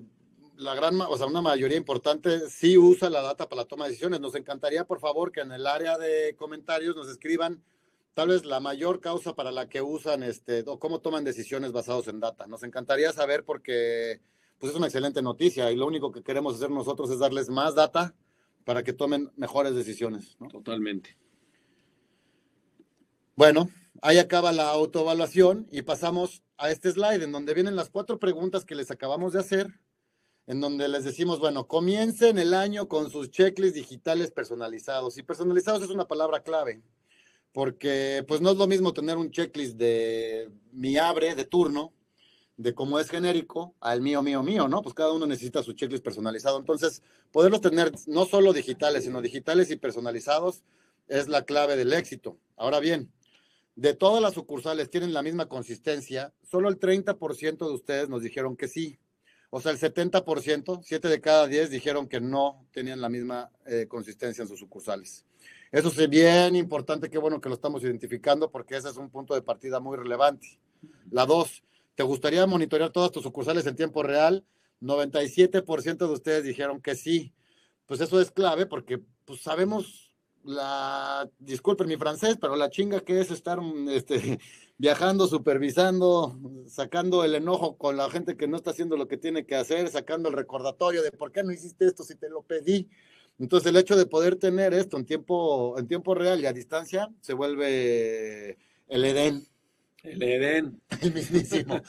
la 0.57 0.75
gran, 0.75 1.01
o 1.01 1.17
sea, 1.17 1.25
una 1.25 1.41
mayoría 1.41 1.75
importante 1.75 2.47
sí 2.51 2.77
usa 2.77 3.09
la 3.09 3.23
data 3.23 3.49
para 3.49 3.63
la 3.63 3.67
toma 3.67 3.85
de 3.85 3.89
decisiones. 3.89 4.19
Nos 4.19 4.35
encantaría, 4.35 4.85
por 4.85 4.99
favor, 4.99 5.31
que 5.31 5.39
en 5.39 5.51
el 5.53 5.65
área 5.65 5.97
de 5.97 6.35
comentarios 6.37 6.95
nos 6.95 7.09
escriban 7.09 7.63
tal 8.13 8.27
vez 8.27 8.45
la 8.45 8.59
mayor 8.59 8.99
causa 8.99 9.33
para 9.33 9.51
la 9.51 9.67
que 9.67 9.81
usan 9.81 10.21
este 10.21 10.63
o 10.67 10.77
cómo 10.77 10.99
toman 10.99 11.23
decisiones 11.23 11.71
basados 11.71 12.07
en 12.09 12.19
data. 12.19 12.45
Nos 12.45 12.61
encantaría 12.61 13.11
saber 13.11 13.43
porque 13.43 14.21
pues 14.59 14.71
es 14.71 14.77
una 14.77 14.85
excelente 14.85 15.23
noticia 15.23 15.71
y 15.71 15.75
lo 15.75 15.87
único 15.87 16.11
que 16.11 16.21
queremos 16.21 16.53
hacer 16.53 16.69
nosotros 16.69 17.09
es 17.09 17.17
darles 17.17 17.49
más 17.49 17.73
data 17.73 18.13
para 18.65 18.83
que 18.83 18.93
tomen 18.93 19.31
mejores 19.35 19.75
decisiones. 19.75 20.37
Totalmente. 20.51 21.17
Bueno, 23.35 23.69
ahí 24.01 24.17
acaba 24.17 24.51
la 24.51 24.69
autoevaluación 24.69 25.67
y 25.71 25.81
pasamos 25.81 26.43
a 26.57 26.71
este 26.71 26.91
slide 26.91 27.23
en 27.23 27.31
donde 27.31 27.53
vienen 27.53 27.75
las 27.75 27.89
cuatro 27.89 28.19
preguntas 28.19 28.65
que 28.65 28.75
les 28.75 28.91
acabamos 28.91 29.33
de 29.33 29.39
hacer, 29.39 29.79
en 30.45 30.59
donde 30.59 30.87
les 30.87 31.05
decimos, 31.05 31.39
bueno, 31.39 31.67
comiencen 31.67 32.37
el 32.37 32.53
año 32.53 32.87
con 32.87 33.09
sus 33.09 33.29
checklists 33.29 33.75
digitales 33.75 34.31
personalizados. 34.31 35.17
Y 35.17 35.23
personalizados 35.23 35.83
es 35.83 35.89
una 35.89 36.07
palabra 36.07 36.43
clave, 36.43 36.81
porque 37.53 38.25
pues 38.27 38.41
no 38.41 38.51
es 38.51 38.57
lo 38.57 38.67
mismo 38.67 38.93
tener 38.93 39.17
un 39.17 39.31
checklist 39.31 39.77
de 39.77 40.51
mi 40.71 40.97
abre 40.97 41.35
de 41.35 41.45
turno 41.45 41.93
de 42.59 42.73
cómo 42.73 42.99
es 42.99 43.09
genérico 43.09 43.73
al 43.79 44.01
mío, 44.01 44.21
mío, 44.21 44.43
mío, 44.43 44.67
¿no? 44.67 44.81
Pues 44.81 44.93
cada 44.93 45.13
uno 45.13 45.25
necesita 45.25 45.63
su 45.63 45.71
checklist 45.71 46.03
personalizado. 46.03 46.59
Entonces, 46.59 47.01
poderlos 47.31 47.61
tener 47.61 47.93
no 48.05 48.25
solo 48.25 48.51
digitales, 48.51 49.05
sino 49.05 49.21
digitales 49.21 49.71
y 49.71 49.77
personalizados 49.77 50.61
es 51.07 51.29
la 51.29 51.45
clave 51.45 51.77
del 51.77 51.93
éxito. 51.93 52.37
Ahora 52.57 52.81
bien, 52.81 53.09
de 53.77 53.93
todas 53.93 54.21
las 54.21 54.33
sucursales 54.33 54.89
tienen 54.89 55.13
la 55.13 55.21
misma 55.21 55.47
consistencia, 55.47 56.33
solo 56.43 56.67
el 56.67 56.77
30% 56.77 57.57
de 57.65 57.73
ustedes 57.73 58.09
nos 58.09 58.23
dijeron 58.23 58.57
que 58.57 58.67
sí. 58.67 58.99
O 59.51 59.61
sea, 59.61 59.71
el 59.71 59.79
70%, 59.79 60.81
7 60.83 61.07
de 61.07 61.21
cada 61.21 61.47
10 61.47 61.69
dijeron 61.69 62.09
que 62.09 62.19
no 62.19 62.67
tenían 62.73 62.99
la 62.99 63.07
misma 63.07 63.49
eh, 63.67 63.85
consistencia 63.87 64.41
en 64.41 64.49
sus 64.49 64.59
sucursales. 64.59 65.25
Eso 65.71 65.87
es 65.87 66.09
bien 66.09 66.57
importante, 66.57 67.09
qué 67.09 67.19
bueno 67.19 67.39
que 67.39 67.47
lo 67.47 67.55
estamos 67.55 67.83
identificando 67.83 68.51
porque 68.51 68.75
ese 68.75 68.89
es 68.89 68.97
un 68.97 69.09
punto 69.09 69.33
de 69.33 69.43
partida 69.43 69.79
muy 69.79 69.95
relevante. 69.97 70.59
La 71.09 71.25
dos, 71.25 71.63
¿te 71.99 72.03
gustaría 72.03 72.47
monitorear 72.47 72.91
todas 72.91 73.11
tus 73.11 73.23
sucursales 73.23 73.67
en 73.67 73.75
tiempo 73.75 74.03
real? 74.03 74.45
97% 74.79 75.97
de 75.97 76.13
ustedes 76.13 76.45
dijeron 76.45 76.81
que 76.81 76.95
sí. 76.95 77.33
Pues 77.85 77.99
eso 77.99 78.21
es 78.21 78.31
clave 78.31 78.65
porque 78.65 79.01
pues, 79.25 79.41
sabemos 79.41 80.13
la, 80.45 81.29
disculpen 81.39 81.89
mi 81.89 81.97
francés, 81.97 82.37
pero 82.39 82.55
la 82.55 82.69
chinga 82.69 83.01
que 83.01 83.19
es 83.19 83.31
estar 83.31 83.59
este, 83.89 84.39
viajando, 84.77 85.27
supervisando, 85.27 86.39
sacando 86.67 87.25
el 87.25 87.35
enojo 87.35 87.77
con 87.77 87.97
la 87.97 88.09
gente 88.09 88.37
que 88.37 88.47
no 88.47 88.55
está 88.55 88.69
haciendo 88.69 88.95
lo 88.95 89.09
que 89.09 89.17
tiene 89.17 89.45
que 89.45 89.57
hacer, 89.57 89.89
sacando 89.89 90.29
el 90.29 90.35
recordatorio 90.35 91.03
de 91.03 91.11
por 91.11 91.33
qué 91.33 91.43
no 91.43 91.51
hiciste 91.51 91.85
esto 91.85 92.03
si 92.03 92.15
te 92.15 92.29
lo 92.29 92.43
pedí. 92.43 92.87
Entonces 93.39 93.69
el 93.69 93.75
hecho 93.75 93.97
de 93.97 94.05
poder 94.05 94.37
tener 94.37 94.73
esto 94.73 94.95
en 94.95 95.03
tiempo, 95.03 95.77
en 95.77 95.85
tiempo 95.85 96.15
real 96.15 96.39
y 96.39 96.45
a 96.45 96.53
distancia 96.53 97.09
se 97.19 97.33
vuelve 97.33 98.57
el 98.87 99.03
Edén. 99.03 99.49
El 100.03 100.23
Edén. 100.23 100.81
El 101.01 101.13
mismísimo. 101.13 101.81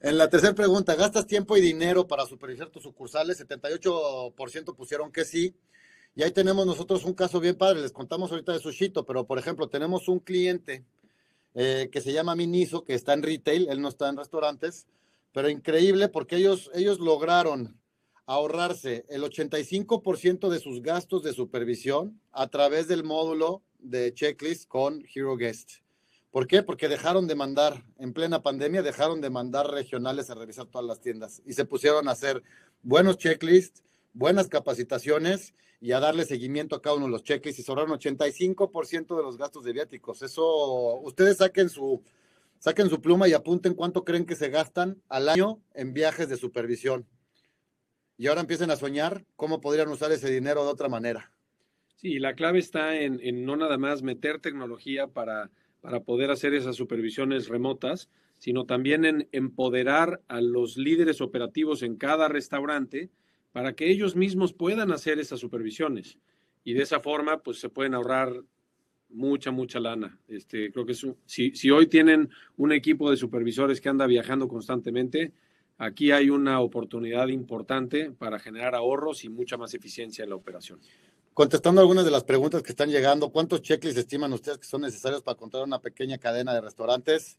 en 0.00 0.18
la 0.18 0.28
tercera 0.28 0.54
pregunta, 0.54 0.94
¿gastas 0.94 1.26
tiempo 1.26 1.56
y 1.56 1.60
dinero 1.60 2.06
para 2.06 2.26
supervisar 2.26 2.70
tus 2.70 2.82
sucursales? 2.82 3.40
78% 3.46 4.74
pusieron 4.74 5.12
que 5.12 5.24
sí 5.24 5.54
y 6.14 6.22
ahí 6.22 6.30
tenemos 6.30 6.66
nosotros 6.66 7.04
un 7.04 7.14
caso 7.14 7.40
bien 7.40 7.56
padre, 7.56 7.80
les 7.80 7.92
contamos 7.92 8.30
ahorita 8.30 8.52
de 8.52 8.58
Sushito, 8.58 9.06
pero 9.06 9.26
por 9.26 9.38
ejemplo, 9.38 9.68
tenemos 9.68 10.08
un 10.08 10.18
cliente 10.18 10.84
eh, 11.54 11.88
que 11.90 12.02
se 12.02 12.12
llama 12.12 12.36
Miniso, 12.36 12.84
que 12.84 12.94
está 12.94 13.14
en 13.14 13.22
retail, 13.22 13.68
él 13.70 13.80
no 13.80 13.88
está 13.88 14.10
en 14.10 14.18
restaurantes, 14.18 14.86
pero 15.32 15.48
increíble 15.48 16.08
porque 16.08 16.36
ellos, 16.36 16.70
ellos 16.74 17.00
lograron 17.00 17.80
ahorrarse 18.26 19.06
el 19.08 19.22
85% 19.22 20.50
de 20.50 20.60
sus 20.60 20.82
gastos 20.82 21.22
de 21.22 21.32
supervisión 21.32 22.20
a 22.30 22.48
través 22.48 22.88
del 22.88 23.04
módulo 23.04 23.62
de 23.78 24.12
checklist 24.12 24.68
con 24.68 25.02
Hero 25.14 25.36
Guest. 25.38 25.81
¿Por 26.32 26.46
qué? 26.46 26.62
Porque 26.62 26.88
dejaron 26.88 27.26
de 27.26 27.34
mandar, 27.34 27.84
en 27.98 28.14
plena 28.14 28.42
pandemia, 28.42 28.80
dejaron 28.82 29.20
de 29.20 29.28
mandar 29.28 29.70
regionales 29.70 30.30
a 30.30 30.34
revisar 30.34 30.64
todas 30.64 30.86
las 30.86 30.98
tiendas 30.98 31.42
y 31.44 31.52
se 31.52 31.66
pusieron 31.66 32.08
a 32.08 32.12
hacer 32.12 32.42
buenos 32.82 33.18
checklists, 33.18 33.84
buenas 34.14 34.48
capacitaciones 34.48 35.52
y 35.78 35.92
a 35.92 36.00
darle 36.00 36.24
seguimiento 36.24 36.74
a 36.74 36.80
cada 36.80 36.96
uno 36.96 37.04
de 37.04 37.12
los 37.12 37.22
cheques 37.22 37.58
y 37.58 37.62
sobraron 37.62 37.98
85% 37.98 39.14
de 39.14 39.22
los 39.22 39.36
gastos 39.36 39.62
de 39.62 39.74
viáticos. 39.74 40.22
Eso, 40.22 41.00
ustedes 41.00 41.36
saquen 41.36 41.68
su, 41.68 42.02
saquen 42.58 42.88
su 42.88 43.02
pluma 43.02 43.28
y 43.28 43.34
apunten 43.34 43.74
cuánto 43.74 44.02
creen 44.02 44.24
que 44.24 44.34
se 44.34 44.48
gastan 44.48 45.02
al 45.10 45.28
año 45.28 45.60
en 45.74 45.92
viajes 45.92 46.30
de 46.30 46.38
supervisión. 46.38 47.06
Y 48.16 48.28
ahora 48.28 48.40
empiecen 48.40 48.70
a 48.70 48.76
soñar 48.76 49.26
cómo 49.36 49.60
podrían 49.60 49.88
usar 49.88 50.10
ese 50.12 50.30
dinero 50.30 50.64
de 50.64 50.70
otra 50.70 50.88
manera. 50.88 51.30
Sí, 51.96 52.18
la 52.18 52.34
clave 52.34 52.58
está 52.58 52.96
en, 52.96 53.20
en 53.22 53.44
no 53.44 53.54
nada 53.56 53.76
más 53.76 54.02
meter 54.02 54.40
tecnología 54.40 55.08
para, 55.08 55.50
para 55.82 56.00
poder 56.00 56.30
hacer 56.30 56.54
esas 56.54 56.76
supervisiones 56.76 57.48
remotas, 57.48 58.08
sino 58.38 58.64
también 58.64 59.04
en 59.04 59.28
empoderar 59.32 60.22
a 60.28 60.40
los 60.40 60.78
líderes 60.78 61.20
operativos 61.20 61.82
en 61.82 61.96
cada 61.96 62.28
restaurante 62.28 63.10
para 63.52 63.74
que 63.74 63.90
ellos 63.90 64.16
mismos 64.16 64.54
puedan 64.54 64.92
hacer 64.92 65.18
esas 65.18 65.40
supervisiones. 65.40 66.18
Y 66.64 66.72
de 66.72 66.82
esa 66.82 67.00
forma, 67.00 67.42
pues 67.42 67.58
se 67.58 67.68
pueden 67.68 67.94
ahorrar 67.94 68.32
mucha, 69.10 69.50
mucha 69.50 69.80
lana. 69.80 70.18
Este, 70.28 70.72
creo 70.72 70.86
que 70.86 70.92
es 70.92 71.06
si, 71.26 71.50
si 71.54 71.70
hoy 71.70 71.88
tienen 71.88 72.30
un 72.56 72.72
equipo 72.72 73.10
de 73.10 73.16
supervisores 73.16 73.80
que 73.80 73.88
anda 73.88 74.06
viajando 74.06 74.48
constantemente, 74.48 75.32
aquí 75.78 76.12
hay 76.12 76.30
una 76.30 76.60
oportunidad 76.60 77.28
importante 77.28 78.12
para 78.12 78.38
generar 78.38 78.76
ahorros 78.76 79.24
y 79.24 79.28
mucha 79.28 79.56
más 79.56 79.74
eficiencia 79.74 80.22
en 80.22 80.30
la 80.30 80.36
operación. 80.36 80.80
Contestando 81.34 81.80
algunas 81.80 82.04
de 82.04 82.10
las 82.10 82.24
preguntas 82.24 82.62
que 82.62 82.72
están 82.72 82.90
llegando, 82.90 83.30
¿cuántos 83.30 83.62
checklists 83.62 83.98
estiman 83.98 84.34
ustedes 84.34 84.58
que 84.58 84.66
son 84.66 84.82
necesarios 84.82 85.22
para 85.22 85.38
controlar 85.38 85.66
una 85.66 85.80
pequeña 85.80 86.18
cadena 86.18 86.52
de 86.52 86.60
restaurantes? 86.60 87.38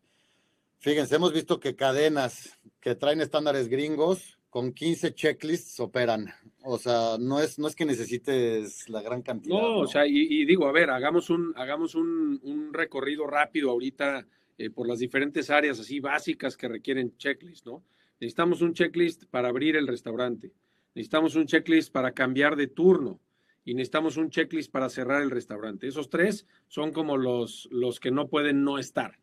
Fíjense, 0.80 1.16
hemos 1.16 1.32
visto 1.32 1.60
que 1.60 1.76
cadenas 1.76 2.60
que 2.80 2.96
traen 2.96 3.22
estándares 3.22 3.70
gringos 3.70 4.40
con 4.50 4.74
15 4.74 5.14
checklists 5.14 5.80
operan. 5.80 6.26
O 6.64 6.80
sea, 6.80 7.18
no 7.20 7.40
es, 7.40 7.60
no 7.60 7.68
es 7.68 7.76
que 7.76 7.86
necesites 7.86 8.90
la 8.90 9.04
gran 9.04 9.22
cantidad. 9.22 9.56
No, 9.56 9.80
o 9.80 9.88
sea, 9.88 10.08
y, 10.08 10.44
digo, 10.46 10.68
a 10.68 10.72
ver, 10.72 10.90
hagamos 10.90 11.30
un, 11.30 11.54
hagamos 11.56 11.94
un, 11.94 12.72
recorrido 12.74 13.28
rápido 13.28 13.70
ahorita 13.70 14.26
eh, 14.58 14.72
por 14.72 14.88
las 14.88 15.00
diferentes 15.00 15.52
áreas 15.52 15.80
así 15.80 16.00
básicas 16.00 16.58
que 16.58 16.68
requieren 16.68 17.16
checklist, 17.18 17.66
¿no? 17.66 17.84
Necesitamos 18.20 18.62
un 18.62 18.74
checklist 18.74 19.26
para 19.26 19.50
abrir 19.50 19.76
el 19.76 19.88
restaurante. 19.88 20.52
Necesitamos 20.96 21.36
un 21.36 21.46
checklist 21.46 21.92
para 21.92 22.12
cambiar 22.12 22.56
de 22.56 22.68
turno. 22.68 23.20
Y 23.66 23.76
necesitamos 23.76 24.18
un 24.18 24.30
checklist 24.30 24.72
para 24.72 24.90
cerrar 24.90 25.22
el 25.22 25.32
restaurante. 25.32 25.88
Esos 25.88 26.10
tres 26.10 26.48
son 26.68 26.92
como 26.92 27.18
los, 27.18 27.68
los 27.72 28.00
que 28.00 28.12
no 28.12 28.28
pueden 28.28 28.64
no 28.64 28.78
estar. 28.78 29.18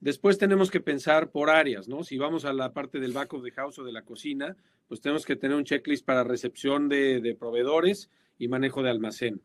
Después 0.00 0.38
tenemos 0.38 0.70
que 0.70 0.80
pensar 0.80 1.30
por 1.30 1.50
áreas, 1.50 1.88
¿no? 1.88 2.04
Si 2.04 2.16
vamos 2.16 2.44
a 2.44 2.52
la 2.54 2.72
parte 2.72 3.00
del 3.00 3.12
back 3.12 3.34
of 3.34 3.44
the 3.44 3.50
house 3.52 3.78
o 3.78 3.84
de 3.84 3.92
la 3.92 4.02
cocina, 4.02 4.56
pues 4.88 5.00
tenemos 5.00 5.26
que 5.26 5.36
tener 5.36 5.56
un 5.56 5.64
checklist 5.64 6.04
para 6.04 6.24
recepción 6.24 6.88
de, 6.88 7.36
proveedores 7.38 8.10
y 8.38 8.48
manejo 8.48 8.82
de 8.82 8.90
almacén. 8.90 9.42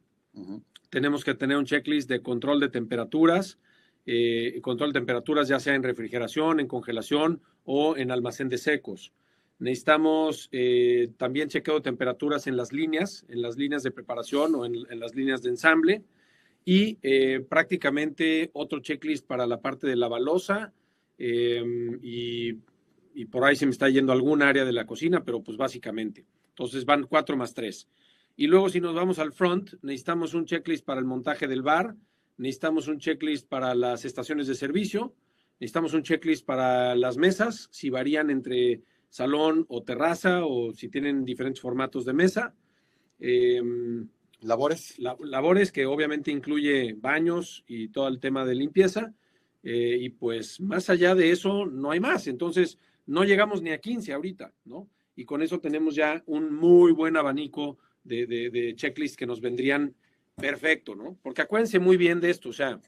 Tenemos 0.89 1.24
que 1.24 1.34
tener 1.34 1.58
un 1.58 1.65
checklist 1.65 2.10
de 2.10 2.21
control 2.21 2.60
de 2.60 2.69
temperaturas, 2.69 3.60
eh, 4.06 4.60
control 4.62 4.93
de 4.93 5.00
temperaturas 5.00 5.48
ya 5.48 5.60
sea 5.60 5.76
en 5.76 5.84
refrigeración, 5.84 6.60
en 6.60 6.67
congelación 6.67 7.41
o 7.63 7.98
en 7.98 8.12
almacén 8.12 8.50
de 8.50 8.58
secos. 8.58 9.12
Necesitamos 9.59 10.49
eh, 10.51 11.11
también 11.17 11.49
chequeo 11.49 11.75
de 11.75 11.81
temperaturas 11.81 12.47
en 12.47 12.57
las 12.57 12.73
líneas, 12.73 13.25
en 13.29 13.41
las 13.41 13.57
líneas 13.57 13.83
de 13.83 13.91
preparación 13.91 14.55
o 14.55 14.65
en 14.65 14.99
las 14.99 15.15
líneas 15.15 15.41
de 15.41 15.49
ensamble 15.49 16.03
y 16.65 16.97
eh, 17.03 17.45
prácticamente 17.47 18.49
otro 18.53 18.79
checklist 18.79 19.25
para 19.25 19.45
la 19.45 19.61
parte 19.61 19.85
de 19.85 19.95
la 19.95 20.07
balosa 20.07 20.73
em, 21.19 21.99
y, 22.01 22.57
y, 23.13 23.25
por 23.25 23.45
ahí 23.45 23.55
se 23.55 23.67
me 23.67 23.71
está 23.71 23.87
yendo 23.87 24.11
algún 24.11 24.41
área 24.41 24.65
de 24.65 24.73
la 24.73 24.87
cocina, 24.87 25.23
pero 25.23 25.41
pues 25.43 25.57
básicamente. 25.57 26.25
Entonces 26.49 26.83
van 26.83 27.03
cuatro 27.03 27.37
más 27.37 27.53
tres. 27.53 27.87
Y 28.35 28.47
luego 28.47 28.69
si 28.69 28.81
nos 28.81 28.95
vamos 28.95 29.19
al 29.19 29.31
front, 29.31 29.75
necesitamos 29.83 30.33
un 30.33 30.45
checklist 30.45 30.83
para 30.83 30.99
el 30.99 31.05
montaje 31.05 31.47
del 31.47 31.61
bar, 31.61 31.95
necesitamos 32.37 32.87
un 32.87 32.97
checklist 32.97 33.47
para 33.47 33.75
las 33.75 34.03
estaciones 34.03 34.47
de 34.47 34.55
servicio, 34.55 35.13
necesitamos 35.59 35.93
un 35.93 36.01
checklist 36.01 36.45
para 36.45 36.95
las 36.95 37.15
mesas, 37.15 37.69
si 37.71 37.91
varían 37.91 38.31
entre 38.31 38.81
salón 39.15 39.65
o 39.69 39.82
terraza 39.82 40.45
o 40.45 40.73
si 40.73 40.89
tienen 40.89 41.23
diferentes 41.23 41.62
formatos 41.62 42.04
de 42.04 42.12
mesa. 42.12 42.54
Eh, 43.17 43.62
Labores. 44.41 44.99
labores 44.99 45.71
que 45.71 45.86
obviamente 45.86 46.32
incluye 46.32 46.93
baños 46.93 47.63
y 47.65 47.88
todo 47.88 48.10
el 48.10 48.19
tema 48.19 48.45
de 48.45 48.56
limpieza. 48.56 49.13
Eh, 49.63 49.97
y 50.01 50.10
pues 50.10 50.60
más 50.60 50.89
allá 50.89 51.15
de 51.15 51.32
eso, 51.32 51.65
no 51.65 51.91
hay 51.91 52.01
más. 52.01 52.28
Entonces, 52.28 52.78
no 53.06 53.23
llegamos 53.23 53.62
ni 53.62 53.71
a 53.71 53.80
15 53.80 54.12
ahorita, 54.12 54.54
¿no? 54.65 54.89
Y 55.15 55.23
con 55.23 55.41
eso 55.41 55.62
tenemos 55.62 55.95
ya 55.95 56.21
un 56.25 56.54
muy 56.54 56.91
buen 56.91 57.15
abanico 57.15 57.78
de, 58.04 58.28
de, 58.28 58.75
checklists 58.75 59.15
que 59.17 59.25
nos 59.25 59.39
vendrían 59.39 59.95
perfecto, 60.36 60.93
¿no? 60.93 61.17
Porque 61.23 61.41
acuérdense 61.41 61.80
muy 61.80 61.95
bien 61.95 62.19
de 62.19 62.32
esto, 62.32 62.49
o 62.49 62.54
sea, 62.54 62.80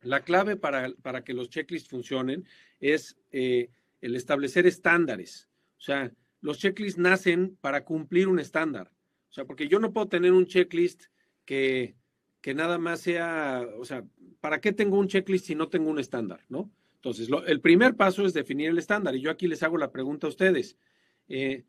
la 0.00 0.22
clave 0.22 0.56
para, 0.56 0.90
para 1.02 1.22
que 1.22 1.34
los 1.34 1.50
checklists 1.50 1.90
funcionen 1.90 2.44
es 2.80 3.16
eh, 3.30 3.68
el 4.00 4.16
establecer 4.16 4.66
estándares. 4.66 5.49
O 5.80 5.82
sea, 5.82 6.12
los 6.42 6.58
checklists 6.58 6.98
nacen 7.00 7.56
para 7.60 7.84
cumplir 7.84 8.28
un 8.28 8.38
estándar. 8.38 8.92
O 9.30 9.32
sea, 9.32 9.46
porque 9.46 9.66
yo 9.66 9.80
no 9.80 9.92
puedo 9.92 10.08
tener 10.08 10.32
un 10.32 10.46
checklist 10.46 11.04
que, 11.44 11.96
que 12.40 12.54
nada 12.54 12.78
más 12.78 13.00
sea, 13.00 13.66
o 13.78 13.84
sea, 13.84 14.04
¿para 14.40 14.60
qué 14.60 14.72
tengo 14.72 14.98
un 14.98 15.08
checklist 15.08 15.46
si 15.46 15.54
no 15.54 15.68
tengo 15.68 15.90
un 15.90 15.98
estándar, 15.98 16.44
no? 16.48 16.70
Entonces, 16.96 17.30
el 17.46 17.60
primer 17.62 17.96
paso 17.96 18.26
es 18.26 18.34
definir 18.34 18.68
el 18.68 18.78
estándar. 18.78 19.16
Y 19.16 19.22
yo 19.22 19.30
aquí 19.30 19.48
les 19.48 19.62
hago 19.62 19.78
la 19.78 19.90
pregunta 19.90 20.26
a 20.26 20.30
ustedes. 20.30 20.76
Eh, 21.28 21.64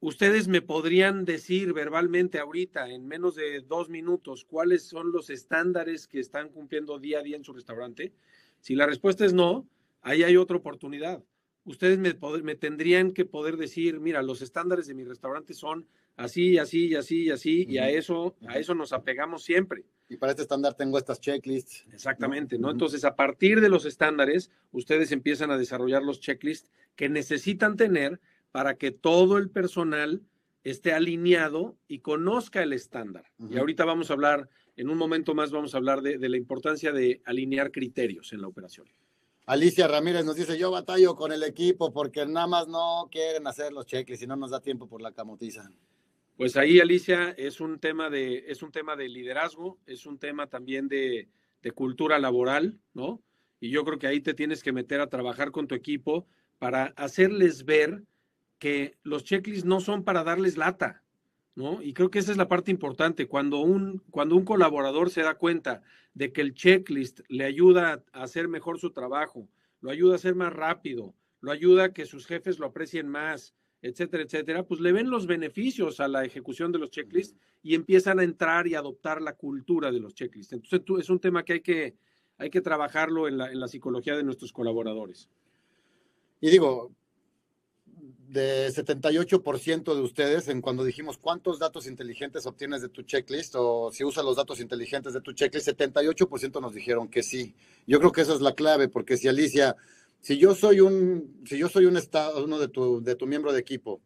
¿Ustedes 0.00 0.48
me 0.48 0.62
podrían 0.62 1.26
decir 1.26 1.74
verbalmente 1.74 2.38
ahorita, 2.38 2.88
en 2.88 3.06
menos 3.06 3.34
de 3.34 3.60
dos 3.60 3.90
minutos, 3.90 4.46
cuáles 4.46 4.84
son 4.84 5.12
los 5.12 5.28
estándares 5.28 6.06
que 6.06 6.20
están 6.20 6.48
cumpliendo 6.48 6.98
día 6.98 7.18
a 7.18 7.22
día 7.22 7.36
en 7.36 7.44
su 7.44 7.52
restaurante? 7.52 8.14
Si 8.60 8.74
la 8.74 8.86
respuesta 8.86 9.26
es 9.26 9.34
no, 9.34 9.68
ahí 10.00 10.22
hay 10.22 10.36
otra 10.36 10.56
oportunidad. 10.56 11.22
Ustedes 11.68 11.98
me, 11.98 12.16
me 12.42 12.54
tendrían 12.54 13.12
que 13.12 13.24
poder 13.24 13.56
decir, 13.56 14.00
mira, 14.00 14.22
los 14.22 14.42
estándares 14.42 14.86
de 14.86 14.94
mi 14.94 15.04
restaurante 15.04 15.54
son 15.54 15.86
así, 16.16 16.58
así, 16.58 16.94
así, 16.94 17.30
así, 17.30 17.66
y 17.68 17.78
a 17.78 17.90
eso, 17.90 18.34
a 18.48 18.58
eso 18.58 18.74
nos 18.74 18.92
apegamos 18.92 19.44
siempre. 19.44 19.84
Y 20.08 20.16
para 20.16 20.32
este 20.32 20.42
estándar 20.42 20.74
tengo 20.74 20.98
estas 20.98 21.20
checklists. 21.20 21.86
Exactamente, 21.92 22.58
¿no? 22.58 22.70
Entonces, 22.70 23.04
a 23.04 23.14
partir 23.14 23.60
de 23.60 23.68
los 23.68 23.84
estándares, 23.84 24.50
ustedes 24.72 25.12
empiezan 25.12 25.50
a 25.50 25.58
desarrollar 25.58 26.02
los 26.02 26.20
checklists 26.20 26.70
que 26.96 27.08
necesitan 27.08 27.76
tener 27.76 28.20
para 28.50 28.76
que 28.76 28.90
todo 28.90 29.38
el 29.38 29.50
personal 29.50 30.22
esté 30.64 30.92
alineado 30.92 31.76
y 31.86 32.00
conozca 32.00 32.62
el 32.62 32.72
estándar. 32.72 33.26
Y 33.50 33.58
ahorita 33.58 33.84
vamos 33.84 34.10
a 34.10 34.14
hablar 34.14 34.48
en 34.78 34.88
un 34.90 34.96
momento 34.96 35.34
más 35.34 35.50
vamos 35.50 35.74
a 35.74 35.78
hablar 35.78 36.02
de, 36.02 36.16
la 36.28 36.36
importancia 36.36 36.92
de 36.92 37.20
alinear 37.24 37.72
criterios 37.72 38.32
en 38.32 38.40
la 38.40 38.46
operación. 38.46 38.86
Alicia 39.48 39.88
Ramírez 39.88 40.26
nos 40.26 40.36
dice, 40.36 40.58
yo 40.58 40.70
batallo 40.70 41.16
con 41.16 41.32
el 41.32 41.42
equipo 41.42 41.90
porque 41.90 42.26
nada 42.26 42.46
más 42.46 42.68
no 42.68 43.08
quieren 43.10 43.46
hacer 43.46 43.72
los 43.72 43.86
checklists 43.86 44.22
y 44.22 44.26
no 44.26 44.36
nos 44.36 44.50
da 44.50 44.60
tiempo 44.60 44.86
por 44.86 45.00
la 45.00 45.12
camotiza. 45.12 45.70
Pues 46.36 46.58
ahí, 46.58 46.80
Alicia, 46.80 47.30
es 47.30 47.58
un 47.58 47.78
tema 47.78 48.10
de, 48.10 48.44
es 48.46 48.62
un 48.62 48.72
tema 48.72 48.94
de 48.94 49.08
liderazgo, 49.08 49.78
es 49.86 50.04
un 50.04 50.18
tema 50.18 50.48
también 50.48 50.86
de, 50.86 51.30
de 51.62 51.70
cultura 51.70 52.18
laboral, 52.18 52.78
¿no? 52.92 53.22
Y 53.58 53.70
yo 53.70 53.86
creo 53.86 53.98
que 53.98 54.06
ahí 54.06 54.20
te 54.20 54.34
tienes 54.34 54.62
que 54.62 54.72
meter 54.72 55.00
a 55.00 55.08
trabajar 55.08 55.50
con 55.50 55.66
tu 55.66 55.74
equipo 55.74 56.26
para 56.58 56.92
hacerles 56.96 57.64
ver 57.64 58.04
que 58.58 58.98
los 59.02 59.24
checklists 59.24 59.64
no 59.64 59.80
son 59.80 60.04
para 60.04 60.24
darles 60.24 60.58
lata, 60.58 61.02
¿no? 61.58 61.82
Y 61.82 61.92
creo 61.92 62.08
que 62.08 62.20
esa 62.20 62.30
es 62.30 62.38
la 62.38 62.46
parte 62.46 62.70
importante. 62.70 63.26
Cuando 63.26 63.58
un, 63.58 64.00
cuando 64.12 64.36
un 64.36 64.44
colaborador 64.44 65.10
se 65.10 65.22
da 65.22 65.34
cuenta 65.34 65.82
de 66.14 66.32
que 66.32 66.40
el 66.40 66.54
checklist 66.54 67.22
le 67.28 67.44
ayuda 67.44 68.04
a 68.12 68.22
hacer 68.22 68.46
mejor 68.46 68.78
su 68.78 68.92
trabajo, 68.92 69.48
lo 69.80 69.90
ayuda 69.90 70.14
a 70.14 70.18
ser 70.18 70.36
más 70.36 70.52
rápido, 70.52 71.16
lo 71.40 71.50
ayuda 71.50 71.86
a 71.86 71.92
que 71.92 72.06
sus 72.06 72.26
jefes 72.26 72.60
lo 72.60 72.66
aprecien 72.66 73.08
más, 73.08 73.56
etcétera, 73.82 74.22
etcétera, 74.22 74.62
pues 74.62 74.80
le 74.80 74.92
ven 74.92 75.10
los 75.10 75.26
beneficios 75.26 75.98
a 75.98 76.06
la 76.06 76.24
ejecución 76.24 76.70
de 76.70 76.78
los 76.78 76.90
checklists 76.90 77.36
y 77.60 77.74
empiezan 77.74 78.20
a 78.20 78.22
entrar 78.22 78.68
y 78.68 78.76
adoptar 78.76 79.20
la 79.20 79.32
cultura 79.32 79.90
de 79.90 79.98
los 79.98 80.14
checklists. 80.14 80.52
Entonces, 80.52 80.82
es 81.00 81.10
un 81.10 81.18
tema 81.18 81.44
que 81.44 81.54
hay 81.54 81.60
que, 81.60 81.96
hay 82.36 82.50
que 82.50 82.60
trabajarlo 82.60 83.26
en 83.26 83.36
la, 83.36 83.50
en 83.50 83.58
la 83.58 83.66
psicología 83.66 84.16
de 84.16 84.22
nuestros 84.22 84.52
colaboradores. 84.52 85.28
Y 86.40 86.50
digo, 86.50 86.92
de 88.28 88.68
78% 88.68 89.94
de 89.94 90.00
ustedes 90.02 90.48
en 90.48 90.60
cuando 90.60 90.84
dijimos 90.84 91.16
cuántos 91.16 91.58
datos 91.58 91.86
inteligentes 91.86 92.44
obtienes 92.44 92.82
de 92.82 92.90
tu 92.90 93.02
checklist 93.02 93.54
o 93.56 93.90
si 93.90 94.04
usas 94.04 94.22
los 94.22 94.36
datos 94.36 94.60
inteligentes 94.60 95.14
de 95.14 95.22
tu 95.22 95.32
checklist, 95.32 95.68
78% 95.68 96.60
nos 96.60 96.74
dijeron 96.74 97.08
que 97.08 97.22
sí. 97.22 97.54
Yo 97.86 97.98
creo 97.98 98.12
que 98.12 98.20
esa 98.20 98.34
es 98.34 98.42
la 98.42 98.54
clave, 98.54 98.88
porque 98.88 99.16
si 99.16 99.28
Alicia, 99.28 99.76
si 100.20 100.36
yo 100.36 100.54
soy 100.54 100.80
un, 100.80 101.42
si 101.46 101.56
yo 101.56 101.70
soy 101.70 101.86
un 101.86 101.96
estado, 101.96 102.44
uno 102.44 102.58
de 102.58 102.68
tu, 102.68 103.02
de 103.02 103.14
tu 103.14 103.26
miembro 103.26 103.50
de 103.52 103.60
equipo 103.60 104.02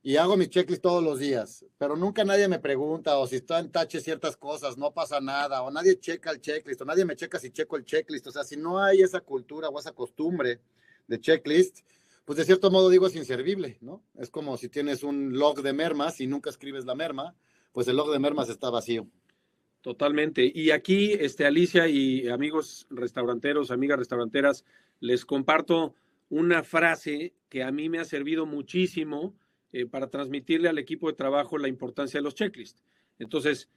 y 0.00 0.16
hago 0.16 0.36
mi 0.36 0.46
checklist 0.46 0.82
todos 0.82 1.02
los 1.02 1.18
días, 1.18 1.64
pero 1.76 1.96
nunca 1.96 2.22
nadie 2.22 2.46
me 2.46 2.60
pregunta 2.60 3.18
o 3.18 3.26
si 3.26 3.34
está 3.34 3.58
en 3.58 3.72
tache 3.72 4.00
ciertas 4.00 4.36
cosas, 4.36 4.78
no 4.78 4.94
pasa 4.94 5.20
nada, 5.20 5.62
o 5.62 5.72
nadie 5.72 5.98
checa 5.98 6.30
el 6.30 6.40
checklist, 6.40 6.82
o 6.82 6.84
nadie 6.84 7.04
me 7.04 7.16
checa 7.16 7.40
si 7.40 7.50
checo 7.50 7.76
el 7.76 7.84
checklist, 7.84 8.28
o 8.28 8.30
sea, 8.30 8.44
si 8.44 8.56
no 8.56 8.80
hay 8.80 9.00
esa 9.02 9.20
cultura 9.20 9.68
o 9.68 9.80
esa 9.80 9.90
costumbre 9.90 10.60
de 11.08 11.20
checklist, 11.20 11.80
pues 12.26 12.36
de 12.38 12.44
cierto 12.44 12.72
modo 12.72 12.90
digo 12.90 13.06
es 13.06 13.14
inservible, 13.14 13.78
¿no? 13.80 14.02
Es 14.16 14.30
como 14.30 14.56
si 14.56 14.68
tienes 14.68 15.04
un 15.04 15.38
log 15.38 15.62
de 15.62 15.72
mermas 15.72 16.20
y 16.20 16.26
nunca 16.26 16.50
escribes 16.50 16.84
la 16.84 16.96
merma, 16.96 17.36
pues 17.72 17.86
el 17.86 17.96
log 17.96 18.10
de 18.10 18.18
mermas 18.18 18.48
está 18.50 18.68
vacío. 18.68 19.06
Totalmente. 19.80 20.50
Y 20.52 20.72
aquí, 20.72 21.12
este, 21.12 21.46
Alicia 21.46 21.86
y 21.86 22.28
amigos 22.28 22.88
restauranteros, 22.90 23.70
amigas 23.70 24.00
restauranteras, 24.00 24.64
les 24.98 25.24
comparto 25.24 25.94
una 26.28 26.64
frase 26.64 27.32
que 27.48 27.62
a 27.62 27.70
mí 27.70 27.88
me 27.88 28.00
ha 28.00 28.04
servido 28.04 28.44
muchísimo 28.44 29.36
eh, 29.72 29.86
para 29.86 30.08
transmitirle 30.08 30.68
al 30.68 30.78
equipo 30.78 31.06
de 31.06 31.14
trabajo 31.14 31.58
la 31.58 31.68
importancia 31.68 32.18
de 32.18 32.24
los 32.24 32.34
checklists. 32.34 32.82
Entonces, 33.20 33.68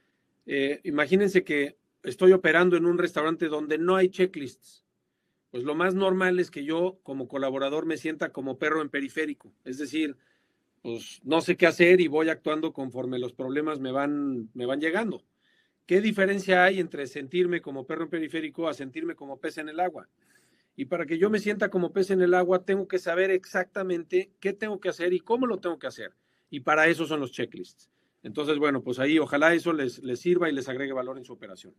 eh, 0.46 0.80
imagínense 0.82 1.44
que 1.44 1.76
estoy 2.02 2.32
operando 2.32 2.76
en 2.76 2.86
un 2.86 2.98
restaurante 2.98 3.46
donde 3.46 3.78
no 3.78 3.94
hay 3.94 4.08
checklists 4.08 4.84
pues 5.50 5.64
lo 5.64 5.74
más 5.74 5.94
normal 5.94 6.38
es 6.38 6.50
que 6.50 6.64
yo 6.64 6.98
como 7.02 7.28
colaborador 7.28 7.86
me 7.86 7.96
sienta 7.96 8.30
como 8.30 8.58
perro 8.58 8.82
en 8.82 8.88
periférico, 8.88 9.52
es 9.64 9.78
decir, 9.78 10.16
pues 10.82 11.20
no 11.24 11.40
sé 11.40 11.56
qué 11.56 11.66
hacer 11.66 12.00
y 12.00 12.08
voy 12.08 12.28
actuando 12.28 12.72
conforme 12.72 13.18
los 13.18 13.32
problemas 13.32 13.80
me 13.80 13.92
van, 13.92 14.48
me 14.54 14.66
van 14.66 14.80
llegando. 14.80 15.22
¿Qué 15.86 16.00
diferencia 16.00 16.64
hay 16.64 16.78
entre 16.78 17.06
sentirme 17.06 17.60
como 17.60 17.84
perro 17.84 18.04
en 18.04 18.10
periférico 18.10 18.68
a 18.68 18.74
sentirme 18.74 19.16
como 19.16 19.38
pez 19.38 19.58
en 19.58 19.68
el 19.68 19.80
agua? 19.80 20.08
Y 20.76 20.84
para 20.84 21.04
que 21.04 21.18
yo 21.18 21.28
me 21.28 21.40
sienta 21.40 21.68
como 21.68 21.92
pez 21.92 22.10
en 22.10 22.22
el 22.22 22.32
agua, 22.32 22.64
tengo 22.64 22.86
que 22.86 23.00
saber 23.00 23.30
exactamente 23.30 24.30
qué 24.38 24.52
tengo 24.52 24.80
que 24.80 24.88
hacer 24.88 25.12
y 25.12 25.20
cómo 25.20 25.46
lo 25.46 25.58
tengo 25.58 25.78
que 25.78 25.88
hacer. 25.88 26.12
Y 26.48 26.60
para 26.60 26.86
eso 26.86 27.06
son 27.06 27.20
los 27.20 27.32
checklists. 27.32 27.90
Entonces, 28.22 28.56
bueno, 28.58 28.82
pues 28.82 28.98
ahí 29.00 29.18
ojalá 29.18 29.52
eso 29.52 29.72
les, 29.72 29.98
les 30.02 30.20
sirva 30.20 30.48
y 30.48 30.52
les 30.52 30.68
agregue 30.68 30.92
valor 30.92 31.18
en 31.18 31.24
su 31.24 31.32
operación 31.32 31.74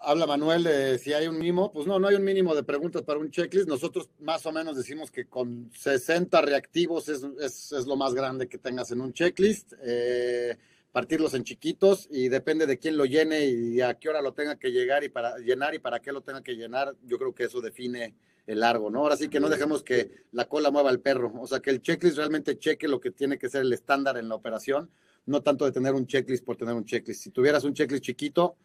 habla 0.00 0.26
Manuel 0.26 0.64
de 0.64 0.98
si 0.98 1.12
hay 1.12 1.26
un 1.28 1.38
mínimo, 1.38 1.72
pues 1.72 1.86
no, 1.86 1.98
no 1.98 2.08
hay 2.08 2.16
un 2.16 2.24
mínimo 2.24 2.54
de 2.54 2.62
preguntas 2.62 3.02
para 3.02 3.18
un 3.18 3.30
checklist. 3.30 3.68
Nosotros 3.68 4.10
más 4.20 4.44
o 4.46 4.52
menos 4.52 4.76
decimos 4.76 5.10
que 5.10 5.26
con 5.26 5.70
60 5.74 6.40
reactivos 6.40 7.08
es, 7.08 7.24
es, 7.40 7.72
es 7.72 7.86
lo 7.86 7.96
más 7.96 8.14
grande 8.14 8.48
que 8.48 8.58
tengas 8.58 8.90
en 8.90 9.00
un 9.00 9.12
checklist. 9.12 9.74
Eh, 9.82 10.56
partirlos 10.92 11.34
en 11.34 11.44
chiquitos 11.44 12.08
y 12.10 12.28
depende 12.28 12.66
de 12.66 12.78
quién 12.78 12.96
lo 12.96 13.04
llene 13.04 13.46
y 13.46 13.80
a 13.80 13.94
qué 13.94 14.08
hora 14.08 14.22
lo 14.22 14.32
tenga 14.32 14.56
que 14.56 14.70
llegar 14.70 15.04
y 15.04 15.08
para 15.08 15.38
llenar 15.38 15.74
y 15.74 15.78
para 15.78 16.00
qué 16.00 16.12
lo 16.12 16.22
tenga 16.22 16.42
que 16.42 16.54
llenar. 16.54 16.94
Yo 17.04 17.18
creo 17.18 17.34
que 17.34 17.44
eso 17.44 17.60
define 17.60 18.14
el 18.46 18.60
largo, 18.60 18.90
¿no? 18.90 19.00
Ahora 19.00 19.16
sí 19.16 19.28
que 19.28 19.40
no 19.40 19.48
dejemos 19.48 19.82
que 19.82 20.10
la 20.32 20.48
cola 20.48 20.70
mueva 20.70 20.88
al 20.88 21.00
perro, 21.00 21.32
o 21.38 21.46
sea, 21.46 21.60
que 21.60 21.70
el 21.70 21.82
checklist 21.82 22.16
realmente 22.16 22.58
cheque 22.58 22.88
lo 22.88 22.98
que 22.98 23.10
tiene 23.10 23.38
que 23.38 23.50
ser 23.50 23.62
el 23.62 23.72
estándar 23.72 24.16
en 24.16 24.28
la 24.28 24.34
operación, 24.34 24.90
no 25.26 25.42
tanto 25.42 25.66
de 25.66 25.72
tener 25.72 25.92
un 25.92 26.06
checklist 26.06 26.44
por 26.44 26.56
tener 26.56 26.74
un 26.74 26.86
checklist. 26.86 27.22
Si 27.22 27.30
tuvieras 27.30 27.64
un 27.64 27.74
checklist 27.74 28.02
chiquito, 28.02 28.56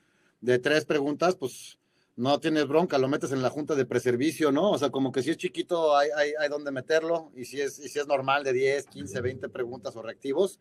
de 0.44 0.60
tres 0.60 0.84
preguntas, 0.84 1.38
pues 1.38 1.80
no 2.18 2.38
tienes 2.42 2.68
bronca, 2.68 2.98
lo 2.98 3.08
metes 3.08 3.32
en 3.32 3.42
la 3.42 3.50
junta 3.50 3.76
de 3.76 3.86
preservicio, 3.86 4.52
¿no? 4.52 4.72
O 4.72 4.78
sea, 4.78 4.90
como 4.90 5.10
que 5.14 5.24
si 5.24 5.32
es 5.32 5.38
chiquito 5.38 5.96
hay, 5.96 6.10
hay, 6.16 6.34
hay 6.38 6.50
donde 6.50 6.70
meterlo 6.70 7.32
y 7.34 7.46
si, 7.46 7.62
es, 7.62 7.80
y 7.80 7.88
si 7.88 7.98
es 7.98 8.08
normal 8.08 8.44
de 8.44 8.52
10, 8.52 8.88
15, 8.88 9.22
20 9.22 9.50
preguntas 9.50 9.96
o 9.96 10.02
reactivos, 10.02 10.60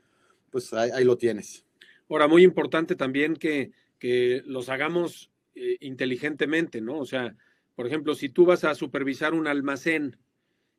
pues 0.50 0.72
ahí, 0.72 1.04
lo 1.04 1.18
tienes. 1.18 1.64
Ahora, 2.08 2.28
muy 2.28 2.44
importante 2.44 2.94
también 2.94 3.34
que, 3.34 3.72
que 3.98 4.42
los 4.46 4.68
hagamos 4.68 5.32
eh, 5.56 5.78
inteligentemente, 5.80 6.80
¿no? 6.80 7.00
O 7.00 7.06
sea, 7.06 7.34
por 7.74 7.88
ejemplo, 7.88 8.14
si 8.14 8.28
tú 8.28 8.46
vas 8.46 8.62
a 8.62 8.76
supervisar 8.76 9.34
un 9.34 9.48
almacén 9.48 10.16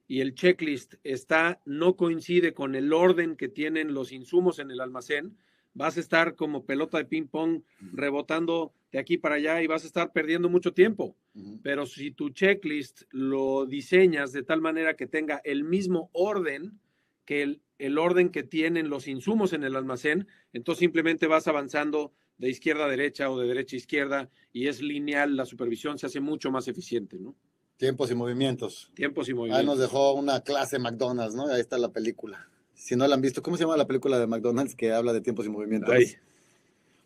y 0.08 0.22
el 0.22 0.34
checklist 0.34 0.94
está, 1.04 1.62
no 1.66 1.98
coincide 1.98 2.54
con 2.54 2.74
el 2.76 2.94
orden 2.94 3.36
que 3.36 3.50
tienen 3.50 3.94
los 3.94 4.14
insumos 4.14 4.60
en 4.60 4.72
el 4.72 4.80
almacén, 4.80 5.38
vas 5.74 5.98
a 5.98 6.00
estar 6.00 6.36
como 6.36 6.66
pelota 6.66 6.98
de 6.98 7.06
ping 7.06 7.28
pong 7.28 7.62
rebotando 7.94 8.74
de 8.92 9.00
aquí 9.00 9.18
para 9.18 9.36
allá 9.36 9.62
y 9.62 9.68
vas 9.68 9.84
a 9.84 9.88
estar 9.88 10.12
perdiendo 10.12 10.50
mucho 10.50 10.74
tiempo. 10.74 11.16
Pero 11.64 11.88
si 11.88 12.12
tu 12.12 12.30
checklist 12.30 13.04
lo 13.10 13.66
diseñas 13.66 14.32
de 14.32 14.44
tal 14.44 14.62
manera 14.62 14.96
que 14.96 15.08
tenga 15.08 15.42
el 15.44 15.64
mismo 15.64 16.10
orden 16.14 16.80
que 17.26 17.42
el, 17.42 17.62
el 17.80 17.98
orden 17.98 18.30
que 18.30 18.44
tienen 18.44 18.90
los 18.90 19.08
insumos 19.08 19.54
en 19.54 19.64
el 19.64 19.76
almacén, 19.76 20.28
entonces 20.52 20.80
simplemente 20.80 21.26
vas 21.26 21.48
avanzando 21.48 22.14
de 22.38 22.50
izquierda 22.50 22.86
a 22.86 22.90
derecha 22.90 23.32
o 23.32 23.40
de 23.40 23.48
derecha 23.48 23.76
a 23.76 23.78
izquierda 23.78 24.30
y 24.52 24.68
es 24.68 24.82
lineal, 24.82 25.36
la 25.36 25.46
supervisión 25.46 25.98
se 25.98 26.06
hace 26.06 26.20
mucho 26.20 26.52
más 26.52 26.68
eficiente, 26.68 27.18
¿no? 27.18 27.36
Tiempos 27.78 28.12
y 28.12 28.16
movimientos. 28.16 28.92
Tiempos 28.94 29.28
y 29.30 29.34
movimientos. 29.34 29.60
Ahí 29.60 29.66
nos 29.66 29.80
dejó 29.80 30.14
una 30.14 30.42
clase 30.42 30.78
McDonald's, 30.78 31.34
¿no? 31.34 31.48
Ahí 31.48 31.62
está 31.62 31.78
la 31.78 31.92
película 31.92 32.48
si 32.84 32.98
no 32.98 33.08
la 33.08 33.16
han 33.16 33.22
visto, 33.22 33.42
¿cómo 33.42 33.56
se 33.56 33.64
llama 33.64 33.78
la 33.78 33.88
película 33.88 34.20
de 34.20 34.28
McDonald's 34.28 34.76
que 34.76 34.92
habla 34.92 35.14
de 35.14 35.22
tiempos 35.22 35.46
y 35.46 35.50
movimientos? 35.50 35.96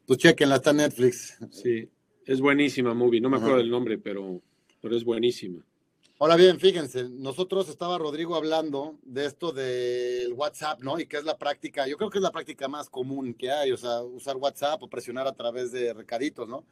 Pues 0.08 0.20
chequenla, 0.20 0.56
está 0.56 0.72
en 0.72 0.78
Netflix. 0.78 1.38
Sí, 1.52 1.88
es 2.26 2.42
buenísima 2.42 2.96
movie, 2.96 3.22
no 3.22 3.30
me 3.30 3.38
acuerdo 3.38 3.58
del 3.58 3.70
nombre, 3.70 4.00
pero, 4.00 4.42
pero 4.82 4.98
es 4.98 5.04
buenísima. 5.04 5.64
Ahora 6.18 6.36
bien, 6.36 6.60
fíjense, 6.60 7.08
nosotros 7.08 7.70
estaba 7.70 8.00
Rodrigo 8.00 8.36
hablando 8.36 8.98
de 9.04 9.28
esto 9.28 9.52
del 9.52 10.34
WhatsApp, 10.34 10.82
¿no? 10.82 11.00
Y 11.00 11.06
que 11.06 11.18
es 11.18 11.26
la 11.26 11.38
práctica, 11.38 11.88
yo 11.88 11.96
creo 11.96 12.10
que 12.10 12.18
es 12.18 12.24
la 12.24 12.32
práctica 12.32 12.68
más 12.68 12.90
común 12.90 13.36
que 13.36 13.52
hay, 13.52 13.72
o 13.72 13.78
sea, 13.78 14.02
usar 14.02 14.36
WhatsApp 14.38 14.82
o 14.82 14.90
presionar 14.90 15.28
a 15.28 15.34
través 15.34 15.72
de 15.72 15.94
recaditos, 15.94 16.50
¿no? 16.50 16.66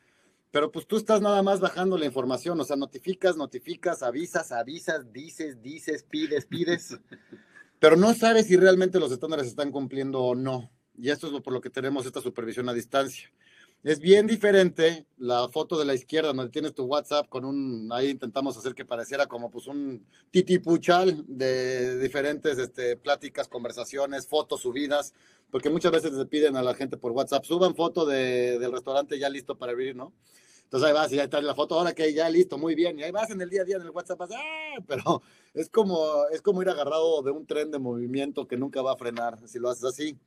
Pero 0.49 0.71
pues 0.71 0.87
tú 0.87 0.97
estás 0.97 1.21
nada 1.21 1.43
más 1.43 1.59
bajando 1.59 1.95
la 1.95 2.05
información, 2.05 2.59
o 2.59 2.63
sea, 2.63 2.75
notificas, 2.75 3.37
notificas, 3.37 4.01
avisas, 4.01 4.51
avisas, 4.51 5.13
dices, 5.13 5.61
dices, 5.61 6.01
pides, 6.09 6.47
pides. 6.47 6.97
pero 7.79 7.95
no 7.95 8.13
sabes 8.13 8.47
si 8.47 8.57
realmente 8.57 8.99
los 8.99 9.11
estándares 9.11 9.47
están 9.47 9.71
cumpliendo 9.71 10.21
o 10.21 10.35
no. 10.35 10.71
Y 10.97 11.09
esto 11.09 11.27
es 11.27 11.33
lo, 11.33 11.43
por 11.43 11.53
lo 11.53 11.61
que 11.61 11.69
tenemos 11.69 12.05
esta 12.05 12.21
supervisión 12.21 12.69
a 12.69 12.73
distancia. 12.73 13.31
Es 13.83 13.99
bien 13.99 14.25
diferente 14.25 15.05
la 15.17 15.47
foto 15.49 15.77
de 15.77 15.85
la 15.85 15.93
izquierda 15.93 16.33
donde 16.33 16.49
tienes 16.49 16.73
tu 16.73 16.85
WhatsApp 16.85 17.29
con 17.29 17.45
un, 17.45 17.87
ahí 17.93 18.09
intentamos 18.09 18.57
hacer 18.57 18.73
que 18.73 18.83
pareciera 18.83 19.27
como 19.27 19.51
pues 19.51 19.67
un 19.67 20.03
titipuchal 20.31 21.23
de 21.27 21.99
diferentes 21.99 22.57
este, 22.57 22.97
pláticas, 22.97 23.47
conversaciones, 23.47 24.27
fotos 24.27 24.61
subidas, 24.61 25.13
porque 25.51 25.69
muchas 25.69 25.91
veces 25.91 26.15
se 26.15 26.25
piden 26.25 26.55
a 26.55 26.63
la 26.63 26.73
gente 26.73 26.97
por 26.97 27.11
WhatsApp, 27.11 27.45
suban 27.45 27.75
foto 27.75 28.07
de, 28.07 28.57
del 28.57 28.71
restaurante 28.71 29.19
ya 29.19 29.29
listo 29.29 29.55
para 29.55 29.73
abrir, 29.73 29.95
¿no? 29.95 30.13
Entonces 30.65 30.87
ahí 30.87 30.93
vas 30.93 31.11
y 31.13 31.15
ya 31.15 31.23
está 31.23 31.41
la 31.41 31.55
foto, 31.55 31.75
ahora 31.75 31.93
que 31.93 32.13
ya 32.13 32.29
listo, 32.29 32.57
muy 32.57 32.75
bien. 32.75 32.99
Y 32.99 33.03
ahí 33.03 33.11
vas 33.11 33.29
en 33.29 33.39
el 33.41 33.49
día 33.49 33.61
a 33.61 33.65
día 33.65 33.77
en 33.77 33.83
el 33.83 33.91
WhatsApp, 33.91 34.21
¡ah! 34.21 34.83
pero 34.87 35.21
es 35.53 35.69
como, 35.69 36.25
es 36.31 36.41
como 36.41 36.61
ir 36.61 36.69
agarrado 36.69 37.21
de 37.21 37.31
un 37.31 37.45
tren 37.45 37.71
de 37.71 37.79
movimiento 37.79 38.47
que 38.47 38.57
nunca 38.57 38.81
va 38.81 38.93
a 38.93 38.97
frenar 38.97 39.39
si 39.47 39.59
lo 39.59 39.69
haces 39.69 39.85
así. 39.85 40.19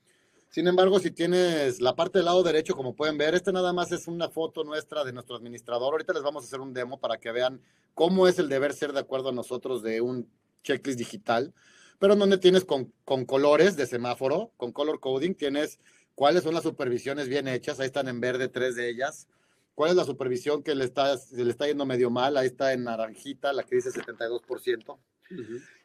Sin 0.51 0.67
embargo, 0.67 0.99
si 0.99 1.11
tienes 1.11 1.81
la 1.83 1.95
parte 1.95 2.19
del 2.19 2.25
lado 2.25 2.43
derecho, 2.43 2.75
como 2.75 2.97
pueden 2.97 3.19
ver, 3.19 3.35
este 3.35 3.53
nada 3.53 3.75
más 3.75 3.93
es 3.93 4.09
una 4.09 4.31
foto 4.31 4.65
nuestra 4.65 5.05
de 5.05 5.13
nuestro 5.13 5.37
administrador. 5.37 5.93
Ahorita 5.93 6.15
les 6.15 6.23
vamos 6.23 6.43
a 6.43 6.47
hacer 6.47 6.61
un 6.61 6.73
demo 6.73 6.99
para 6.99 7.19
que 7.19 7.33
vean 7.33 7.61
cómo 7.93 8.27
es 8.27 8.39
el 8.39 8.49
deber 8.49 8.73
ser 8.73 8.93
de 8.95 9.01
acuerdo 9.01 9.29
a 9.29 9.33
nosotros 9.33 9.83
de 9.83 10.01
un 10.01 10.31
checklist 10.63 10.99
digital, 10.99 11.53
pero 11.99 12.17
donde 12.17 12.39
tienes 12.39 12.65
con, 12.65 12.93
con 13.05 13.27
colores 13.27 13.77
de 13.77 13.87
semáforo, 13.87 14.53
con 14.57 14.73
color 14.73 15.01
coding, 15.01 15.35
tienes 15.35 15.81
cuáles 16.15 16.45
son 16.45 16.55
las 16.55 16.63
supervisiones 16.63 17.29
bien 17.29 17.47
hechas, 17.47 17.79
ahí 17.79 17.87
están 17.87 18.09
en 18.09 18.21
verde 18.21 18.49
tres 18.49 18.75
de 18.75 18.89
ellas, 18.89 19.29
cuál 19.79 19.91
es 19.91 19.97
la 19.97 20.05
supervisión 20.05 20.65
que 20.65 20.75
le 20.75 20.85
está, 20.85 21.17
le 21.31 21.51
está 21.53 21.69
yendo 21.69 21.87
medio 21.87 22.11
mal, 22.11 22.37
ahí 22.37 22.49
está 22.49 22.73
en 22.73 22.83
naranjita, 22.83 23.53
la 23.53 23.63
que 23.63 23.77
dice 23.77 23.91
72%. 23.91 24.99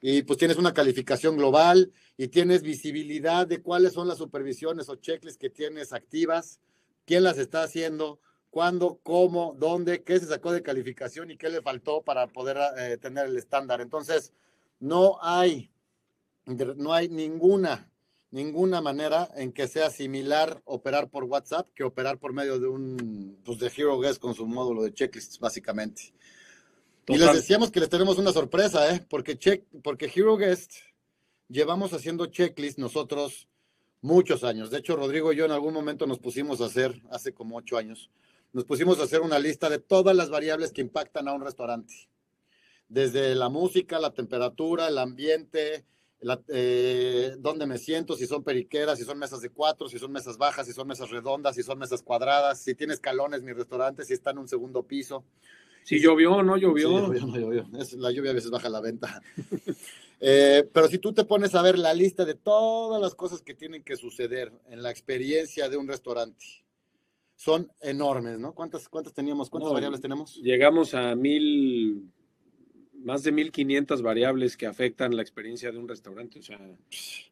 Y 0.01 0.23
pues 0.23 0.39
tienes 0.39 0.57
una 0.57 0.73
calificación 0.73 1.37
global 1.37 1.93
y 2.17 2.29
tienes 2.29 2.63
visibilidad 2.63 3.45
de 3.45 3.61
cuáles 3.61 3.93
son 3.93 4.07
las 4.07 4.17
supervisiones 4.17 4.89
o 4.89 4.95
checklists 4.95 5.37
que 5.37 5.51
tienes 5.51 5.93
activas, 5.93 6.59
quién 7.05 7.21
las 7.21 7.37
está 7.37 7.61
haciendo, 7.61 8.19
cuándo, 8.49 8.99
cómo, 9.03 9.55
dónde, 9.59 10.01
qué 10.01 10.19
se 10.19 10.25
sacó 10.25 10.51
de 10.51 10.63
calificación 10.63 11.29
y 11.29 11.37
qué 11.37 11.49
le 11.49 11.61
faltó 11.61 12.01
para 12.01 12.25
poder 12.25 12.57
eh, 12.79 12.97
tener 12.97 13.27
el 13.27 13.37
estándar. 13.37 13.79
Entonces, 13.79 14.33
no 14.79 15.19
hay, 15.21 15.69
no 16.47 16.93
hay 16.93 17.09
ninguna, 17.09 17.91
ninguna 18.33 18.81
manera 18.81 19.29
en 19.35 19.53
que 19.53 19.67
sea 19.67 19.91
similar 19.91 20.59
operar 20.65 21.07
por 21.11 21.23
WhatsApp 21.25 21.69
que 21.75 21.83
operar 21.83 22.17
por 22.17 22.33
medio 22.33 22.59
de 22.59 22.67
un, 22.67 23.39
pues 23.45 23.59
de 23.59 23.67
Hero 23.67 23.99
Guest 23.99 24.19
con 24.19 24.33
su 24.33 24.47
módulo 24.47 24.81
de 24.81 24.91
checklists, 24.91 25.37
básicamente. 25.37 26.15
Y 27.07 27.17
les 27.17 27.31
decíamos 27.31 27.69
que 27.69 27.79
les 27.79 27.89
tenemos 27.89 28.17
una 28.17 28.33
sorpresa, 28.33 28.91
¿eh? 28.91 29.05
Porque, 29.07 29.37
check, 29.37 29.63
porque 29.83 30.11
Hero 30.13 30.35
Guest 30.35 30.73
llevamos 31.47 31.93
haciendo 31.93 32.25
checklists 32.25 32.79
nosotros 32.79 33.47
muchos 34.01 34.43
años. 34.43 34.71
De 34.71 34.79
hecho, 34.79 34.95
Rodrigo 34.95 35.31
y 35.31 35.35
yo 35.35 35.45
en 35.45 35.51
algún 35.51 35.75
momento 35.75 36.07
nos 36.07 36.17
pusimos 36.17 36.59
a 36.61 36.65
hacer, 36.65 37.03
hace 37.11 37.35
como 37.35 37.57
ocho 37.57 37.77
años, 37.77 38.09
nos 38.51 38.65
pusimos 38.65 38.99
a 38.99 39.03
hacer 39.03 39.21
una 39.21 39.37
lista 39.37 39.69
de 39.69 39.77
todas 39.77 40.15
las 40.15 40.31
variables 40.31 40.71
que 40.71 40.81
impactan 40.81 41.27
a 41.27 41.33
un 41.33 41.43
restaurante. 41.43 42.09
Desde 42.87 43.35
la 43.35 43.49
música, 43.49 43.99
la 43.99 44.11
temperatura, 44.11 44.87
el 44.87 44.97
ambiente, 44.97 45.85
la, 46.23 46.41
eh, 46.47 47.35
dónde 47.37 47.65
me 47.65 47.77
siento, 47.77 48.15
si 48.15 48.25
son 48.25 48.43
periqueras, 48.43 48.97
si 48.97 49.05
son 49.05 49.19
mesas 49.19 49.41
de 49.41 49.49
cuatro, 49.49 49.87
si 49.87 49.99
son 49.99 50.11
mesas 50.11 50.37
bajas, 50.37 50.65
si 50.65 50.73
son 50.73 50.87
mesas 50.87 51.09
redondas, 51.09 51.55
si 51.55 51.63
son 51.63 51.77
mesas 51.77 52.01
cuadradas, 52.01 52.59
si 52.59 52.75
tiene 52.75 52.93
escalones 52.93 53.43
mi 53.43 53.53
restaurante, 53.53 54.05
si 54.05 54.13
está 54.13 54.31
en 54.31 54.39
un 54.39 54.47
segundo 54.47 54.83
piso. 54.83 55.23
Si 55.83 55.99
llovió 55.99 56.35
o 56.35 56.43
no 56.43 56.55
llovió. 56.55 56.89
llovió, 56.89 57.25
no 57.27 57.37
llovió. 57.37 57.67
la 57.97 58.11
lluvia 58.11 58.31
a 58.31 58.33
veces 58.33 58.49
baja 58.49 58.69
la 58.69 58.81
venta. 58.81 59.21
Eh, 60.25 60.69
pero 60.71 60.87
si 60.87 60.99
tú 60.99 61.11
te 61.11 61.25
pones 61.25 61.53
a 61.53 61.61
ver 61.61 61.77
la 61.77 61.93
lista 61.93 62.23
de 62.23 62.33
todas 62.33 63.01
las 63.01 63.13
cosas 63.13 63.41
que 63.41 63.53
tienen 63.53 63.83
que 63.83 63.97
suceder 63.97 64.53
en 64.69 64.81
la 64.81 64.89
experiencia 64.89 65.67
de 65.67 65.75
un 65.75 65.85
restaurante, 65.85 66.45
son 67.35 67.69
enormes, 67.81 68.39
¿no? 68.39 68.55
¿Cuántas, 68.55 68.87
cuántas 68.87 69.13
teníamos? 69.13 69.49
¿Cuántas 69.49 69.73
variables 69.73 69.99
tenemos? 69.99 70.37
Llegamos 70.37 70.93
a 70.93 71.13
mil, 71.13 72.09
más 73.03 73.23
de 73.23 73.31
1500 73.31 74.01
variables 74.01 74.57
que 74.57 74.65
afectan 74.65 75.15
la 75.15 75.21
experiencia 75.21 75.71
de 75.71 75.77
un 75.77 75.87
restaurante. 75.87 76.39
O 76.39 76.41
sea, 76.41 76.59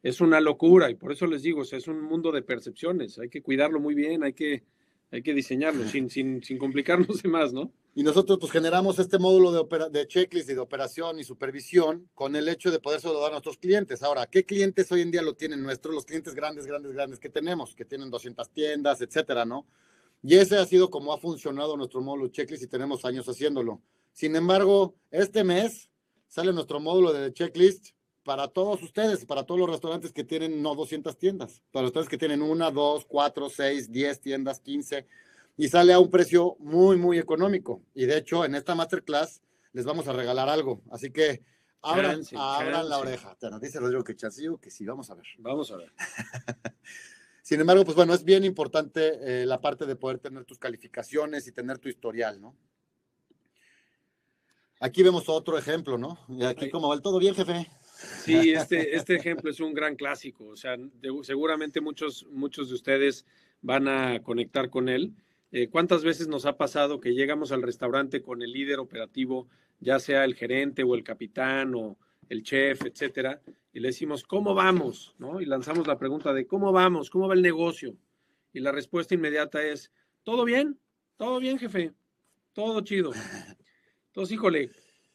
es 0.04 0.22
una 0.22 0.40
locura 0.40 0.90
y 0.90 0.96
por 0.96 1.12
eso 1.12 1.26
les 1.28 1.42
digo, 1.42 1.64
es 1.64 1.88
un 1.88 2.02
mundo 2.02 2.32
de 2.32 2.42
percepciones. 2.42 3.18
Hay 3.20 3.30
que 3.30 3.42
cuidarlo 3.42 3.80
muy 3.80 3.96
bien, 3.96 4.24
hay 4.24 4.34
que, 4.34 4.64
hay 5.12 5.22
que 5.22 5.34
diseñarlo 5.34 5.88
sin, 5.88 6.10
sin, 6.10 6.44
sin 6.44 6.58
complicarnos 6.58 7.22
de 7.22 7.30
más, 7.30 7.54
¿no? 7.54 7.72
Y 7.94 8.04
nosotros 8.04 8.40
pues 8.40 8.52
generamos 8.54 9.00
este 9.00 9.20
módulo 9.20 9.52
de, 9.52 9.90
de 9.90 10.08
checklist 10.08 10.50
y 10.50 10.54
de 10.54 10.60
operación 10.60 11.20
y 11.20 11.26
supervisión 11.26 12.10
con 12.14 12.36
el 12.38 12.48
hecho 12.48 12.72
de 12.72 12.80
poder 12.80 13.02
dar 13.02 13.26
a 13.26 13.30
nuestros 13.32 13.58
clientes. 13.58 14.02
Ahora, 14.02 14.28
¿qué 14.28 14.46
clientes 14.46 14.90
hoy 14.94 15.02
en 15.02 15.12
día 15.12 15.22
lo 15.22 15.36
tienen 15.36 15.62
nuestros? 15.62 15.94
Los 15.94 16.06
clientes 16.06 16.34
grandes, 16.34 16.66
grandes, 16.66 16.94
grandes 16.94 17.20
que 17.20 17.30
tenemos, 17.30 17.76
que 17.76 17.84
tienen 17.84 18.10
200 18.10 18.50
tiendas, 18.52 19.02
etcétera, 19.02 19.44
¿no? 19.44 19.68
Y 20.24 20.36
ese 20.36 20.58
ha 20.58 20.66
sido 20.66 20.90
como 20.90 21.14
ha 21.14 21.18
funcionado 21.18 21.76
nuestro 21.76 22.02
módulo 22.02 22.30
checklist 22.30 22.64
y 22.64 22.68
tenemos 22.68 23.04
años 23.04 23.28
haciéndolo. 23.28 23.82
Sin 24.12 24.36
embargo, 24.36 24.96
este 25.10 25.44
mes 25.44 25.90
sale 26.28 26.54
nuestro 26.54 26.80
módulo 26.80 27.14
de 27.14 27.34
checklist 27.34 27.90
para 28.24 28.48
todos 28.48 28.82
ustedes, 28.84 29.26
para 29.26 29.44
todos 29.44 29.60
los 29.60 29.70
restaurantes 29.70 30.14
que 30.14 30.24
tienen 30.24 30.62
no 30.62 30.76
200 30.76 31.18
tiendas, 31.18 31.62
para 31.72 31.88
ustedes 31.88 32.08
que 32.08 32.18
tienen 32.18 32.42
una, 32.42 32.72
dos, 32.72 33.06
cuatro, 33.06 33.50
seis, 33.50 33.92
diez 33.92 34.22
tiendas, 34.22 34.60
15 34.60 35.08
y 35.58 35.68
sale 35.70 35.94
a 35.94 36.00
un 36.00 36.10
precio 36.10 36.56
muy, 36.60 36.98
muy 36.98 37.20
económico. 37.20 37.84
Y 37.94 38.06
de 38.06 38.18
hecho, 38.18 38.46
en 38.46 38.56
esta 38.56 38.76
masterclass 38.76 39.42
les 39.74 39.86
vamos 39.86 40.08
a 40.08 40.14
regalar 40.14 40.50
algo. 40.50 40.82
Así 40.92 41.12
que 41.12 41.44
abran, 41.82 42.22
abran 42.36 42.90
la 42.90 42.98
oreja. 42.98 43.36
Te 43.36 43.50
nos 43.50 43.62
dice 43.62 43.80
Rodrigo 43.80 44.04
que 44.04 44.16
chancillo, 44.16 44.58
que 44.58 44.72
sí, 44.72 44.86
vamos 44.86 45.10
a 45.10 45.16
ver. 45.16 45.26
Vamos 45.40 45.72
a 45.72 45.78
ver. 45.78 45.92
Sin 47.44 47.60
embargo, 47.60 47.84
pues 47.84 47.96
bueno, 47.96 48.14
es 48.14 48.24
bien 48.24 48.46
importante 48.46 49.42
eh, 49.42 49.46
la 49.46 49.60
parte 49.60 49.86
de 49.86 49.96
poder 49.96 50.20
tener 50.20 50.46
tus 50.46 50.58
calificaciones 50.58 51.48
y 51.48 51.52
tener 51.52 51.80
tu 51.80 51.90
historial, 51.90 52.40
¿no? 52.40 52.56
Aquí 54.82 55.04
vemos 55.04 55.30
otro 55.30 55.60
ejemplo, 55.60 55.96
¿no? 55.96 56.18
Y 56.28 56.44
aquí, 56.44 56.68
¿cómo 56.72 56.90
va? 56.90 57.00
¿Todo 57.00 57.20
bien, 57.20 57.36
jefe? 57.36 57.70
Sí, 58.24 58.50
este, 58.50 58.96
este 58.96 59.16
ejemplo 59.16 59.52
es 59.52 59.60
un 59.60 59.76
gran 59.76 59.96
clásico. 59.96 60.48
O 60.48 60.56
sea, 60.56 60.76
seguramente 61.22 61.82
muchos, 61.82 62.26
muchos 62.32 62.70
de 62.70 62.76
ustedes 62.76 63.24
van 63.62 63.88
a 63.88 64.24
conectar 64.24 64.72
con 64.72 64.90
él. 64.90 65.14
Eh, 65.52 65.68
¿Cuántas 65.68 66.04
veces 66.04 66.28
nos 66.28 66.48
ha 66.48 66.58
pasado 66.58 67.00
que 67.00 67.14
llegamos 67.14 67.52
al 67.52 67.62
restaurante 67.62 68.24
con 68.24 68.42
el 68.42 68.52
líder 68.52 68.80
operativo, 68.80 69.48
ya 69.80 70.00
sea 70.00 70.24
el 70.24 70.34
gerente 70.34 70.82
o 70.82 70.96
el 70.96 71.04
capitán 71.04 71.76
o 71.76 72.00
el 72.28 72.42
chef, 72.42 72.84
etcétera, 72.84 73.40
y 73.74 73.82
le 73.82 73.90
decimos, 73.90 74.24
¿cómo 74.24 74.56
vamos? 74.56 75.14
¿No? 75.20 75.42
Y 75.42 75.46
lanzamos 75.46 75.86
la 75.86 76.00
pregunta 76.00 76.34
de, 76.34 76.48
¿cómo 76.48 76.72
vamos? 76.72 77.12
¿Cómo 77.12 77.28
va 77.28 77.36
el 77.36 77.44
negocio? 77.44 77.96
Y 78.52 78.62
la 78.62 78.72
respuesta 78.72 79.14
inmediata 79.14 79.62
es, 79.62 79.92
¿todo 80.24 80.44
bien? 80.44 80.80
¿Todo 81.18 81.40
bien, 81.40 81.60
jefe? 81.60 81.94
Todo 82.54 82.82
chido. 82.82 83.12
Entonces, 84.12 84.36
híjole, 84.36 84.72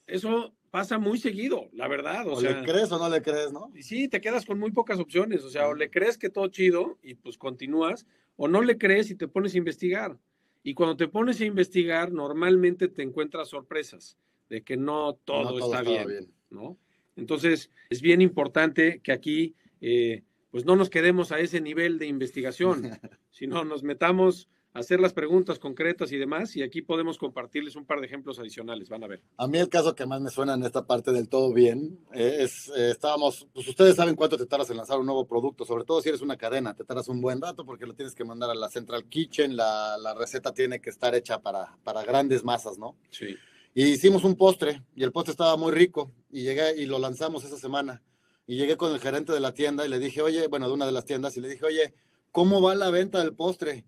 eso 0.06 0.54
pasa 0.70 0.98
muy 0.98 1.18
seguido, 1.18 1.68
la 1.72 1.86
verdad. 1.86 2.26
O, 2.26 2.40
le 2.40 2.62
crees 2.62 2.90
o 2.92 2.98
no 2.98 3.08
le 3.08 3.22
crees, 3.22 3.52
¿no? 3.52 3.70
Y 3.74 3.82
sí, 3.82 4.08
te 4.08 4.20
quedas 4.20 4.46
con 4.46 4.58
muy 4.58 4.70
pocas 4.70 4.98
opciones. 4.98 5.44
O 5.44 5.50
sea, 5.50 5.68
o 5.68 5.74
le 5.74 5.90
crees 5.90 6.16
que 6.18 6.30
todo 6.30 6.48
chido 6.48 6.98
y 7.02 7.14
pues 7.14 7.36
continúas, 7.36 8.06
o 8.36 8.48
no 8.48 8.62
le 8.62 8.78
crees 8.78 9.10
y 9.10 9.14
te 9.14 9.28
pones 9.28 9.54
a 9.54 9.58
investigar. 9.58 10.18
Y 10.62 10.74
cuando 10.74 10.96
te 10.96 11.08
pones 11.08 11.40
a 11.40 11.44
investigar, 11.44 12.10
normalmente 12.10 12.88
te 12.88 13.02
encuentras 13.02 13.48
sorpresas 13.48 14.16
de 14.48 14.62
que 14.62 14.76
no 14.76 15.14
todo, 15.24 15.58
está 15.58 15.82
bien, 15.82 16.32
¿no? 16.50 16.78
Entonces, 17.16 17.70
es 17.90 18.00
bien 18.00 18.20
importante 18.20 19.00
que 19.00 19.12
aquí, 19.12 19.54
eh, 19.80 20.22
pues 20.50 20.64
no 20.64 20.76
nos 20.76 20.90
quedemos 20.90 21.32
a 21.32 21.40
ese 21.40 21.60
nivel 21.60 21.98
de 21.98 22.06
investigación, 22.06 22.82
sino 23.30 23.64
nos 23.64 23.82
metamos 23.82 24.48
hacer 24.78 25.00
las 25.00 25.12
preguntas 25.12 25.58
concretas 25.58 26.12
y 26.12 26.16
demás, 26.16 26.56
y 26.56 26.62
aquí 26.62 26.82
podemos 26.82 27.18
compartirles 27.18 27.76
un 27.76 27.84
par 27.84 28.00
de 28.00 28.06
ejemplos 28.06 28.38
adicionales, 28.38 28.88
van 28.88 29.04
a 29.04 29.06
ver. 29.06 29.22
A 29.36 29.46
mí 29.46 29.58
el 29.58 29.68
caso 29.68 29.94
que 29.94 30.06
más 30.06 30.20
me 30.20 30.30
suena 30.30 30.54
en 30.54 30.62
esta 30.62 30.86
parte 30.86 31.12
del 31.12 31.28
todo 31.28 31.52
bien 31.52 31.98
eh, 32.12 32.38
es, 32.40 32.68
eh, 32.76 32.90
estábamos, 32.90 33.46
pues 33.52 33.68
ustedes 33.68 33.96
saben 33.96 34.14
cuánto 34.14 34.36
te 34.36 34.46
tardas 34.46 34.70
en 34.70 34.76
lanzar 34.76 34.98
un 34.98 35.06
nuevo 35.06 35.26
producto, 35.26 35.64
sobre 35.64 35.84
todo 35.84 36.00
si 36.00 36.08
eres 36.08 36.22
una 36.22 36.36
cadena, 36.36 36.74
te 36.74 36.84
tardas 36.84 37.08
un 37.08 37.20
buen 37.20 37.40
rato 37.40 37.64
porque 37.64 37.86
lo 37.86 37.94
tienes 37.94 38.14
que 38.14 38.24
mandar 38.24 38.50
a 38.50 38.54
la 38.54 38.68
Central 38.68 39.08
Kitchen, 39.08 39.56
la, 39.56 39.96
la 39.98 40.14
receta 40.14 40.52
tiene 40.52 40.80
que 40.80 40.90
estar 40.90 41.14
hecha 41.14 41.40
para, 41.40 41.76
para 41.82 42.04
grandes 42.04 42.44
masas, 42.44 42.78
¿no? 42.78 42.96
Sí. 43.10 43.36
Y 43.78 43.84
hicimos 43.88 44.24
un 44.24 44.36
postre, 44.36 44.82
y 44.94 45.04
el 45.04 45.12
postre 45.12 45.32
estaba 45.32 45.54
muy 45.58 45.70
rico, 45.70 46.10
y 46.30 46.44
llegué 46.44 46.80
y 46.80 46.86
lo 46.86 46.98
lanzamos 46.98 47.44
esa 47.44 47.58
semana. 47.58 48.02
Y 48.46 48.56
llegué 48.56 48.78
con 48.78 48.90
el 48.90 49.00
gerente 49.00 49.34
de 49.34 49.40
la 49.40 49.52
tienda 49.52 49.84
y 49.84 49.90
le 49.90 49.98
dije, 49.98 50.22
oye, 50.22 50.46
bueno, 50.46 50.66
de 50.66 50.72
una 50.72 50.86
de 50.86 50.92
las 50.92 51.04
tiendas, 51.04 51.36
y 51.36 51.42
le 51.42 51.48
dije, 51.48 51.66
oye, 51.66 51.92
¿cómo 52.32 52.62
va 52.62 52.74
la 52.74 52.88
venta 52.88 53.18
del 53.18 53.34
postre? 53.34 53.84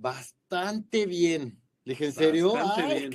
Bastante 0.00 1.06
bien. 1.06 1.60
Dije, 1.84 2.06
¿en 2.06 2.12
serio? 2.12 2.54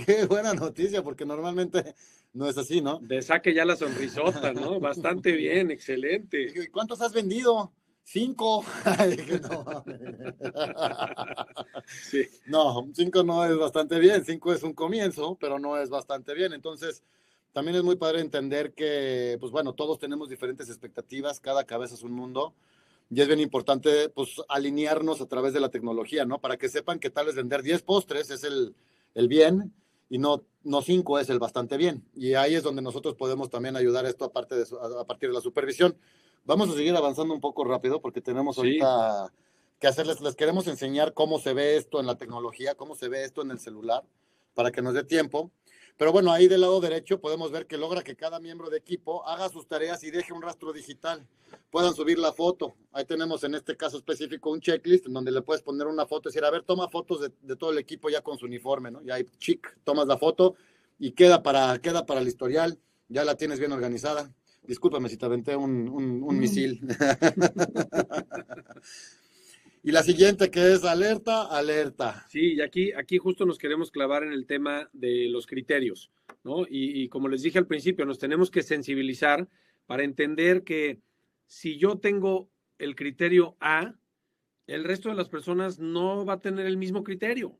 qué 0.05 0.25
buena 0.25 0.53
noticia, 0.53 1.03
porque 1.03 1.25
normalmente 1.25 1.95
no 2.33 2.47
es 2.47 2.57
así, 2.57 2.81
¿no? 2.81 2.99
De 2.99 3.21
saque 3.21 3.53
ya 3.53 3.65
la 3.65 3.75
sonrisota, 3.75 4.53
¿no? 4.53 4.79
Bastante 4.79 5.31
bien, 5.31 5.71
excelente. 5.71 6.37
Dije, 6.37 6.71
¿cuántos 6.71 7.01
has 7.01 7.13
vendido? 7.13 7.73
Cinco. 8.03 8.63
dije, 9.09 9.39
no. 9.39 9.83
sí. 11.87 12.27
No, 12.45 12.87
cinco 12.93 13.23
no 13.23 13.45
es 13.45 13.57
bastante 13.57 13.99
bien. 13.99 14.23
Cinco 14.23 14.53
es 14.53 14.61
un 14.61 14.73
comienzo, 14.73 15.37
pero 15.39 15.57
no 15.57 15.77
es 15.77 15.89
bastante 15.89 16.33
bien. 16.33 16.53
Entonces, 16.53 17.03
también 17.51 17.77
es 17.77 17.83
muy 17.83 17.95
padre 17.95 18.19
entender 18.19 18.73
que, 18.73 19.37
pues 19.39 19.51
bueno, 19.51 19.73
todos 19.73 19.97
tenemos 19.97 20.29
diferentes 20.29 20.69
expectativas, 20.69 21.39
cada 21.39 21.63
cabeza 21.63 21.95
es 21.95 22.03
un 22.03 22.11
mundo 22.11 22.53
y 23.09 23.21
es 23.21 23.27
bien 23.27 23.39
importante 23.39 24.09
pues 24.09 24.41
alinearnos 24.49 25.21
a 25.21 25.27
través 25.27 25.53
de 25.53 25.59
la 25.59 25.69
tecnología, 25.69 26.25
¿no? 26.25 26.39
Para 26.39 26.57
que 26.57 26.69
sepan 26.69 26.99
que 26.99 27.09
tal 27.09 27.27
vez 27.27 27.35
vender 27.35 27.61
10 27.61 27.83
postres 27.83 28.31
es 28.31 28.43
el, 28.43 28.75
el 29.13 29.27
bien 29.27 29.73
y 30.09 30.17
no, 30.17 30.43
no 30.63 30.81
5 30.81 31.19
es 31.19 31.29
el 31.29 31.39
bastante 31.39 31.77
bien. 31.77 32.03
Y 32.15 32.33
ahí 32.33 32.55
es 32.55 32.63
donde 32.63 32.81
nosotros 32.81 33.15
podemos 33.15 33.49
también 33.49 33.75
ayudar 33.75 34.05
esto 34.05 34.25
aparte 34.25 34.55
de, 34.55 34.65
a 34.99 35.05
partir 35.05 35.29
de 35.29 35.35
la 35.35 35.41
supervisión. 35.41 35.97
Vamos 36.45 36.69
a 36.69 36.73
seguir 36.73 36.95
avanzando 36.95 37.33
un 37.33 37.41
poco 37.41 37.63
rápido 37.63 38.01
porque 38.01 38.21
tenemos 38.21 38.57
ahorita 38.57 39.31
que 39.79 39.87
hacerles, 39.87 40.21
les 40.21 40.35
queremos 40.35 40.67
enseñar 40.67 41.13
cómo 41.13 41.39
se 41.39 41.53
ve 41.53 41.77
esto 41.77 41.99
en 41.99 42.05
la 42.05 42.17
tecnología, 42.17 42.75
cómo 42.75 42.95
se 42.95 43.09
ve 43.09 43.23
esto 43.23 43.41
en 43.41 43.51
el 43.51 43.59
celular, 43.59 44.03
para 44.53 44.71
que 44.71 44.81
nos 44.81 44.93
dé 44.93 45.03
tiempo. 45.03 45.51
Pero 45.97 46.11
bueno, 46.11 46.31
ahí 46.31 46.47
del 46.47 46.61
lado 46.61 46.81
derecho 46.81 47.21
podemos 47.21 47.51
ver 47.51 47.67
que 47.67 47.77
logra 47.77 48.03
que 48.03 48.15
cada 48.15 48.39
miembro 48.39 48.69
de 48.69 48.77
equipo 48.77 49.25
haga 49.25 49.47
sus 49.47 49.65
tareas 49.65 50.03
y 50.03 50.11
deje 50.11 50.33
un 50.33 50.41
rastro 50.41 50.73
digital. 50.73 51.25
Puedan 51.71 51.93
subir 51.93 52.19
la 52.19 52.33
foto. 52.33 52.75
Ahí 52.91 53.05
tenemos 53.05 53.43
en 53.45 53.55
este 53.55 53.77
caso 53.77 53.97
específico 53.97 54.51
un 54.51 54.59
checklist 54.59 55.07
en 55.07 55.13
donde 55.13 55.31
le 55.31 55.41
puedes 55.41 55.63
poner 55.63 55.87
una 55.87 56.05
foto 56.05 56.27
y 56.27 56.31
decir, 56.31 56.43
a 56.43 56.51
ver, 56.51 56.63
toma 56.63 56.89
fotos 56.89 57.31
de, 57.41 57.55
todo 57.55 57.71
el 57.71 57.77
equipo 57.77 58.09
ya 58.09 58.21
con 58.21 58.37
su 58.37 58.45
uniforme, 58.45 58.91
¿no? 58.91 59.01
Y 59.03 59.11
ahí, 59.11 59.25
chic, 59.39 59.77
tomas 59.85 60.07
la 60.07 60.17
foto 60.17 60.55
y 60.99 61.11
queda 61.11 61.43
para, 61.43 61.79
queda 61.79 62.05
para 62.05 62.19
el 62.19 62.27
historial. 62.27 62.77
Ya 63.07 63.23
la 63.23 63.35
tienes 63.35 63.59
bien 63.59 63.71
organizada. 63.71 64.33
Discúlpame 64.63 65.07
si 65.07 65.15
te 65.15 65.25
aventé 65.25 65.55
un, 65.55 65.87
un, 65.87 66.23
un 66.23 66.39
misil. 66.39 66.81
Y 69.85 69.91
la 69.91 70.01
siguiente 70.01 70.49
que 70.49 70.73
es 70.73 70.83
alerta, 70.83 71.43
alerta. 71.43 72.25
Sí, 72.27 72.55
y 72.55 72.61
aquí, 72.61 72.91
aquí 72.93 73.19
justo 73.19 73.45
nos 73.45 73.59
queremos 73.59 73.91
clavar 73.91 74.23
en 74.23 74.31
el 74.31 74.47
tema 74.47 74.89
de 74.93 75.27
los 75.29 75.45
criterios, 75.45 76.09
¿no? 76.43 76.63
Y, 76.63 77.03
y 77.03 77.07
como 77.07 77.27
les 77.27 77.43
dije 77.43 77.59
al 77.59 77.67
principio, 77.67 78.03
nos 78.03 78.17
tenemos 78.17 78.49
que 78.49 78.63
sensibilizar 78.63 79.47
para 79.85 80.03
entender 80.03 80.63
que 80.63 81.01
si 81.45 81.77
yo 81.77 81.99
tengo 81.99 82.49
el 82.79 82.95
criterio 82.95 83.57
A, 83.59 83.93
el 84.65 84.85
resto 84.85 85.09
de 85.09 85.15
las 85.15 85.29
personas 85.29 85.77
no 85.77 86.25
va 86.25 86.33
a 86.33 86.41
tener 86.41 86.65
el 86.65 86.77
mismo 86.77 87.03
criterio. 87.03 87.59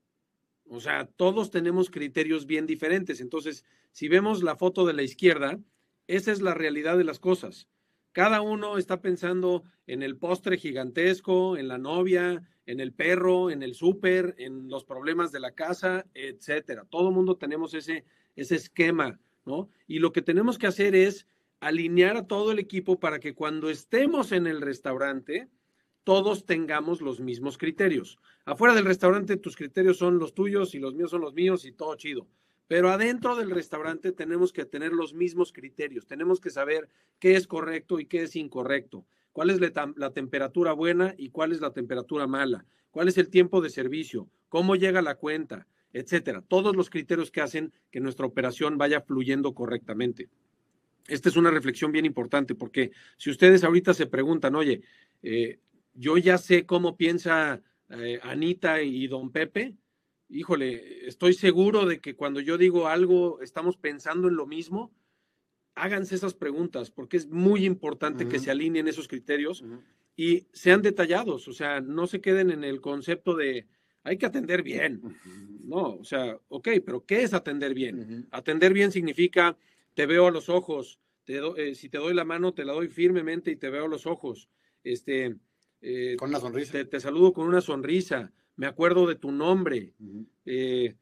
O 0.67 0.79
sea, 0.79 1.05
todos 1.05 1.51
tenemos 1.51 1.91
criterios 1.91 2.47
bien 2.47 2.65
diferentes. 2.65 3.21
Entonces, 3.21 3.65
si 3.91 4.07
vemos 4.07 4.41
la 4.41 4.55
foto 4.55 4.87
de 4.87 4.93
la 4.93 5.03
izquierda, 5.03 5.59
esa 6.07 6.31
es 6.31 6.41
la 6.41 6.55
realidad 6.55 6.97
de 6.97 7.03
las 7.03 7.19
cosas. 7.19 7.67
Cada 8.15 8.39
uno 8.39 8.77
está 8.77 9.01
pensando 9.01 9.65
en 9.87 10.01
el 10.01 10.15
postre 10.15 10.57
gigantesco, 10.57 11.57
en 11.57 11.67
la 11.67 11.77
novia, 11.77 12.47
en 12.65 12.79
el 12.79 12.93
perro, 12.93 13.51
en 13.51 13.61
el 13.61 13.75
súper, 13.75 14.35
en 14.37 14.69
los 14.69 14.85
problemas 14.85 15.33
de 15.33 15.41
la 15.41 15.51
casa, 15.51 16.05
etcétera. 16.13 16.85
Todo 16.89 17.11
mundo 17.11 17.35
tenemos 17.35 17.73
ese, 17.73 18.05
ese 18.37 18.55
esquema, 18.55 19.19
¿no? 19.45 19.69
Y 19.85 19.99
lo 19.99 20.13
que 20.13 20.21
tenemos 20.21 20.57
que 20.57 20.67
hacer 20.67 20.95
es 20.95 21.27
alinear 21.59 22.15
a 22.15 22.25
todo 22.25 22.53
el 22.53 22.59
equipo 22.59 23.01
para 23.01 23.19
que 23.19 23.35
cuando 23.35 23.69
estemos 23.69 24.31
en 24.31 24.47
el 24.47 24.61
restaurante, 24.61 25.49
todos 26.05 26.45
tengamos 26.45 27.01
los 27.01 27.19
mismos 27.19 27.57
criterios. 27.57 28.17
Afuera 28.45 28.73
del 28.73 28.85
restaurante 28.85 29.35
tus 29.35 29.57
criterios 29.57 29.97
son 29.97 30.19
los 30.19 30.33
tuyos 30.33 30.73
y 30.73 30.79
los 30.79 30.95
míos 30.95 31.11
son 31.11 31.19
los 31.19 31.33
míos 31.33 31.65
y 31.65 31.73
todo 31.73 31.97
chido. 31.97 32.29
Pero 32.67 32.89
adentro 32.89 33.35
del 33.35 33.51
restaurante 33.51 34.11
tenemos 34.11 34.51
que 34.51 34.65
tener 34.65 34.91
los 34.91 35.13
mismos 35.13 35.51
criterios, 35.51 36.07
tenemos 36.07 36.39
que 36.39 36.49
saber 36.49 36.89
qué 37.19 37.35
es 37.35 37.45
correcto 37.47 37.99
y 37.99 38.07
qué 38.07 38.23
es 38.23 38.35
incorrecto, 38.35 39.05
cuál 39.31 39.51
es 39.51 39.59
la, 39.59 40.11
temperatura 40.11 40.73
buena 40.73 41.13
y 41.17 41.29
cuál 41.29 41.51
es 41.51 41.61
la 41.61 41.73
temperatura 41.73 42.25
mala, 42.25 42.65
cuál 42.89 43.07
es 43.07 43.17
el 43.17 43.29
tiempo 43.29 43.61
de 43.61 43.69
servicio, 43.69 44.27
cómo 44.49 44.75
llega 44.75 45.03
la 45.03 45.15
cuenta, 45.15 45.67
etcétera. 45.93 46.41
Todos 46.41 46.75
los 46.75 46.89
criterios 46.89 47.29
que 47.29 47.41
hacen 47.41 47.71
que 47.91 47.99
nuestra 47.99 48.25
operación 48.25 48.77
vaya 48.77 49.01
fluyendo 49.01 49.53
correctamente. 49.53 50.29
Esta 51.07 51.29
es 51.29 51.37
una 51.37 51.51
reflexión 51.51 51.91
bien 51.91 52.05
importante 52.05 52.55
porque 52.55 52.91
si 53.17 53.29
ustedes 53.29 53.63
ahorita 53.63 53.93
se 53.93 54.07
preguntan, 54.07 54.55
oye, 54.55 54.81
eh, 55.21 55.59
yo 55.93 56.17
ya 56.17 56.39
sé 56.39 56.65
cómo 56.65 56.97
piensa 56.97 57.61
eh, 57.89 58.19
Anita 58.23 58.81
y 58.81 59.07
don 59.07 59.31
Pepe, 59.31 59.75
híjole, 60.29 61.07
estoy 61.07 61.33
seguro 61.33 61.85
de 61.85 61.99
que 61.99 62.15
cuando 62.15 62.39
yo 62.39 62.57
digo 62.57 62.87
algo 62.87 63.41
estamos 63.41 63.77
pensando 63.77 64.27
en 64.27 64.35
lo 64.35 64.45
mismo. 64.45 64.91
Háganse 65.77 66.15
esas 66.15 66.33
preguntas 66.33 66.89
porque 66.89 67.17
es 67.17 67.27
muy 67.27 67.65
importante 67.65 68.27
que 68.29 68.39
se 68.39 68.49
alineen 68.49 68.87
esos 68.87 69.09
criterios 69.09 69.63
y 70.15 70.47
sean 70.53 70.81
detallados, 70.81 71.49
o 71.49 71.53
sea, 71.53 71.81
no 71.81 72.07
se 72.07 72.21
queden 72.21 72.49
en 72.49 72.63
el 72.63 72.79
concepto 72.79 73.35
de 73.35 73.67
hay 74.03 74.17
que 74.17 74.25
atender 74.27 74.63
bien. 74.63 75.01
No, 75.65 75.95
o 75.95 76.03
sea, 76.03 76.39
ok, 76.47 76.69
pero 76.85 77.05
¿qué 77.05 77.23
es 77.23 77.33
atender 77.33 77.73
bien? 77.73 78.27
Atender 78.31 78.71
bien 78.71 78.91
significa 78.91 79.57
te 79.95 80.05
veo 80.05 80.27
a 80.27 80.31
los 80.31 80.47
ojos, 80.47 80.99
te 81.25 81.41
eh, 81.57 81.75
si 81.75 81.89
te 81.89 81.97
doy 81.97 82.13
la 82.13 82.23
mano, 82.23 82.53
te 82.53 82.63
la 82.63 82.73
doy 82.73 82.87
firmemente 82.87 83.51
y 83.51 83.55
te 83.55 83.69
veo 83.69 83.85
a 83.85 83.89
los 83.89 84.05
ojos. 84.05 84.47
Este, 84.83 85.35
eh, 85.81 86.15
con 86.17 86.29
una 86.29 86.39
sonrisa. 86.39 86.85
te, 86.85 86.99
saludo 86.99 87.33
con 87.33 87.47
una 87.47 87.61
sonrisa 87.61 88.31
me 88.55 88.67
acuerdo 88.67 89.07
de 89.07 89.15
tu 89.15 89.31
nombre. 89.31 89.93
Eh, 90.45 90.95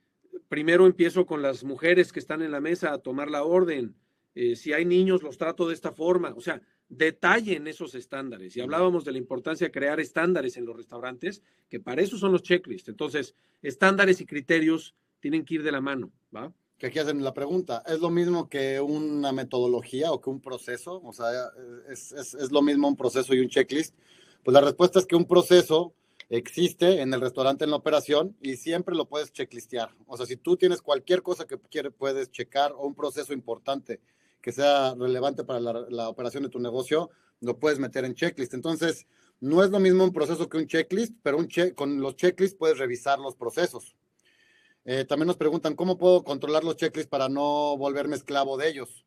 primero 0.50 0.86
empiezo 0.86 1.26
con 1.26 1.42
las 1.42 1.64
mujeres 1.64 2.12
que 2.12 2.20
están 2.20 2.42
en 2.42 2.52
la 2.52 2.62
mesa 2.62 2.94
a 2.94 3.00
tomar 3.00 3.30
la 3.30 3.44
orden. 3.44 3.96
Eh, 4.36 4.56
si 4.56 4.74
hay 4.74 4.86
niños, 4.86 5.22
los 5.22 5.38
trato 5.38 5.68
de 5.68 5.74
esta 5.74 5.92
forma. 5.92 6.34
O 6.36 6.42
sea, 6.42 6.62
detallen 6.90 7.68
esos 7.68 7.96
estándares. 7.96 8.56
Y 8.56 8.62
hablábamos 8.62 9.06
de 9.06 9.12
la 9.12 9.18
importancia 9.18 9.68
de 9.68 9.72
crear 9.72 10.00
estándares 10.00 10.58
en 10.58 10.66
los 10.66 10.76
restaurantes, 10.76 11.44
que 11.70 11.80
para 11.80 12.02
eso 12.02 12.18
son 12.18 12.32
los 12.32 12.44
checklists. 12.44 12.90
Entonces, 12.90 13.36
estándares 13.62 14.22
y 14.22 14.26
criterios 14.26 14.96
tienen 15.20 15.46
que 15.46 15.56
ir 15.56 15.64
de 15.64 15.72
la 15.72 15.82
mano, 15.82 16.12
¿va? 16.36 16.52
Que 16.78 16.88
aquí 16.88 17.00
hacen 17.00 17.24
la 17.24 17.34
pregunta, 17.34 17.82
¿es 17.88 18.00
lo 18.00 18.10
mismo 18.10 18.50
que 18.50 18.82
una 18.82 19.32
metodología 19.32 20.12
o 20.12 20.20
que 20.20 20.30
un 20.30 20.42
proceso? 20.42 21.02
O 21.04 21.14
sea, 21.14 21.28
¿es, 21.88 22.12
es 22.12 22.52
lo 22.52 22.62
mismo 22.62 22.90
un 22.90 22.98
proceso 22.98 23.34
y 23.34 23.40
un 23.40 23.48
checklist? 23.48 23.96
Pues 24.44 24.54
la 24.54 24.60
respuesta 24.60 25.00
es 25.00 25.06
que 25.06 25.16
un 25.16 25.26
proceso 25.26 25.94
existe 26.30 27.02
en 27.02 27.14
el 27.14 27.22
restaurante 27.22 27.64
en 27.64 27.72
la 27.72 27.78
operación 27.78 28.36
y 28.42 28.58
siempre 28.58 28.96
lo 28.96 29.06
puedes 29.06 29.32
checklistear. 29.32 29.94
O 30.08 30.18
sea, 30.18 30.26
si 30.26 30.38
tú 30.38 30.58
tienes 30.58 30.82
cualquier 30.82 31.22
cosa 31.22 31.46
que 31.46 31.58
quieres, 31.58 31.94
puedes 31.98 32.32
checar 32.32 32.72
o 32.74 32.86
un 32.86 32.96
proceso 32.96 33.34
importante 33.34 34.00
que 34.42 34.52
sea 34.52 34.94
relevante 34.96 35.44
para 35.44 35.60
la, 35.60 36.10
operación 36.10 36.44
de 36.44 36.50
tu 36.50 36.60
negocio, 36.60 37.10
lo 37.40 37.58
puedes 37.58 37.80
meter 37.80 38.04
en 38.04 38.14
checklist. 38.14 38.54
Entonces, 38.54 39.08
no 39.40 39.64
es 39.64 39.70
lo 39.70 39.80
mismo 39.80 40.04
un 40.04 40.12
proceso 40.12 40.50
que 40.50 40.58
un 40.58 40.68
checklist, 40.68 41.14
pero 41.24 41.38
un 41.38 41.48
con 41.76 42.02
los 42.02 42.16
checklists 42.16 42.58
puedes 42.58 42.78
revisar 42.78 43.20
los 43.20 43.36
procesos. 43.36 43.96
Eh, 44.86 45.06
también 45.06 45.28
nos 45.28 45.38
preguntan, 45.38 45.76
¿cómo 45.76 45.98
puedo 45.98 46.24
controlar 46.24 46.64
los 46.64 46.76
checklists 46.76 47.10
para 47.10 47.30
no 47.30 47.78
volverme 47.78 48.18
esclavo 48.18 48.58
de 48.58 48.68
ellos? 48.68 49.06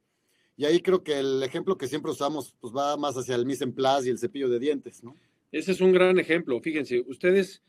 Y 0.56 0.64
ahí 0.64 0.80
creo 0.80 1.02
que 1.02 1.18
el 1.18 1.42
ejemplo 1.42 1.76
que 1.76 1.86
siempre 1.86 2.10
usamos 2.10 2.54
pues 2.60 2.74
va 2.74 2.96
más 2.96 3.14
hacia 3.16 3.34
el 3.34 3.44
mise 3.44 3.64
en 3.64 3.74
place 3.74 4.08
y 4.08 4.10
el 4.10 4.18
cepillo 4.18 4.48
de 4.48 4.58
dientes, 4.58 5.04
¿no? 5.04 5.14
Ese 5.56 5.72
es 5.72 5.80
un 5.80 5.92
gran 5.92 6.18
ejemplo. 6.18 6.60
Fíjense, 6.60 7.02
ustedes, 7.06 7.62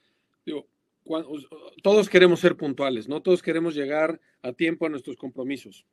todos 1.81 2.09
queremos 2.09 2.41
ser 2.41 2.57
puntuales, 2.57 3.07
¿no? 3.07 3.21
Todos 3.21 3.41
queremos 3.41 3.75
llegar 3.75 4.19
a 4.41 4.51
tiempo 4.51 4.85
a 4.85 4.89
nuestros 4.89 5.15
compromisos. 5.15 5.85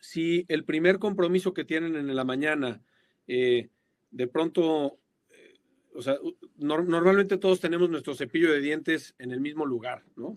Si 0.00 0.44
el 0.46 0.64
primer 0.64 1.00
compromiso 1.00 1.52
que 1.52 1.64
tienen 1.64 1.96
en 1.96 2.14
la 2.14 2.24
mañana, 2.24 2.80
eh, 3.26 3.68
de 4.12 4.26
pronto, 4.28 5.00
eh, 5.30 5.54
o 5.92 6.02
sea, 6.02 6.18
normalmente 6.56 7.36
todos 7.36 7.58
tenemos 7.58 7.90
nuestro 7.90 8.14
cepillo 8.14 8.52
de 8.52 8.60
dientes 8.60 9.16
en 9.18 9.32
el 9.32 9.40
mismo 9.40 9.66
lugar, 9.66 10.04
¿no? 10.14 10.36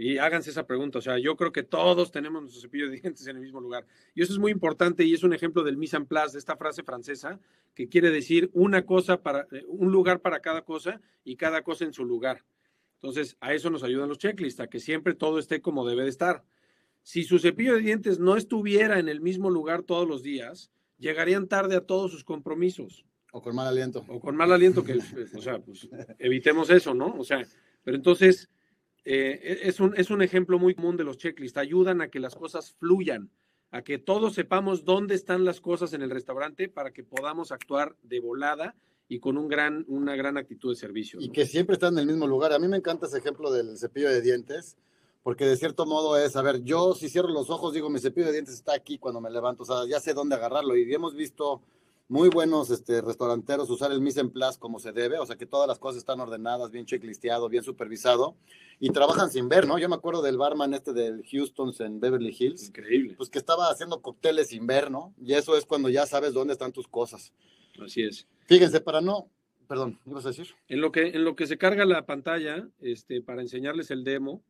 Y 0.00 0.18
háganse 0.18 0.50
esa 0.50 0.64
pregunta. 0.64 1.00
O 1.00 1.02
sea, 1.02 1.18
yo 1.18 1.36
creo 1.36 1.50
que 1.50 1.64
todos 1.64 2.12
tenemos 2.12 2.40
nuestro 2.40 2.62
cepillo 2.62 2.88
de 2.88 2.92
dientes 3.02 3.26
en 3.26 3.34
el 3.34 3.42
mismo 3.42 3.60
lugar. 3.60 3.84
Y 4.14 4.22
eso 4.22 4.32
es 4.32 4.38
muy 4.38 4.52
importante 4.52 5.04
y 5.04 5.12
es 5.12 5.24
un 5.24 5.34
ejemplo 5.34 5.64
del 5.64 5.76
mise 5.76 5.96
en 5.96 6.06
place, 6.06 6.34
de 6.34 6.38
esta 6.38 6.56
frase 6.56 6.84
francesa, 6.84 7.40
que 7.74 7.88
quiere 7.88 8.12
decir 8.12 8.48
una 8.54 8.86
cosa 8.86 9.20
para, 9.20 9.48
eh, 9.50 9.64
un 9.66 9.90
lugar 9.90 10.20
para 10.20 10.38
cada 10.38 10.62
cosa 10.62 11.00
y 11.24 11.34
cada 11.34 11.62
cosa 11.62 11.84
en 11.84 11.92
su 11.92 12.04
lugar. 12.04 12.44
Entonces, 13.02 13.36
a 13.40 13.52
eso 13.54 13.70
nos 13.70 13.82
ayudan 13.82 14.08
los 14.08 14.18
checklists, 14.18 14.60
a 14.60 14.68
que 14.68 14.78
siempre 14.78 15.14
todo 15.14 15.40
esté 15.40 15.60
como 15.60 15.84
debe 15.84 16.04
de 16.04 16.10
estar. 16.10 16.44
Si 17.02 17.24
su 17.24 17.40
cepillo 17.40 17.74
de 17.74 17.80
dientes 17.80 18.20
no 18.20 18.36
estuviera 18.36 19.00
en 19.00 19.08
el 19.08 19.20
mismo 19.20 19.50
lugar 19.50 19.82
todos 19.82 20.06
los 20.06 20.22
días, 20.22 20.70
llegarían 20.98 21.48
tarde 21.48 21.74
a 21.74 21.80
todos 21.80 22.12
sus 22.12 22.22
compromisos. 22.22 23.04
O 23.32 23.42
con 23.42 23.56
mal 23.56 23.66
aliento. 23.66 24.04
O 24.06 24.20
con 24.20 24.36
mal 24.36 24.52
aliento, 24.52 24.84
que, 24.84 24.92
o 25.36 25.42
sea, 25.42 25.58
pues 25.58 25.88
evitemos 26.20 26.70
eso, 26.70 26.94
¿no? 26.94 27.16
O 27.18 27.24
sea, 27.24 27.44
pero 27.82 27.96
entonces 27.96 28.48
eh, 29.10 29.40
e, 29.42 29.68
es, 29.70 29.80
un, 29.80 29.94
es 29.96 30.10
un 30.10 30.20
ejemplo 30.20 30.58
muy 30.58 30.74
común 30.74 30.98
de 30.98 31.04
los 31.04 31.16
checklists. 31.16 31.56
Ayudan 31.56 32.02
a 32.02 32.08
que 32.08 32.20
las 32.20 32.34
cosas 32.34 32.72
fluyan, 32.78 33.30
a 33.70 33.80
que 33.80 33.96
todos 33.96 34.34
sepamos 34.34 34.84
dónde 34.84 35.14
están 35.14 35.46
las 35.46 35.62
cosas 35.62 35.94
en 35.94 36.02
el 36.02 36.10
restaurante 36.10 36.68
para 36.68 36.92
que 36.92 37.04
podamos 37.04 37.50
actuar 37.50 37.96
de 38.02 38.20
volada 38.20 38.76
y 39.08 39.18
con 39.18 39.38
un 39.38 39.48
gran, 39.48 39.86
una 39.88 40.14
gran 40.14 40.36
actitud 40.36 40.70
de 40.70 40.76
servicio. 40.76 41.18
Y 41.22 41.30
que 41.30 41.46
siempre 41.46 41.74
están 41.74 41.94
en 41.94 42.00
el 42.00 42.06
mismo 42.06 42.26
lugar. 42.26 42.52
A 42.52 42.58
mí 42.58 42.68
me 42.68 42.76
encanta 42.76 43.06
ese 43.06 43.16
ejemplo 43.16 43.50
del 43.50 43.78
cepillo 43.78 44.10
de 44.10 44.20
dientes, 44.20 44.76
porque 45.22 45.46
de 45.46 45.56
cierto 45.56 45.86
modo 45.86 46.18
es, 46.18 46.36
a 46.36 46.42
ver, 46.42 46.62
yo 46.62 46.92
si 46.92 47.08
cierro 47.08 47.30
los 47.30 47.48
ojos 47.48 47.72
digo, 47.72 47.88
mi 47.88 48.00
cepillo 48.00 48.26
de 48.26 48.32
dientes 48.32 48.56
está 48.56 48.74
aquí 48.74 48.98
cuando 48.98 49.22
me 49.22 49.30
levanto, 49.30 49.62
o 49.62 49.66
sea, 49.66 49.86
ya 49.88 50.00
sé 50.00 50.12
dónde 50.12 50.34
agarrarlo. 50.34 50.76
Y 50.76 50.92
hemos 50.92 51.14
visto 51.14 51.62
muy 52.08 52.30
buenos 52.30 52.70
este, 52.70 53.02
restauranteros 53.02 53.68
usar 53.68 53.92
el 53.92 54.00
mise 54.00 54.20
en 54.20 54.30
place 54.30 54.58
como 54.58 54.80
se 54.80 54.92
debe, 54.92 55.18
o 55.18 55.26
sea 55.26 55.36
que 55.36 55.46
todas 55.46 55.68
las 55.68 55.78
cosas 55.78 55.98
están 55.98 56.20
ordenadas, 56.20 56.70
bien 56.70 56.86
checklisteado, 56.86 57.48
bien 57.48 57.62
supervisado, 57.62 58.34
y 58.80 58.90
trabajan 58.90 59.30
sin 59.30 59.48
ver, 59.48 59.66
¿no? 59.66 59.78
Yo 59.78 59.88
me 59.88 59.96
acuerdo 59.96 60.22
del 60.22 60.38
barman 60.38 60.72
este 60.72 60.94
del 60.94 61.22
Houston's 61.30 61.80
en 61.80 62.00
Beverly 62.00 62.34
Hills. 62.36 62.68
Increíble. 62.68 63.14
Pues 63.16 63.28
que 63.28 63.38
estaba 63.38 63.70
haciendo 63.70 64.00
cócteles 64.00 64.48
sin 64.48 64.66
ver, 64.66 64.90
¿no? 64.90 65.14
Y 65.22 65.34
eso 65.34 65.56
es 65.56 65.66
cuando 65.66 65.90
ya 65.90 66.06
sabes 66.06 66.32
dónde 66.32 66.54
están 66.54 66.72
tus 66.72 66.88
cosas. 66.88 67.32
Así 67.84 68.02
es. 68.02 68.26
Fíjense, 68.46 68.80
para 68.80 69.02
no, 69.02 69.28
perdón, 69.68 69.98
¿ibas 70.06 70.24
a 70.24 70.28
decir? 70.28 70.48
En 70.68 70.80
lo 70.80 70.90
que, 70.90 71.08
en 71.08 71.24
lo 71.24 71.36
que 71.36 71.46
se 71.46 71.58
carga 71.58 71.84
la 71.84 72.06
pantalla, 72.06 72.66
este, 72.80 73.20
para 73.20 73.42
enseñarles 73.42 73.90
el 73.90 74.02
demo, 74.02 74.42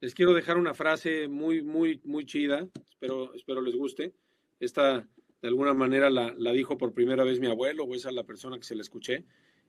les 0.00 0.14
quiero 0.14 0.32
dejar 0.32 0.56
una 0.56 0.74
frase 0.74 1.28
muy, 1.28 1.62
muy, 1.62 2.00
muy 2.04 2.24
chida, 2.24 2.66
espero, 2.90 3.34
espero 3.34 3.60
les 3.60 3.76
guste. 3.76 4.14
Esta 4.58 5.06
de 5.42 5.48
alguna 5.48 5.74
manera 5.74 6.08
la, 6.08 6.52
dijo 6.52 6.78
por 6.78 6.94
primera 6.94 7.24
vez 7.24 7.40
mi 7.40 7.48
abuelo, 7.48 7.84
o 7.84 7.94
esa 7.94 8.08
es 8.08 8.14
la 8.14 8.22
persona 8.22 8.56
que 8.58 8.64
se 8.64 8.76
la 8.76 8.82
escuché, 8.82 9.24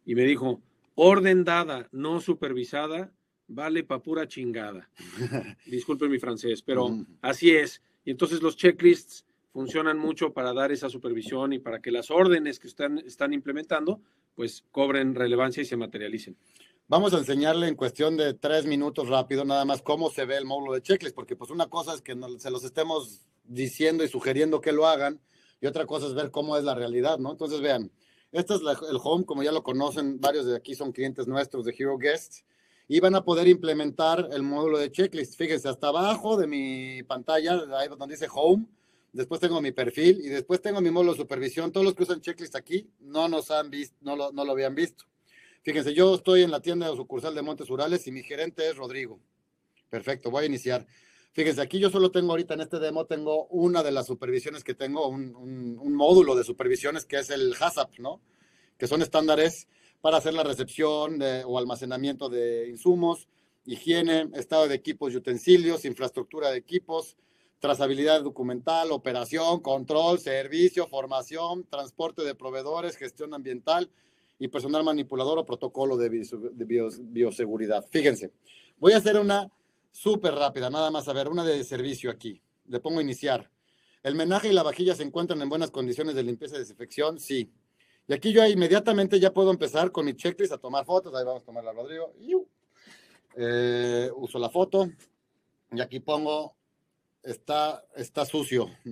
y 0.05 0.13
me 0.13 0.23
dijo, 0.23 0.61
orden 0.93 1.43
dada, 1.43 1.89
no 1.91 2.21
supervisada, 2.21 3.11
vale 3.47 3.83
pa' 3.83 4.01
pura 4.01 4.27
chingada. 4.27 4.89
Disculpen 5.65 6.11
mi 6.11 6.19
francés, 6.19 6.61
pero 6.61 7.05
así 7.21 7.51
es. 7.51 7.81
Y 8.05 8.11
entonces 8.11 8.41
los 8.41 8.55
checklists 8.55 9.25
funcionan 9.51 9.97
mucho 9.97 10.31
para 10.31 10.53
dar 10.53 10.71
esa 10.71 10.89
supervisión 10.89 11.53
y 11.53 11.59
para 11.59 11.81
que 11.81 11.91
las 11.91 12.11
órdenes 12.11 12.59
que 12.59 12.67
están, 12.67 12.99
están 12.99 13.33
implementando, 13.33 14.01
pues 14.35 14.63
cobren 14.71 15.15
relevancia 15.15 15.61
y 15.61 15.65
se 15.65 15.77
materialicen. 15.77 16.37
Vamos 16.87 17.13
a 17.13 17.17
enseñarle 17.17 17.67
en 17.67 17.75
cuestión 17.75 18.17
de 18.17 18.33
tres 18.35 18.65
minutos 18.65 19.09
rápido, 19.09 19.45
nada 19.45 19.65
más 19.65 19.81
cómo 19.81 20.11
se 20.11 20.25
ve 20.25 20.37
el 20.37 20.45
módulo 20.45 20.73
de 20.73 20.81
checklist, 20.81 21.15
porque 21.15 21.35
pues 21.35 21.49
una 21.49 21.67
cosa 21.67 21.95
es 21.95 22.01
que 22.01 22.15
se 22.37 22.51
los 22.51 22.63
estemos 22.63 23.21
diciendo 23.43 24.03
y 24.03 24.07
sugiriendo 24.07 24.61
que 24.61 24.71
lo 24.71 24.87
hagan, 24.87 25.19
y 25.63 25.65
otra 25.65 25.85
cosa 25.85 26.07
es 26.07 26.13
ver 26.13 26.29
cómo 26.29 26.57
es 26.57 26.65
la 26.65 26.75
realidad, 26.75 27.19
¿no? 27.19 27.31
Entonces, 27.31 27.61
vean, 27.61 27.89
Este 28.33 28.55
es 28.55 28.61
el 28.61 28.97
home, 29.01 29.23
como 29.25 29.43
ya 29.43 29.51
lo 29.53 29.63
conocen, 29.63 30.19
varios 30.19 30.45
de 30.45 30.57
aquí 30.57 30.75
son 30.75 30.91
clientes 30.91 31.25
nuestros 31.25 31.63
de 31.63 31.73
Hero 31.77 31.97
Guest 31.97 32.41
y 32.89 32.99
van 32.99 33.15
a 33.15 33.23
poder 33.23 33.47
implementar 33.47 34.27
el 34.33 34.43
módulo 34.43 34.77
de 34.77 34.91
checklist. 34.91 35.37
Fíjense, 35.37 35.69
hasta 35.69 35.87
abajo 35.87 36.35
de 36.35 36.47
mi 36.47 37.01
pantalla, 37.03 37.63
ahí 37.77 37.87
donde 37.87 38.07
dice 38.15 38.27
home, 38.33 38.65
después 39.13 39.39
tengo 39.39 39.61
mi 39.61 39.71
perfil 39.71 40.19
y 40.19 40.27
después 40.27 40.61
tengo 40.61 40.81
mi 40.81 40.91
módulo 40.91 41.13
de 41.13 41.19
supervisión. 41.19 41.71
Todos 41.71 41.85
los 41.85 41.95
que 41.95 42.03
usan 42.03 42.19
checklist 42.19 42.57
aquí 42.57 42.89
no 42.99 43.29
nos 43.29 43.49
han 43.49 43.69
visto, 43.69 43.95
no 44.01 44.17
lo, 44.17 44.33
no 44.33 44.43
lo 44.43 44.51
habían 44.51 44.75
visto. 44.75 45.05
Fíjense, 45.61 45.93
yo 45.93 46.15
estoy 46.15 46.43
en 46.43 46.51
la 46.51 46.59
tienda 46.59 46.89
de 46.89 46.97
sucursal 46.97 47.33
de 47.35 47.41
Montes 47.41 47.69
Urales 47.69 48.05
y 48.05 48.11
mi 48.11 48.23
gerente 48.23 48.67
es 48.67 48.75
Rodrigo. 48.75 49.17
Perfecto, 49.89 50.29
voy 50.29 50.43
a 50.43 50.47
iniciar. 50.47 50.85
Fíjense, 51.33 51.61
aquí 51.61 51.79
yo 51.79 51.89
solo 51.89 52.11
tengo 52.11 52.31
ahorita 52.31 52.53
en 52.53 52.61
este 52.61 52.77
demo, 52.77 53.05
tengo 53.05 53.47
una 53.47 53.81
de 53.81 53.91
las 53.91 54.05
supervisiones 54.05 54.63
que 54.63 54.75
tengo, 54.75 55.07
un, 55.07 55.95
módulo 55.95 56.35
de 56.35 56.43
supervisiones 56.43 57.05
que 57.05 57.17
es 57.17 57.31
el 57.31 57.55
HACCP, 57.59 57.99
¿no? 57.99 58.21
Que 58.77 58.85
son 58.85 59.01
estándares 59.01 59.67
para 59.99 60.17
hacer 60.17 60.35
la 60.35 60.43
recepción 60.43 61.19
o 61.45 61.57
almacenamiento 61.57 62.29
de 62.29 62.69
insumos, 62.69 63.27
higiene, 63.65 64.29
estado 64.35 64.67
de 64.67 64.75
equipos 64.75 65.11
y 65.11 65.17
utensilios, 65.17 65.85
infraestructura 65.85 66.51
de 66.51 66.57
equipos, 66.57 67.17
trazabilidad 67.57 68.21
documental, 68.21 68.91
operación, 68.91 69.61
control, 69.61 70.19
servicio, 70.19 70.85
formación, 70.85 71.65
transporte 71.67 72.21
de 72.23 72.35
proveedores, 72.35 72.95
gestión 72.95 73.33
ambiental 73.33 73.89
y 74.37 74.49
personal 74.49 74.83
manipulador 74.83 75.39
o 75.39 75.45
protocolo 75.45 75.97
de, 75.97 76.09
bioseguridad. 76.09 77.87
Fíjense, 77.89 78.31
voy 78.77 78.93
a 78.93 78.97
hacer 78.97 79.17
una 79.17 79.49
súper 79.93 80.33
rápida, 80.33 80.69
nada 80.69 80.91
más 80.91 81.07
a 81.07 81.13
ver, 81.13 81.29
una 81.29 81.45
de 81.45 81.63
servicio 81.63 82.11
aquí. 82.11 82.41
Le 82.67 82.81
pongo 82.81 82.99
iniciar. 82.99 83.49
¿El 84.01 84.15
menaje 84.15 84.49
y 84.49 84.51
la 84.51 84.63
vajilla 84.63 84.95
se 84.95 85.03
encuentran 85.03 85.41
en 85.41 85.47
buenas 85.47 85.71
condiciones 85.71 86.15
de 86.15 86.23
limpieza 86.23 86.57
y 86.57 86.59
desinfección? 86.59 87.19
Sí. 87.19 87.49
Y 88.05 88.13
aquí 88.13 88.33
yo 88.33 88.45
inmediatamente 88.45 89.17
ya 89.17 89.31
puedo 89.31 89.51
empezar 89.51 89.91
con 89.93 90.05
mi 90.05 90.13
checklist 90.13 90.51
a 90.51 90.57
tomar 90.57 90.83
fotos. 90.83 91.15
Ahí 91.15 91.23
vamos 91.23 91.43
a 91.43 91.45
tomarla, 91.45 91.71
Rodrigo. 91.71 92.13
Eh, 93.37 94.11
uso 94.15 94.39
la 94.39 94.49
foto. 94.49 94.89
Y 95.71 95.79
aquí 95.79 96.01
pongo, 96.01 96.55
está, 97.21 97.85
está 97.95 98.25
sucio. 98.25 98.69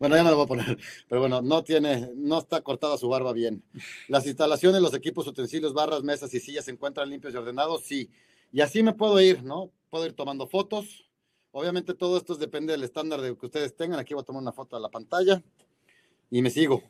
bueno, 0.00 0.16
ya 0.16 0.22
no 0.22 0.30
lo 0.30 0.36
voy 0.36 0.44
a 0.44 0.48
poner. 0.48 0.78
Pero 1.06 1.20
bueno, 1.20 1.42
no 1.42 1.62
tiene, 1.62 2.10
no 2.14 2.38
está 2.38 2.62
cortada 2.62 2.96
su 2.96 3.08
barba 3.08 3.34
bien. 3.34 3.62
Las 4.08 4.26
instalaciones, 4.26 4.80
los 4.80 4.94
equipos, 4.94 5.26
utensilios, 5.26 5.74
barras, 5.74 6.02
mesas 6.02 6.32
y 6.32 6.40
sillas 6.40 6.64
se 6.64 6.70
encuentran 6.70 7.10
limpios 7.10 7.34
y 7.34 7.36
ordenados. 7.36 7.84
Sí. 7.84 8.10
Y 8.52 8.62
así 8.62 8.82
me 8.82 8.94
puedo 8.94 9.20
ir, 9.20 9.42
¿no? 9.42 9.70
Puedo 9.90 10.06
ir 10.06 10.12
tomando 10.12 10.46
fotos. 10.46 11.08
Obviamente 11.50 11.94
todo 11.94 12.16
esto 12.16 12.34
depende 12.36 12.72
del 12.72 12.84
estándar 12.84 13.20
de 13.20 13.36
que 13.36 13.46
ustedes 13.46 13.74
tengan. 13.74 13.98
Aquí 13.98 14.14
voy 14.14 14.22
a 14.22 14.26
tomar 14.26 14.42
una 14.42 14.52
foto 14.52 14.76
a 14.76 14.80
la 14.80 14.90
pantalla 14.90 15.42
y 16.30 16.42
me 16.42 16.50
sigo. 16.50 16.82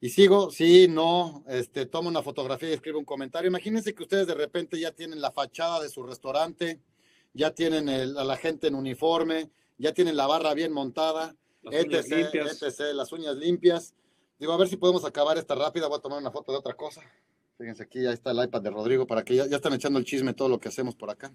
Y 0.00 0.10
sigo, 0.10 0.50
sí, 0.50 0.88
no, 0.88 1.42
este, 1.48 1.86
tomo 1.86 2.08
una 2.08 2.22
fotografía 2.22 2.70
y 2.70 2.74
escribo 2.74 2.98
un 2.98 3.04
comentario. 3.04 3.48
Imagínense 3.48 3.94
que 3.94 4.02
ustedes 4.02 4.26
de 4.26 4.34
repente 4.34 4.78
ya 4.78 4.92
tienen 4.92 5.20
la 5.20 5.32
fachada 5.32 5.80
de 5.80 5.88
su 5.88 6.02
restaurante, 6.02 6.80
ya 7.32 7.52
tienen 7.52 7.88
a 7.88 8.24
la 8.24 8.36
gente 8.36 8.66
en 8.66 8.74
uniforme, 8.74 9.50
ya 9.78 9.92
tienen 9.92 10.16
la 10.16 10.26
barra 10.26 10.52
bien 10.54 10.72
montada, 10.72 11.34
etc, 11.64 12.34
etc, 12.34 12.94
las 12.94 13.12
uñas 13.12 13.36
limpias. 13.36 13.94
Digo, 14.38 14.52
a 14.52 14.58
ver 14.58 14.68
si 14.68 14.76
podemos 14.76 15.04
acabar 15.04 15.38
esta 15.38 15.54
rápida. 15.54 15.88
Voy 15.88 15.98
a 15.98 16.02
tomar 16.02 16.18
una 16.18 16.30
foto 16.30 16.52
de 16.52 16.58
otra 16.58 16.74
cosa. 16.74 17.02
Fíjense 17.58 17.82
aquí, 17.82 18.02
ya 18.02 18.12
está 18.12 18.32
el 18.32 18.44
iPad 18.44 18.60
de 18.60 18.70
Rodrigo 18.70 19.06
para 19.06 19.24
que 19.24 19.34
ya, 19.34 19.46
ya, 19.46 19.56
están 19.56 19.72
echando 19.72 19.98
el 19.98 20.04
chisme 20.04 20.34
todo 20.34 20.48
lo 20.48 20.60
que 20.60 20.68
hacemos 20.68 20.94
por 20.94 21.08
acá. 21.08 21.32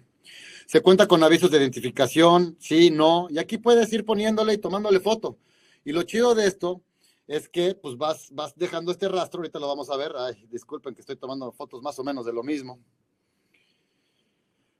Se 0.66 0.80
cuenta 0.80 1.08
con 1.08 1.22
avisos 1.24 1.50
de 1.50 1.58
identificación, 1.58 2.56
sí, 2.60 2.90
no, 2.90 3.26
y 3.28 3.38
aquí 3.38 3.58
puedes 3.58 3.92
ir 3.92 4.04
poniéndole 4.04 4.54
y 4.54 4.58
tomándole 4.58 5.00
foto. 5.00 5.36
Y 5.84 5.90
lo 5.90 6.04
chido 6.04 6.36
de 6.36 6.46
esto 6.46 6.80
es 7.26 7.48
que 7.48 7.74
pues 7.74 7.96
vas, 7.96 8.28
vas 8.32 8.54
dejando 8.56 8.92
este 8.92 9.08
rastro, 9.08 9.40
ahorita 9.40 9.58
lo 9.58 9.66
vamos 9.66 9.90
a 9.90 9.96
ver. 9.96 10.12
Ay, 10.16 10.46
disculpen 10.48 10.94
que 10.94 11.00
estoy 11.00 11.16
tomando 11.16 11.50
fotos 11.50 11.82
más 11.82 11.98
o 11.98 12.04
menos 12.04 12.24
de 12.24 12.32
lo 12.32 12.44
mismo. 12.44 12.78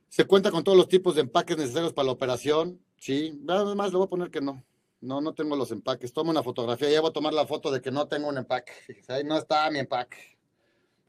Se 0.08 0.24
cuenta 0.26 0.52
con 0.52 0.62
todos 0.62 0.78
los 0.78 0.88
tipos 0.88 1.16
de 1.16 1.22
empaques 1.22 1.56
necesarios 1.56 1.92
para 1.92 2.06
la 2.06 2.12
operación, 2.12 2.78
sí, 2.98 3.40
nada 3.42 3.74
más 3.74 3.90
le 3.90 3.96
voy 3.96 4.06
a 4.06 4.10
poner 4.10 4.30
que 4.30 4.40
no. 4.40 4.62
No, 5.00 5.20
no 5.20 5.34
tengo 5.34 5.56
los 5.56 5.72
empaques. 5.72 6.12
Tomo 6.12 6.30
una 6.30 6.44
fotografía, 6.44 6.88
ya 6.88 7.00
voy 7.00 7.10
a 7.10 7.12
tomar 7.12 7.32
la 7.32 7.44
foto 7.44 7.72
de 7.72 7.80
que 7.80 7.90
no 7.90 8.06
tengo 8.06 8.28
un 8.28 8.38
empaque. 8.38 8.72
ahí 9.08 9.24
no 9.24 9.36
está 9.36 9.68
mi 9.68 9.80
empaque. 9.80 10.38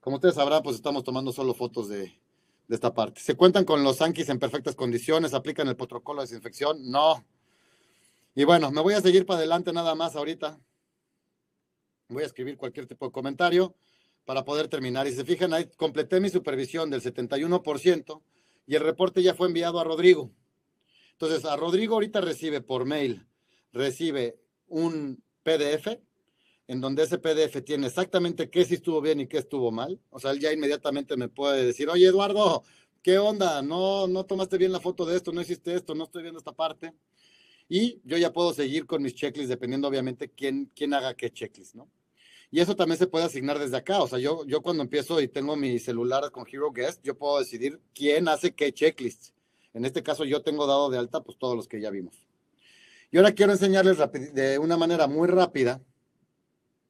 Como 0.04 0.18
ustedes 0.18 0.36
sabrán, 0.36 0.62
pues 0.62 0.76
estamos 0.76 1.02
tomando 1.06 1.32
solo 1.32 1.54
fotos 1.54 1.88
de, 1.88 2.14
esta 2.68 2.94
parte. 2.94 3.22
¿Se 3.22 3.36
cuentan 3.36 3.64
con 3.64 3.86
los 3.86 4.02
Anquis 4.02 4.28
en 4.28 4.38
perfectas 4.38 4.76
condiciones? 4.76 5.34
¿Aplican 5.34 5.70
el 5.70 5.78
protocolo 5.78 6.20
de 6.20 6.28
desinfección? 6.28 6.92
No. 6.92 7.24
Y 8.36 8.44
bueno, 8.44 8.70
me 8.70 8.82
voy 8.82 8.96
a 8.96 9.02
seguir 9.02 9.26
para 9.26 9.38
adelante 9.38 9.72
nada 9.72 9.96
más 9.96 10.18
ahorita. 10.18 10.60
Voy 12.10 12.24
a 12.24 12.26
escribir 12.26 12.58
cualquier 12.58 12.86
tipo 12.86 13.06
de 13.06 13.14
comentario 13.14 13.76
para 14.26 14.44
poder 14.44 14.68
terminar. 14.68 15.08
Y 15.08 15.14
se 15.14 15.24
fijan, 15.24 15.54
ahí 15.54 15.70
completé 15.78 16.20
mi 16.20 16.30
supervisión 16.30 16.90
del 16.90 17.02
71% 17.02 18.22
y 18.68 18.76
el 18.76 18.84
reporte 18.84 19.24
ya 19.24 19.36
fue 19.36 19.48
enviado 19.48 19.80
a 19.80 19.86
Rodrigo. 19.86 20.32
Entonces, 21.14 21.46
a 21.46 21.56
Rodrigo 21.56 21.94
ahorita 21.94 22.20
recibe 22.20 22.60
por 22.60 22.84
mail, 22.84 23.26
recibe 23.72 24.38
un 24.68 25.24
PDF 25.44 25.98
en 26.74 26.82
donde 26.82 27.04
ese 27.04 27.20
PDF 27.20 27.64
tiene 27.64 27.86
exactamente 27.86 28.50
qué 28.50 28.66
sí 28.66 28.74
estuvo 28.74 29.00
bien 29.00 29.20
y 29.20 29.28
qué 29.28 29.38
estuvo 29.38 29.72
mal. 29.72 30.00
O 30.10 30.20
sea, 30.20 30.32
él 30.32 30.40
ya 30.40 30.52
inmediatamente 30.52 31.16
me 31.16 31.30
puede 31.30 31.64
decir, 31.64 31.88
oye, 31.88 32.08
Eduardo, 32.08 32.64
¿qué 33.04 33.20
onda? 33.20 33.62
No, 33.62 34.08
no 34.08 34.26
tomaste 34.26 34.58
bien 34.58 34.72
la 34.72 34.80
foto 34.80 35.06
de 35.06 35.16
esto, 35.16 35.32
no 35.32 35.42
hiciste 35.42 35.76
esto, 35.76 35.94
no 35.94 36.06
estoy 36.06 36.24
viendo 36.24 36.40
esta 36.40 36.52
parte. 36.52 36.92
Y 37.70 38.02
yo 38.04 38.18
ya 38.18 38.34
puedo 38.34 38.56
seguir 38.56 38.88
con 38.88 39.04
mis 39.04 39.14
checklists 39.14 39.50
dependiendo, 39.50 39.88
obviamente, 39.88 40.30
quién, 40.30 40.72
quién 40.76 40.96
haga 40.96 41.14
qué 41.14 41.30
checklist, 41.32 41.76
¿no? 41.76 41.88
Y 42.50 42.60
eso 42.60 42.76
también 42.76 42.98
se 42.98 43.08
puede 43.08 43.26
asignar 43.26 43.60
desde 43.60 43.78
acá. 43.78 44.02
O 44.02 44.08
sea, 44.08 44.18
yo, 44.18 44.44
yo 44.48 44.62
cuando 44.62 44.82
empiezo 44.82 45.22
y 45.22 45.28
tengo 45.28 45.56
mi 45.56 45.78
celular 45.78 46.32
con 46.32 46.46
Hero 46.52 46.72
Guest, 46.72 47.04
yo 47.04 47.16
puedo 47.16 47.38
decidir 47.38 47.80
quién 47.94 48.28
hace 48.28 48.54
qué 48.54 48.74
checklist. 48.74 49.30
En 49.76 49.86
este 49.86 50.02
caso, 50.02 50.26
yo 50.26 50.42
tengo 50.42 50.66
dado 50.66 50.90
de 50.90 50.98
alta, 50.98 51.22
pues 51.24 51.38
todos 51.38 51.56
los 51.56 51.68
que 51.68 51.80
ya 51.80 51.92
vimos. 51.92 52.16
Y 53.12 53.18
ahora 53.18 53.32
quiero 53.32 53.52
enseñarles 53.52 53.98
de 54.34 54.58
una 54.58 54.76
manera 54.76 55.08
muy 55.08 55.28
rápida 55.28 55.80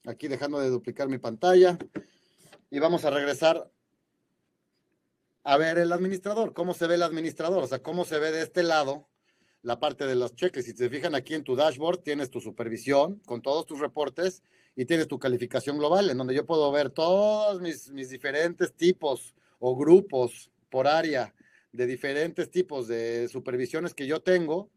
aquí 0.05 0.27
dejando 0.27 0.59
de 0.59 0.69
duplicar 0.69 1.07
mi 1.07 1.17
pantalla. 1.17 1.77
Y 2.69 2.79
vamos 2.79 3.05
a 3.05 3.09
regresar 3.09 3.71
a 5.43 5.57
ver 5.57 5.77
el 5.77 5.91
administrador, 5.91 6.53
cómo 6.53 6.73
se 6.73 6.87
ve 6.87 6.95
el 6.95 7.03
administrador, 7.03 7.63
o 7.63 7.67
sea, 7.67 7.83
cómo 7.83 8.05
se 8.05 8.17
ve 8.17 8.31
de 8.31 8.41
este 8.41 8.63
lado 8.63 9.09
la 9.61 9.79
parte 9.79 10.05
de 10.05 10.15
los 10.15 10.35
cheques. 10.35 10.65
Si 10.65 10.71
se 10.71 10.89
fijan 10.89 11.15
aquí 11.15 11.33
en 11.33 11.43
tu 11.43 11.55
dashboard, 11.55 11.99
tienes 11.99 12.29
tu 12.29 12.39
supervisión 12.39 13.21
con 13.25 13.41
todos 13.41 13.65
tus 13.65 13.79
reportes 13.79 14.41
y 14.75 14.85
tienes 14.85 15.07
tu 15.07 15.19
calificación 15.19 15.77
global, 15.77 16.09
en 16.09 16.17
donde 16.17 16.33
yo 16.33 16.45
puedo 16.45 16.71
ver 16.71 16.89
todos 16.89 17.61
mis, 17.61 17.89
mis 17.91 18.09
diferentes 18.09 18.73
tipos 18.73 19.35
o 19.59 19.75
grupos 19.75 20.49
por 20.69 20.87
área 20.87 21.33
de 21.71 21.85
diferentes 21.85 22.49
tipos 22.49 22.87
de 22.87 23.27
supervisiones 23.27 23.93
que 23.93 24.07
yo 24.07 24.21
tengo 24.21 24.69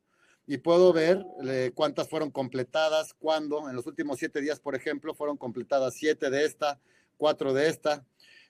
y 0.47 0.59
puedo 0.59 0.93
ver 0.93 1.27
eh, 1.45 1.73
cuántas 1.75 2.09
fueron 2.09 2.31
completadas, 2.31 3.15
cuándo. 3.15 3.69
En 3.69 3.75
los 3.75 3.87
últimos 3.87 4.19
siete 4.19 4.41
días, 4.41 4.61
por 4.61 4.75
ejemplo, 4.75 5.15
fueron 5.15 5.37
completadas 5.37 5.95
siete 5.95 6.31
de 6.31 6.45
esta, 6.45 6.81
cuatro 7.17 7.53
de 7.53 7.69
esta, 7.69 8.05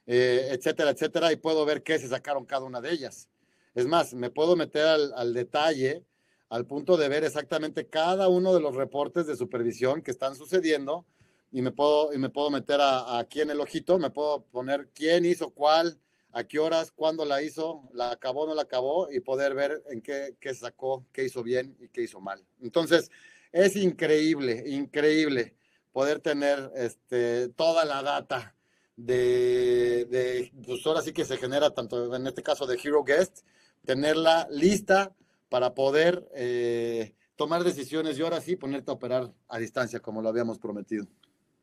eh, 0.06 0.48
etcétera, 0.50 0.90
etcétera, 0.90 1.32
y 1.32 1.36
puedo 1.36 1.64
ver 1.64 1.82
qué 1.82 1.98
se 1.98 2.08
sacaron 2.08 2.44
cada 2.44 2.66
una 2.66 2.80
de 2.80 2.92
ellas. 2.92 3.28
Es 3.74 3.86
más, 3.86 4.14
me 4.14 4.30
puedo 4.30 4.56
meter 4.56 4.86
al, 4.86 5.32
detalle, 5.32 6.04
al 6.48 6.66
punto 6.66 6.96
de 6.96 7.08
ver 7.08 7.24
exactamente 7.24 7.88
cada 7.88 8.28
uno 8.28 8.54
de 8.54 8.60
los 8.60 8.74
reportes 8.74 9.26
de 9.26 9.36
supervisión 9.36 10.02
que 10.02 10.10
están 10.10 10.34
sucediendo 10.34 11.06
y 11.50 11.62
me 11.62 11.72
puedo, 11.72 12.12
y 12.12 12.18
me 12.18 12.28
puedo 12.28 12.50
meter 12.50 12.80
aquí 12.80 13.40
en 13.40 13.50
el 13.50 13.60
ojito, 13.60 13.98
me 13.98 14.10
puedo 14.10 14.44
poner 14.44 14.90
quién 14.94 15.24
hizo 15.24 15.50
cuál, 15.50 15.98
a 16.36 16.44
qué 16.44 16.58
horas, 16.58 16.92
cuándo 16.92 17.24
la 17.24 17.40
hizo, 17.40 17.88
la 17.94 18.10
acabó, 18.10 18.46
no 18.46 18.54
la 18.54 18.60
acabó 18.60 19.10
y 19.10 19.20
poder 19.20 19.54
ver 19.54 19.82
en 19.88 20.02
qué, 20.02 20.36
qué 20.38 20.54
sacó, 20.54 21.06
qué 21.10 21.24
hizo 21.24 21.42
bien 21.42 21.74
y 21.80 21.88
qué 21.88 22.02
hizo 22.02 22.20
mal. 22.20 22.44
Entonces, 22.60 23.10
es 23.52 23.74
increíble, 23.74 24.62
increíble 24.66 25.56
poder 25.92 26.20
tener 26.20 26.70
este, 26.76 27.48
toda 27.48 27.86
la 27.86 28.02
data 28.02 28.54
de, 28.96 30.04
de, 30.10 30.52
pues 30.62 30.86
ahora 30.86 31.00
sí 31.00 31.14
que 31.14 31.24
se 31.24 31.38
genera 31.38 31.70
tanto 31.70 32.14
en 32.14 32.26
este 32.26 32.42
caso 32.42 32.66
de 32.66 32.78
Hero 32.84 33.02
Guest, 33.02 33.38
tenerla 33.86 34.46
lista 34.50 35.16
para 35.48 35.72
poder 35.72 36.28
eh, 36.34 37.14
tomar 37.36 37.64
decisiones 37.64 38.18
y 38.18 38.22
ahora 38.22 38.42
sí 38.42 38.56
ponerte 38.56 38.90
a 38.90 38.94
operar 38.94 39.32
a 39.48 39.58
distancia 39.58 40.00
como 40.00 40.20
lo 40.20 40.28
habíamos 40.28 40.58
prometido. 40.58 41.06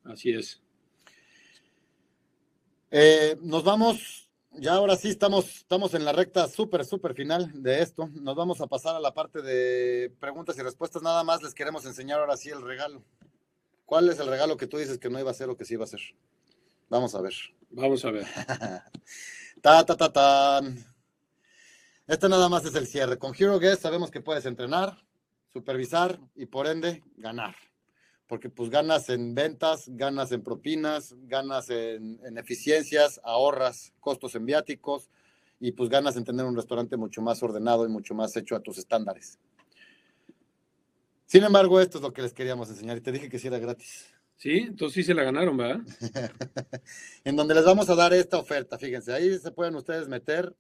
Así 0.04 0.32
es. 0.32 0.64
Eh, 2.90 3.38
nos 3.40 3.64
vamos 3.64 4.23
ya 4.56 4.74
ahora 4.74 4.96
sí 4.96 5.10
estamos, 5.10 5.58
estamos 5.58 5.94
en 5.94 6.06
la 6.06 6.12
recta 6.12 6.48
súper, 6.48 6.86
súper 6.86 7.14
final 7.14 7.52
de 7.62 7.82
esto. 7.82 8.10
Nos 8.14 8.36
vamos 8.36 8.62
a 8.62 8.68
pasar 8.68 8.96
a 8.96 9.00
la 9.00 9.14
parte 9.14 9.42
de 9.42 10.14
preguntas 10.20 10.58
y 10.58 10.62
respuestas. 10.62 11.02
Nada 11.02 11.24
más 11.24 11.42
les 11.42 11.54
queremos 11.54 11.86
enseñar 11.86 12.20
ahora 12.20 12.38
sí 12.38 12.50
el 12.50 12.62
regalo. 12.62 13.04
¿Cuál 13.86 14.10
es 14.10 14.20
el 14.20 14.28
regalo 14.28 14.58
que 14.58 14.68
tú 14.68 14.78
dices 14.78 14.98
que 14.98 15.10
no 15.10 15.20
iba 15.20 15.32
a 15.32 15.34
ser 15.34 15.50
o 15.50 15.58
que 15.58 15.66
sí 15.66 15.74
iba 15.74 15.84
a 15.84 15.88
ser? 15.88 16.02
Vamos 16.90 17.16
a 17.16 17.22
ver. 17.22 17.34
Vamos 17.70 18.06
a 18.06 18.12
ver. 18.12 18.26
ta, 19.62 19.86
ta, 19.86 19.98
ta, 19.98 20.14
ta. 20.14 20.62
Este 22.08 22.30
nada 22.30 22.50
más 22.50 22.66
es 22.66 22.76
el 22.76 22.88
cierre. 22.88 23.18
Con 23.18 23.34
Hero 23.38 23.60
Guest 23.60 23.82
sabemos 23.82 24.12
que 24.12 24.22
puedes 24.22 24.46
entrenar, 24.46 25.04
supervisar 25.52 26.20
y 26.36 26.46
por 26.46 26.68
ende 26.68 27.04
ganar. 27.18 27.56
Porque 28.34 28.50
pues 28.50 28.72
ganas 28.72 29.10
en 29.10 29.36
ventas, 29.36 29.86
ganas 29.90 30.32
en 30.32 30.42
propinas, 30.42 31.16
ganas 31.28 31.70
en, 31.70 32.20
en 32.26 32.40
eficiencias, 32.40 33.22
ahorras 33.24 33.94
costos 34.00 34.34
en 34.34 34.48
viáticos 34.48 35.08
y 35.60 35.74
pues 35.74 35.88
ganas 35.88 36.16
en 36.16 36.24
tener 36.24 36.44
un 36.44 36.56
restaurante 36.56 36.98
mucho 36.98 37.22
más 37.22 37.44
ordenado 37.44 37.86
y 37.86 37.90
mucho 37.90 38.16
más 38.16 38.36
hecho 38.36 38.56
a 38.56 38.60
tus 38.60 38.80
estándares. 38.80 39.38
Sin 41.28 41.44
embargo, 41.44 41.80
esto 41.80 42.00
es 42.00 42.02
lo 42.02 42.12
que 42.12 42.24
les 42.24 42.34
queríamos 42.34 42.72
enseñar 42.72 42.98
y 42.98 43.02
te 43.02 43.12
dije 43.12 43.30
que 43.30 43.38
sí 43.38 43.50
era 43.50 43.60
gratis. 43.60 44.12
Sí, 44.36 44.66
entonces 44.68 44.96
sí 44.96 45.04
se 45.04 45.14
la 45.14 45.26
ganaron, 45.26 45.56
¿verdad? 45.56 45.82
en 47.26 47.36
donde 47.36 47.54
les 47.54 47.66
vamos 47.66 47.88
a 47.92 47.94
dar 47.94 48.16
esta 48.16 48.40
oferta, 48.40 48.80
fíjense, 48.80 49.14
ahí 49.14 49.38
se 49.38 49.52
pueden 49.52 49.76
ustedes 49.76 50.08
meter, 50.08 50.56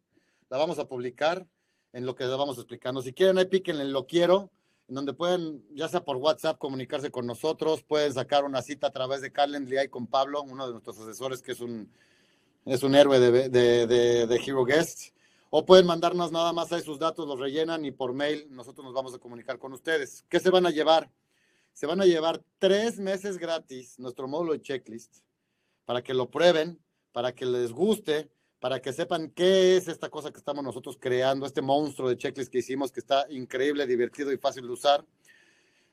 la 0.52 0.60
vamos 0.60 0.78
a 0.78 0.88
publicar 0.88 1.48
en 1.92 2.06
lo 2.06 2.14
que 2.14 2.26
les 2.26 2.38
vamos 2.38 2.56
explicando. 2.60 3.02
Si 3.02 3.14
quieren, 3.14 3.40
ahí 3.40 3.46
píquenle 3.46 3.86
lo 3.86 4.06
quiero, 4.06 4.52
en 4.88 4.96
donde 4.96 5.14
pueden, 5.14 5.64
ya 5.74 5.88
sea 5.88 6.04
por 6.04 6.18
WhatsApp, 6.18 6.58
comunicarse 6.58 7.10
con 7.10 7.26
nosotros, 7.26 7.84
pueden 7.84 8.14
sacar 8.14 8.44
una 8.44 8.62
cita 8.62 8.88
a 8.88 8.92
través 8.92 9.22
de 9.22 9.32
Calendly 9.32 9.78
ahí 9.78 9.88
con 9.88 10.08
Pablo, 10.08 10.44
uno 10.44 10.66
de 10.66 10.74
nuestros 10.74 11.00
asesores 11.00 11.42
que 11.42 11.54
es 11.54 11.62
un, 11.62 11.90
es 12.66 12.84
un 12.84 12.96
héroe 12.96 13.20
de, 13.20 13.50
de, 13.50 13.88
de, 13.88 14.28
de 14.28 14.36
Hero 14.36 14.66
Guest. 14.66 15.14
O 15.56 15.66
pueden 15.66 15.86
mandarnos 15.86 16.32
nada 16.32 16.52
más 16.52 16.72
ahí 16.74 16.82
sus 16.82 16.98
datos, 16.98 17.28
los 17.28 17.40
rellenan 17.40 17.86
y 17.86 17.92
por 17.92 18.12
mail 18.12 18.48
nosotros 18.50 18.84
nos 18.84 18.94
vamos 18.96 19.14
a 19.14 19.20
comunicar 19.20 19.60
con 19.60 19.72
ustedes. 19.72 20.26
¿Qué 20.28 20.40
se 20.40 20.50
van 20.50 20.66
a 20.66 20.72
llevar? 20.72 21.12
Se 21.74 21.86
van 21.86 22.02
a 22.02 22.06
llevar 22.06 22.42
tres 22.58 23.00
meses 23.00 23.38
gratis 23.38 24.00
nuestro 24.00 24.28
módulo 24.28 24.54
de 24.54 24.62
checklist 24.62 25.18
para 25.86 26.02
que 26.02 26.16
lo 26.16 26.32
prueben, 26.32 26.80
para 27.12 27.36
que 27.36 27.46
les 27.46 27.72
guste, 27.72 28.32
para 28.64 28.82
que 28.82 28.94
sepan 28.94 29.30
qué 29.32 29.76
es 29.76 29.90
esta 29.90 30.08
cosa 30.08 30.32
que 30.32 30.38
estamos 30.38 30.64
nosotros 30.64 30.98
creando, 30.98 31.46
este 31.46 31.62
monstruo 31.62 32.08
de 32.08 32.16
checklist 32.16 32.50
que 32.50 32.60
hicimos 32.60 32.94
que 32.94 33.02
está 33.02 33.26
increíble, 33.30 33.86
divertido 33.86 34.32
y 34.32 34.38
fácil 34.38 34.64
de 34.64 34.72
usar. 34.72 35.06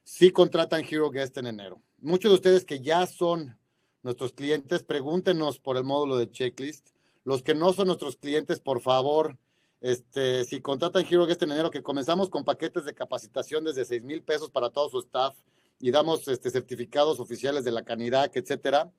Si 0.05 0.31
contratan 0.31 0.85
Hero 0.89 1.11
Guest 1.11 1.37
en 1.39 1.49
enero. 1.49 1.83
Muchos 1.99 2.31
de 2.31 2.37
ustedes 2.37 2.65
que 2.65 2.79
ya 2.79 3.09
son 3.09 3.59
nuestros 4.05 4.33
clientes, 4.33 4.85
pregúntenos 4.85 5.59
por 5.59 5.79
el 5.79 5.83
módulo 5.83 6.17
de 6.17 6.31
checklist. 6.31 6.91
Los 7.25 7.43
que 7.43 7.57
no 7.57 7.73
son 7.73 7.89
nuestros 7.89 8.15
clientes, 8.15 8.61
por 8.61 8.81
favor, 8.81 9.37
este, 9.81 10.45
si 10.45 10.61
contratan 10.61 11.05
Hero 11.05 11.27
Guest 11.27 11.43
en 11.43 11.51
enero, 11.51 11.73
que 11.73 11.83
comenzamos 11.83 12.31
con 12.31 12.45
paquetes 12.45 12.85
de 12.85 12.95
capacitación 12.95 13.65
desde 13.65 13.85
6 13.85 14.05
mil 14.05 14.23
pesos 14.23 14.49
para 14.49 14.71
todo 14.71 14.89
su 14.91 15.01
staff 15.01 15.37
y 15.81 15.91
damos 15.91 16.29
este, 16.29 16.53
certificados 16.53 17.19
oficiales 17.19 17.65
de 17.65 17.73
la 17.73 17.83
Canirac, 17.83 18.37
etcétera, 18.37 18.93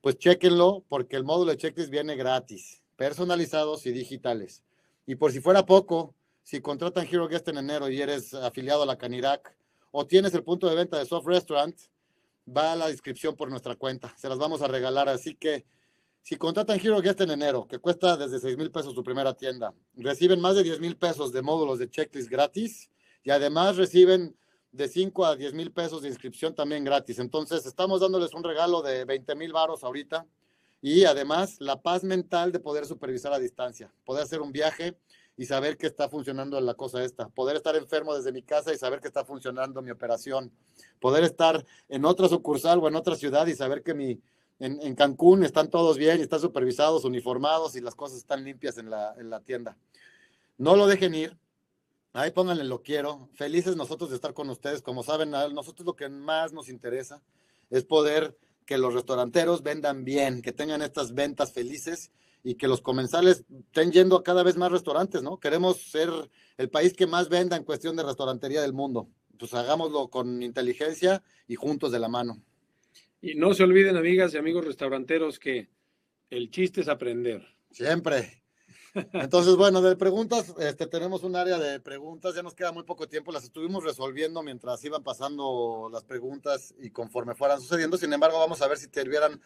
pues 0.00 0.16
chequenlo 0.16 0.84
porque 0.88 1.16
el 1.16 1.24
módulo 1.24 1.50
de 1.50 1.56
checklist 1.56 1.90
viene 1.90 2.14
gratis, 2.14 2.84
personalizados 2.96 3.86
y 3.86 3.92
digitales. 3.92 4.62
Y 5.06 5.14
por 5.14 5.32
si 5.32 5.40
fuera 5.40 5.64
poco, 5.64 6.14
si 6.42 6.60
contratan 6.60 7.06
Hero 7.06 7.28
Guest 7.28 7.48
en 7.48 7.58
enero 7.58 7.88
y 7.88 8.00
eres 8.00 8.34
afiliado 8.34 8.82
a 8.82 8.86
la 8.86 8.98
Canirac 8.98 9.56
o 9.90 10.06
tienes 10.06 10.34
el 10.34 10.42
punto 10.42 10.68
de 10.68 10.74
venta 10.74 10.98
de 10.98 11.06
Soft 11.06 11.26
Restaurant, 11.26 11.78
va 12.48 12.72
a 12.72 12.76
la 12.76 12.88
descripción 12.88 13.36
por 13.36 13.50
nuestra 13.50 13.76
cuenta. 13.76 14.14
Se 14.16 14.28
las 14.28 14.38
vamos 14.38 14.62
a 14.62 14.68
regalar, 14.68 15.08
así 15.08 15.34
que 15.34 15.64
si 16.22 16.36
contratan 16.36 16.80
Hero 16.80 17.00
Guest 17.00 17.20
en 17.20 17.30
enero, 17.30 17.68
que 17.68 17.78
cuesta 17.78 18.16
desde 18.16 18.40
6 18.40 18.56
mil 18.56 18.70
pesos 18.70 18.94
su 18.94 19.04
primera 19.04 19.34
tienda, 19.34 19.72
reciben 19.94 20.40
más 20.40 20.56
de 20.56 20.64
10 20.64 20.80
mil 20.80 20.96
pesos 20.96 21.32
de 21.32 21.42
módulos 21.42 21.78
de 21.78 21.88
checklist 21.88 22.28
gratis 22.28 22.90
y 23.22 23.30
además 23.30 23.76
reciben 23.76 24.36
de 24.72 24.88
5 24.88 25.24
a 25.24 25.36
10 25.36 25.54
mil 25.54 25.72
pesos 25.72 26.02
de 26.02 26.08
inscripción 26.08 26.54
también 26.54 26.84
gratis. 26.84 27.18
Entonces, 27.18 27.64
estamos 27.64 28.00
dándoles 28.00 28.34
un 28.34 28.44
regalo 28.44 28.82
de 28.82 29.04
20 29.04 29.34
mil 29.36 29.52
varos 29.52 29.84
ahorita 29.84 30.26
y 30.80 31.04
además 31.04 31.56
la 31.60 31.80
paz 31.80 32.04
mental 32.04 32.52
de 32.52 32.60
poder 32.60 32.86
supervisar 32.86 33.32
a 33.32 33.38
distancia, 33.38 33.92
poder 34.04 34.24
hacer 34.24 34.40
un 34.40 34.52
viaje 34.52 34.96
y 35.36 35.44
saber 35.44 35.76
que 35.76 35.86
está 35.86 36.08
funcionando 36.08 36.60
la 36.60 36.74
cosa 36.74 37.04
esta, 37.04 37.28
poder 37.28 37.56
estar 37.56 37.76
enfermo 37.76 38.14
desde 38.14 38.32
mi 38.32 38.42
casa 38.42 38.72
y 38.72 38.78
saber 38.78 39.00
que 39.00 39.08
está 39.08 39.24
funcionando 39.24 39.82
mi 39.82 39.90
operación, 39.90 40.50
poder 41.00 41.24
estar 41.24 41.64
en 41.88 42.04
otra 42.04 42.28
sucursal 42.28 42.78
o 42.78 42.88
en 42.88 42.96
otra 42.96 43.16
ciudad 43.16 43.46
y 43.46 43.54
saber 43.54 43.82
que 43.82 43.94
mi, 43.94 44.20
en, 44.58 44.94
Cancún 44.94 45.44
están 45.44 45.68
todos 45.68 45.98
bien, 45.98 46.20
están 46.20 46.40
supervisados, 46.40 47.04
uniformados 47.04 47.76
y 47.76 47.80
las 47.80 47.94
cosas 47.94 48.18
están 48.18 48.44
limpias 48.44 48.78
en 48.78 48.88
la, 48.88 49.14
en 49.18 49.28
la 49.28 49.40
tienda. 49.40 49.76
No 50.56 50.76
lo 50.76 50.86
dejen 50.86 51.14
ir. 51.14 51.36
Ahí 52.14 52.30
pónganle 52.30 52.64
lo 52.64 52.82
quiero. 52.82 53.28
Felices 53.34 53.76
nosotros 53.76 54.08
de 54.08 54.16
estar 54.16 54.32
con 54.32 54.48
ustedes. 54.48 54.80
Como 54.80 55.02
saben, 55.02 55.34
a 55.34 55.48
nosotros 55.48 55.84
lo 55.84 55.94
que 55.94 56.08
más 56.08 56.54
nos 56.54 56.70
interesa 56.70 57.20
es 57.68 57.84
poder 57.84 58.38
que 58.66 58.76
los 58.76 58.92
restauranteros 58.92 59.62
vendan 59.62 60.04
bien, 60.04 60.42
que 60.42 60.52
tengan 60.52 60.82
estas 60.82 61.14
ventas 61.14 61.52
felices 61.52 62.12
y 62.42 62.56
que 62.56 62.68
los 62.68 62.80
comensales 62.80 63.44
estén 63.48 63.92
yendo 63.92 64.16
a 64.16 64.22
cada 64.22 64.42
vez 64.42 64.56
más 64.56 64.70
restaurantes, 64.70 65.22
¿no? 65.22 65.38
Queremos 65.38 65.80
ser 65.80 66.10
el 66.58 66.68
país 66.68 66.92
que 66.92 67.06
más 67.06 67.28
venda 67.28 67.56
en 67.56 67.64
cuestión 67.64 67.96
de 67.96 68.02
restaurantería 68.02 68.60
del 68.60 68.72
mundo. 68.72 69.08
Pues 69.38 69.54
hagámoslo 69.54 70.08
con 70.08 70.42
inteligencia 70.42 71.22
y 71.46 71.54
juntos 71.54 71.92
de 71.92 71.98
la 71.98 72.08
mano. 72.08 72.42
Y 73.20 73.34
no 73.34 73.54
se 73.54 73.64
olviden, 73.64 73.96
amigas 73.96 74.34
y 74.34 74.38
amigos 74.38 74.64
restauranteros, 74.64 75.38
que 75.38 75.68
el 76.30 76.50
chiste 76.50 76.80
es 76.80 76.88
aprender. 76.88 77.42
Siempre. 77.70 78.42
Entonces, 79.12 79.56
bueno, 79.56 79.82
de 79.82 79.96
preguntas, 79.96 80.54
este, 80.58 80.86
tenemos 80.86 81.22
un 81.22 81.36
área 81.36 81.58
de 81.58 81.80
preguntas, 81.80 82.34
ya 82.34 82.42
nos 82.42 82.54
queda 82.54 82.72
muy 82.72 82.84
poco 82.84 83.08
tiempo, 83.08 83.32
las 83.32 83.44
estuvimos 83.44 83.84
resolviendo 83.84 84.42
mientras 84.42 84.82
iban 84.84 85.02
pasando 85.02 85.88
las 85.92 86.04
preguntas 86.04 86.74
y 86.80 86.90
conforme 86.90 87.34
fueran 87.34 87.60
sucediendo. 87.60 87.96
Sin 87.98 88.12
embargo, 88.12 88.38
vamos 88.38 88.62
a 88.62 88.68
ver 88.68 88.78
si 88.78 88.88
te 88.88 89.04
tuvieran 89.04 89.40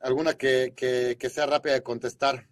alguna 0.00 0.34
que, 0.34 0.74
que, 0.76 1.16
que 1.18 1.30
sea 1.30 1.46
rápida 1.46 1.74
de 1.74 1.82
contestar. 1.82 2.48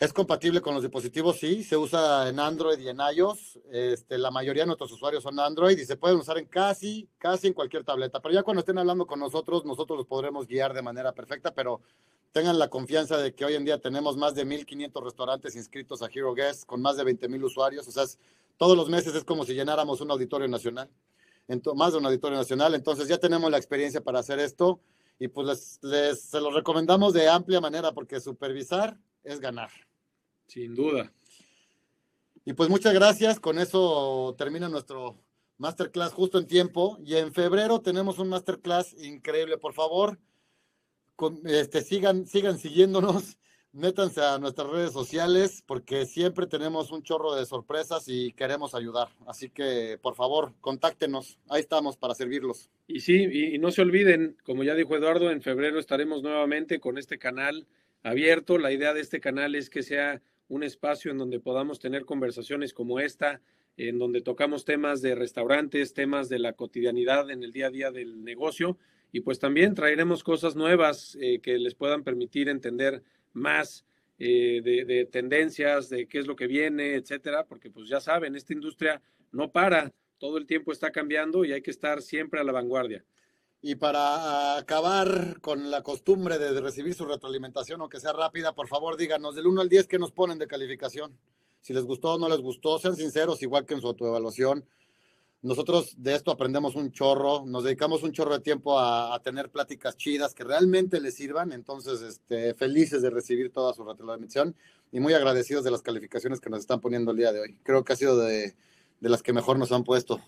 Es 0.00 0.12
compatible 0.12 0.60
con 0.60 0.74
los 0.74 0.82
dispositivos, 0.82 1.38
sí, 1.38 1.62
se 1.62 1.76
usa 1.76 2.28
en 2.28 2.40
Android 2.40 2.78
y 2.80 2.88
en 2.88 2.98
iOS. 3.14 3.60
Este, 3.70 4.18
la 4.18 4.32
mayoría 4.32 4.64
de 4.64 4.66
nuestros 4.66 4.90
usuarios 4.90 5.22
son 5.22 5.38
Android 5.38 5.78
y 5.78 5.86
se 5.86 5.96
pueden 5.96 6.18
usar 6.18 6.36
en 6.36 6.46
casi, 6.46 7.08
casi 7.16 7.46
en 7.46 7.52
cualquier 7.52 7.84
tableta. 7.84 8.20
Pero 8.20 8.34
ya 8.34 8.42
cuando 8.42 8.60
estén 8.60 8.76
hablando 8.76 9.06
con 9.06 9.20
nosotros, 9.20 9.64
nosotros 9.64 9.96
los 9.96 10.06
podremos 10.06 10.48
guiar 10.48 10.74
de 10.74 10.82
manera 10.82 11.12
perfecta, 11.12 11.54
pero 11.54 11.80
tengan 12.32 12.58
la 12.58 12.68
confianza 12.68 13.18
de 13.18 13.36
que 13.36 13.44
hoy 13.44 13.54
en 13.54 13.64
día 13.64 13.78
tenemos 13.78 14.16
más 14.16 14.34
de 14.34 14.44
1.500 14.44 15.04
restaurantes 15.04 15.54
inscritos 15.54 16.02
a 16.02 16.08
Hero 16.12 16.34
Guest 16.34 16.64
con 16.66 16.82
más 16.82 16.96
de 16.96 17.04
20.000 17.04 17.44
usuarios. 17.44 17.86
O 17.86 17.92
sea, 17.92 18.04
todos 18.56 18.76
los 18.76 18.90
meses 18.90 19.14
es 19.14 19.22
como 19.22 19.44
si 19.44 19.54
llenáramos 19.54 20.00
un 20.00 20.10
auditorio 20.10 20.48
nacional, 20.48 20.90
más 21.76 21.92
de 21.92 21.98
un 21.98 22.06
auditorio 22.06 22.36
nacional. 22.36 22.74
Entonces 22.74 23.06
ya 23.06 23.18
tenemos 23.18 23.48
la 23.48 23.58
experiencia 23.58 24.00
para 24.00 24.18
hacer 24.18 24.40
esto 24.40 24.80
y 25.20 25.28
pues 25.28 25.78
les, 25.82 26.20
se 26.20 26.40
los 26.40 26.52
recomendamos 26.52 27.12
de 27.12 27.28
amplia 27.28 27.60
manera 27.60 27.92
porque 27.92 28.20
supervisar 28.20 28.98
es 29.24 29.40
ganar. 29.40 29.70
Sin 30.46 30.74
duda. 30.74 31.12
Y 32.44 32.52
pues 32.52 32.68
muchas 32.68 32.94
gracias. 32.94 33.40
Con 33.40 33.58
eso 33.58 34.34
termina 34.38 34.68
nuestro 34.68 35.18
masterclass 35.56 36.12
justo 36.12 36.38
en 36.38 36.46
tiempo. 36.46 36.98
Y 37.02 37.16
en 37.16 37.32
febrero 37.32 37.80
tenemos 37.80 38.18
un 38.18 38.28
masterclass 38.28 38.94
increíble. 39.02 39.58
Por 39.58 39.72
favor, 39.72 40.18
este, 41.44 41.82
sigan, 41.82 42.26
sigan 42.26 42.58
siguiéndonos. 42.58 43.38
Métanse 43.72 44.20
a 44.20 44.38
nuestras 44.38 44.70
redes 44.70 44.92
sociales 44.92 45.64
porque 45.66 46.06
siempre 46.06 46.46
tenemos 46.46 46.92
un 46.92 47.02
chorro 47.02 47.34
de 47.34 47.44
sorpresas 47.44 48.04
y 48.06 48.30
queremos 48.32 48.72
ayudar. 48.72 49.08
Así 49.26 49.50
que, 49.50 49.98
por 50.00 50.14
favor, 50.14 50.54
contáctenos. 50.60 51.40
Ahí 51.48 51.60
estamos 51.60 51.96
para 51.96 52.14
servirlos. 52.14 52.70
Y 52.86 53.00
sí, 53.00 53.24
y 53.24 53.58
no 53.58 53.72
se 53.72 53.82
olviden, 53.82 54.36
como 54.44 54.62
ya 54.62 54.76
dijo 54.76 54.94
Eduardo, 54.94 55.28
en 55.32 55.42
febrero 55.42 55.80
estaremos 55.80 56.22
nuevamente 56.22 56.78
con 56.78 56.98
este 56.98 57.18
canal 57.18 57.66
abierto. 58.04 58.58
La 58.58 58.70
idea 58.70 58.94
de 58.94 59.00
este 59.00 59.18
canal 59.18 59.56
es 59.56 59.68
que 59.68 59.82
sea 59.82 60.22
un 60.46 60.62
espacio 60.62 61.10
en 61.10 61.18
donde 61.18 61.40
podamos 61.40 61.80
tener 61.80 62.04
conversaciones 62.04 62.72
como 62.72 63.00
esta, 63.00 63.40
en 63.76 63.98
donde 63.98 64.20
tocamos 64.20 64.64
temas 64.64 65.02
de 65.02 65.16
restaurantes, 65.16 65.94
temas 65.94 66.28
de 66.28 66.38
la 66.38 66.52
cotidianidad 66.52 67.30
en 67.30 67.42
el 67.42 67.50
día 67.50 67.66
a 67.66 67.70
día 67.70 67.90
del 67.90 68.22
negocio 68.22 68.78
y 69.10 69.20
pues 69.20 69.38
también 69.38 69.74
traeremos 69.74 70.22
cosas 70.22 70.54
nuevas 70.54 71.16
eh, 71.20 71.40
que 71.40 71.58
les 71.58 71.74
puedan 71.74 72.04
permitir 72.04 72.48
entender 72.48 73.02
más 73.32 73.84
eh, 74.18 74.60
de, 74.62 74.84
de, 74.84 75.06
tendencias, 75.06 75.88
de 75.88 76.06
qué 76.06 76.18
es 76.18 76.26
lo 76.26 76.36
que 76.36 76.46
viene, 76.46 76.94
etcétera, 76.94 77.46
porque 77.46 77.70
pues 77.70 77.88
ya 77.88 78.00
saben, 78.00 78.36
esta 78.36 78.52
industria 78.52 79.02
no 79.32 79.50
para, 79.50 79.92
todo 80.18 80.38
el 80.38 80.46
tiempo 80.46 80.72
está 80.72 80.90
cambiando 80.90 81.44
y 81.44 81.52
hay 81.52 81.62
que 81.62 81.70
estar 81.70 82.02
siempre 82.02 82.40
a 82.40 82.44
la 82.44 82.52
vanguardia. 82.52 83.04
Y 83.66 83.76
para 83.76 84.58
acabar 84.58 85.40
con 85.40 85.70
la 85.70 85.82
costumbre 85.82 86.38
de 86.38 86.60
recibir 86.60 86.92
su 86.92 87.06
retroalimentación, 87.06 87.80
aunque 87.80 87.98
sea 87.98 88.12
rápida, 88.12 88.54
por 88.54 88.68
favor 88.68 88.98
díganos 88.98 89.34
del 89.34 89.46
1 89.46 89.62
al 89.62 89.70
10 89.70 89.86
qué 89.86 89.98
nos 89.98 90.12
ponen 90.12 90.38
de 90.38 90.46
calificación. 90.46 91.18
Si 91.62 91.72
les 91.72 91.84
gustó 91.84 92.12
o 92.12 92.18
no 92.18 92.28
les 92.28 92.40
gustó, 92.40 92.78
sean 92.78 92.94
sinceros, 92.94 93.40
igual 93.40 93.64
que 93.64 93.72
en 93.72 93.80
su 93.80 93.86
autoevaluación. 93.86 94.66
Nosotros 95.40 95.94
de 95.96 96.14
esto 96.14 96.30
aprendemos 96.30 96.74
un 96.74 96.92
chorro, 96.92 97.46
nos 97.46 97.64
dedicamos 97.64 98.02
un 98.02 98.12
chorro 98.12 98.34
de 98.34 98.40
tiempo 98.40 98.78
a, 98.78 99.14
a 99.14 99.22
tener 99.22 99.48
pláticas 99.48 99.96
chidas 99.96 100.34
que 100.34 100.44
realmente 100.44 101.00
les 101.00 101.14
sirvan. 101.14 101.50
Entonces, 101.50 102.02
este, 102.02 102.52
felices 102.52 103.00
de 103.00 103.08
recibir 103.08 103.50
toda 103.50 103.72
su 103.72 103.82
retroalimentación 103.82 104.54
y 104.92 105.00
muy 105.00 105.14
agradecidos 105.14 105.64
de 105.64 105.70
las 105.70 105.80
calificaciones 105.80 106.38
que 106.38 106.50
nos 106.50 106.60
están 106.60 106.82
poniendo 106.82 107.12
el 107.12 107.16
día 107.16 107.32
de 107.32 107.40
hoy. 107.40 107.56
Creo 107.62 107.82
que 107.82 107.94
ha 107.94 107.96
sido 107.96 108.18
de, 108.18 108.54
de 109.04 109.10
las 109.10 109.22
que 109.22 109.34
mejor 109.34 109.58
nos 109.58 109.70
han 109.70 109.84
puesto. 109.84 110.18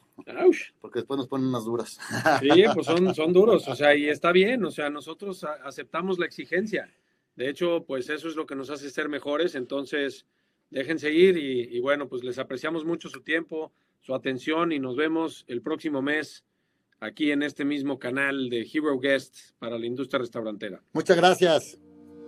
Porque 0.83 0.99
después 0.99 1.17
nos 1.17 1.29
ponen 1.29 1.47
unas 1.47 1.65
duras. 1.65 1.99
Sí, 2.43 2.65
pues 2.75 2.85
son, 2.85 3.15
son 3.15 3.33
duros, 3.33 3.67
o 3.69 3.75
sea, 3.75 3.97
y 3.97 4.07
está 4.07 4.33
bien, 4.33 4.63
o 4.67 4.71
sea, 4.71 4.91
nosotros 4.91 5.45
aceptamos 5.65 6.19
la 6.19 6.27
exigencia. 6.27 6.93
De 7.37 7.49
hecho, 7.49 7.85
pues 7.87 8.11
eso 8.11 8.29
es 8.29 8.37
lo 8.37 8.45
que 8.45 8.55
nos 8.55 8.69
hace 8.69 8.91
ser 8.91 9.09
mejores, 9.09 9.55
entonces 9.55 10.27
dejen 10.69 10.99
seguir 10.99 11.39
y, 11.39 11.75
y 11.75 11.81
bueno, 11.81 12.07
pues 12.07 12.23
les 12.23 12.39
apreciamos 12.39 12.85
mucho 12.85 13.09
su 13.09 13.23
tiempo, 13.23 13.73
su 14.03 14.15
atención 14.15 14.73
y 14.73 14.79
nos 14.79 14.95
vemos 14.95 15.47
el 15.49 15.63
próximo 15.63 16.03
mes 16.03 16.45
aquí 17.01 17.31
en 17.31 17.43
este 17.43 17.65
mismo 17.65 17.99
canal 17.99 18.51
de 18.51 18.61
Hero 18.71 19.01
Guest 19.01 19.53
para 19.59 19.79
la 19.79 19.87
industria 19.87 20.19
restaurantera. 20.19 20.83
Muchas 20.93 21.17
gracias. 21.17 21.79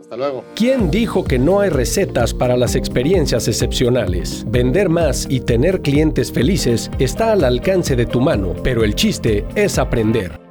Hasta 0.00 0.16
luego. 0.16 0.44
¿Quién 0.54 0.90
dijo 0.90 1.24
que 1.24 1.38
no 1.38 1.60
hay 1.60 1.70
recetas 1.70 2.32
para 2.32 2.56
las 2.56 2.74
experiencias 2.74 3.48
excepcionales? 3.48 4.44
Vender 4.48 4.88
más 4.88 5.26
y 5.28 5.40
tener 5.40 5.82
clientes 5.82 6.32
felices 6.32 6.90
está 6.98 7.32
al 7.32 7.44
alcance 7.44 7.96
de 7.96 8.06
tu 8.06 8.20
mano, 8.20 8.54
pero 8.62 8.84
el 8.84 8.94
chiste 8.94 9.44
es 9.54 9.78
aprender. 9.78 10.47